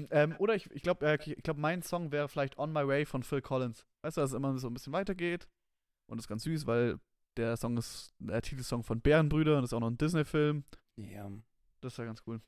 ähm, 0.09 0.35
oder 0.39 0.55
ich, 0.55 0.69
ich 0.71 0.81
glaube, 0.81 1.05
äh, 1.05 1.17
ich 1.23 1.43
glaub, 1.43 1.57
mein 1.57 1.81
Song 1.83 2.11
wäre 2.11 2.27
vielleicht 2.27 2.57
On 2.57 2.73
My 2.73 2.87
Way 2.87 3.05
von 3.05 3.23
Phil 3.23 3.41
Collins. 3.41 3.85
Weißt 4.03 4.17
du, 4.17 4.21
dass 4.21 4.31
es 4.31 4.35
immer 4.35 4.57
so 4.57 4.67
ein 4.67 4.73
bisschen 4.73 4.93
weitergeht. 4.93 5.47
Und 6.09 6.17
das 6.17 6.25
ist 6.25 6.29
ganz 6.29 6.43
süß, 6.43 6.65
weil 6.65 6.99
der 7.37 7.57
Song 7.57 7.77
ist 7.77 8.13
der 8.19 8.41
Titelsong 8.41 8.83
von 8.83 9.01
Bärenbrüder 9.01 9.57
und 9.57 9.63
ist 9.63 9.73
auch 9.73 9.79
noch 9.79 9.89
ein 9.89 9.97
Disney-Film. 9.97 10.63
Ja. 10.97 11.31
Das 11.81 11.93
ist 11.93 11.97
ja 11.97 12.05
ganz 12.05 12.21
cool. 12.27 12.41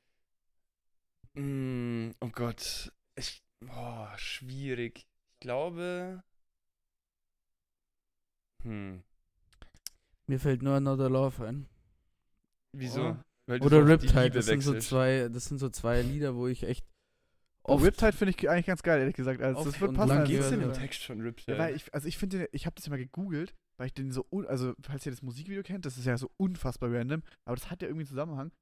Mm, 1.34 2.10
oh 2.20 2.28
Gott. 2.28 2.92
Ich, 3.16 3.42
boah, 3.60 4.12
schwierig. 4.16 4.98
Ich 4.98 5.40
glaube. 5.40 6.22
Hm. 8.62 9.02
Mir 10.26 10.40
fällt 10.40 10.62
nur 10.62 10.74
Another 10.74 11.10
Love 11.10 11.46
ein. 11.46 11.66
Wieso? 12.72 13.16
Oh. 13.48 13.52
Oder 13.60 13.86
Riptide, 13.86 14.30
das 14.30 14.46
sind, 14.46 14.62
so 14.62 14.78
zwei, 14.78 15.28
das 15.28 15.46
sind 15.46 15.58
so 15.58 15.68
zwei 15.68 16.00
Lieder, 16.00 16.34
wo 16.34 16.46
ich 16.46 16.62
echt 16.62 16.86
Oh, 17.66 17.76
Riptide 17.76 18.12
finde 18.12 18.34
ich 18.36 18.48
eigentlich 18.48 18.66
ganz 18.66 18.82
geil, 18.82 19.00
ehrlich 19.00 19.16
gesagt. 19.16 19.40
Also, 19.40 19.64
das 19.64 19.80
wird 19.80 19.94
passen. 19.94 20.22
Wie 20.24 20.32
geht's 20.32 20.50
denn 20.50 20.60
im. 20.60 20.74
Text 20.74 21.02
von 21.04 21.20
Riptide? 21.20 21.52
Ja, 21.52 21.58
weil 21.58 21.74
ich, 21.74 21.92
also 21.94 22.06
ich 22.06 22.18
finde, 22.18 22.48
ich 22.52 22.66
habe 22.66 22.76
das 22.76 22.84
ja 22.84 22.90
mal 22.90 22.98
gegoogelt, 22.98 23.54
weil 23.76 23.86
ich 23.88 23.94
den 23.94 24.10
so, 24.12 24.26
un 24.30 24.46
also 24.46 24.74
falls 24.82 25.04
ihr 25.06 25.12
das 25.12 25.22
Musikvideo 25.22 25.62
kennt, 25.62 25.84
das 25.86 25.96
ist 25.98 26.04
ja 26.06 26.16
so 26.16 26.30
unfassbar 26.36 26.92
random, 26.92 27.22
aber 27.44 27.56
das 27.56 27.70
hat 27.70 27.82
ja 27.82 27.88
irgendwie 27.88 28.02
einen 28.02 28.08
Zusammenhang. 28.08 28.52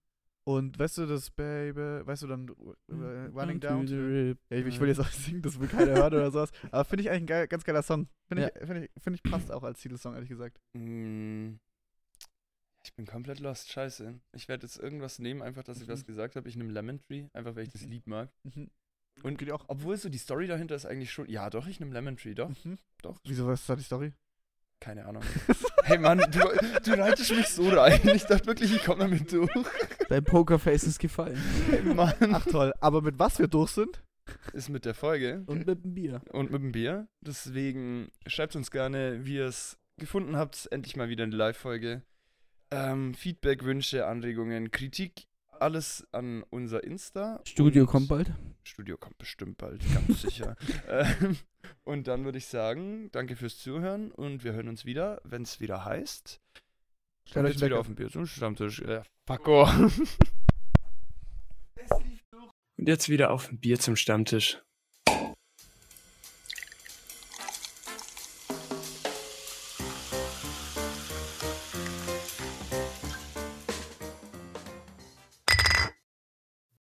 Und 0.44 0.76
weißt 0.76 0.98
du, 0.98 1.06
das 1.06 1.30
Baby, 1.30 1.78
weißt 2.04 2.22
du 2.22 2.26
dann 2.26 2.48
äh, 2.48 3.28
Running 3.38 3.60
Down? 3.60 3.86
to 3.86 3.92
the- 3.92 4.34
Ja, 4.50 4.56
ich, 4.58 4.66
ich 4.66 4.80
will 4.80 4.88
jetzt 4.88 4.98
auch 4.98 5.06
singen, 5.08 5.40
das 5.40 5.60
will 5.60 5.68
keiner 5.68 5.92
hören 5.92 6.14
oder 6.14 6.30
sowas. 6.32 6.50
Aber 6.72 6.84
finde 6.84 7.02
ich 7.04 7.10
eigentlich 7.10 7.22
ein 7.22 7.26
geil, 7.26 7.46
ganz 7.46 7.62
geiler 7.62 7.82
Song. 7.82 8.08
Finde 8.26 8.50
ich, 8.52 8.66
find 8.66 8.84
ich, 8.84 8.90
find 9.02 9.16
ich 9.16 9.22
passt 9.22 9.52
auch 9.52 9.62
als 9.62 9.80
Titelsong, 9.80 10.14
ehrlich 10.14 10.28
gesagt. 10.30 10.58
Mm, 10.76 11.52
Ich 12.84 12.92
bin 12.96 13.06
komplett 13.06 13.38
lost, 13.38 13.70
scheiße. 13.70 14.18
Ich 14.32 14.48
werde 14.48 14.66
jetzt 14.66 14.78
irgendwas 14.78 15.20
nehmen, 15.20 15.42
einfach, 15.42 15.62
dass 15.62 15.80
ich 15.80 15.86
was 15.86 16.02
Mhm. 16.02 16.06
gesagt 16.06 16.34
habe. 16.34 16.48
Ich 16.48 16.56
nehme 16.56 16.72
Lemon 16.72 16.98
Tree, 17.06 17.26
einfach 17.32 17.54
weil 17.54 17.62
ich 17.62 17.70
das 17.72 17.82
Lied 17.84 18.08
mag. 18.08 18.28
Mhm. 18.42 18.68
Und 19.22 19.38
Geht 19.38 19.52
auch. 19.52 19.64
obwohl 19.68 19.96
so 19.96 20.08
die 20.08 20.18
Story 20.18 20.48
dahinter 20.48 20.74
ist 20.74 20.86
eigentlich 20.86 21.12
schon. 21.12 21.28
Ja, 21.28 21.50
doch, 21.50 21.68
ich 21.68 21.78
nehme 21.78 21.92
Lemon 21.92 22.16
Tree, 22.16 22.34
doch, 22.34 22.48
Mhm. 22.64 22.78
doch. 23.02 23.20
Wieso, 23.24 23.46
was 23.46 23.60
ist 23.60 23.68
da 23.68 23.76
die 23.76 23.84
Story? 23.84 24.12
Keine 24.82 25.06
Ahnung. 25.06 25.22
Hey 25.84 25.98
Mann, 25.98 26.18
du, 26.18 26.38
du 26.84 26.92
reitest 26.96 27.32
mich 27.34 27.48
so 27.48 27.68
rein. 27.68 28.00
Ich 28.14 28.24
dachte 28.24 28.46
wirklich, 28.46 28.72
ich 28.72 28.84
komme 28.84 29.00
damit 29.00 29.32
durch. 29.32 29.50
Dein 30.08 30.22
Pokerface 30.22 30.84
ist 30.84 31.00
gefallen. 31.00 31.36
Hey 31.70 31.82
Mann. 31.82 32.14
Ach 32.32 32.44
toll, 32.46 32.72
aber 32.80 33.02
mit 33.02 33.18
was 33.18 33.40
wir 33.40 33.48
durch 33.48 33.70
sind? 33.72 34.00
Ist 34.52 34.68
mit 34.68 34.84
der 34.84 34.94
Folge 34.94 35.42
Und 35.46 35.66
mit 35.66 35.84
dem 35.84 35.94
Bier. 35.94 36.22
und 36.30 36.52
mit 36.52 36.62
dem 36.62 36.70
Bier. 36.70 37.08
Deswegen 37.20 38.12
schreibt 38.28 38.54
uns 38.54 38.70
gerne, 38.70 39.24
wie 39.26 39.36
ihr 39.38 39.46
es 39.46 39.76
gefunden 39.98 40.36
habt. 40.36 40.68
Endlich 40.70 40.94
mal 40.94 41.08
wieder 41.08 41.24
eine 41.24 41.34
Live-Folge. 41.34 42.02
Ähm, 42.70 43.12
Feedback, 43.14 43.64
Wünsche, 43.64 44.06
Anregungen, 44.06 44.70
Kritik, 44.70 45.26
alles 45.62 46.06
an 46.12 46.44
unser 46.50 46.84
Insta. 46.84 47.40
Studio 47.44 47.84
Und- 47.84 47.88
kommt 47.88 48.08
bald. 48.08 48.32
Studio 48.64 48.96
kommt 48.96 49.18
bestimmt 49.18 49.58
bald, 49.58 49.82
ganz 49.92 50.22
sicher. 50.22 50.56
ähm, 50.88 51.36
und 51.84 52.06
dann 52.06 52.24
würde 52.24 52.38
ich 52.38 52.46
sagen, 52.46 53.10
danke 53.10 53.34
fürs 53.36 53.58
Zuhören 53.58 54.12
und 54.12 54.44
wir 54.44 54.52
hören 54.52 54.68
uns 54.68 54.84
wieder, 54.84 55.20
wenn 55.24 55.42
es 55.42 55.60
wieder 55.60 55.84
heißt. 55.84 56.40
Stellt 57.28 57.46
euch 57.46 57.60
wieder 57.60 57.80
auf 57.80 57.86
dem 57.86 57.94
Bier 57.96 58.10
zum 58.10 58.26
Stammtisch. 58.26 58.80
Äh, 58.80 59.02
fuck 59.26 59.48
oh. 59.48 59.68
Und 62.78 62.88
jetzt 62.88 63.08
wieder 63.08 63.30
auf 63.30 63.50
ein 63.50 63.58
Bier 63.58 63.78
zum 63.78 63.96
Stammtisch. 63.96 64.60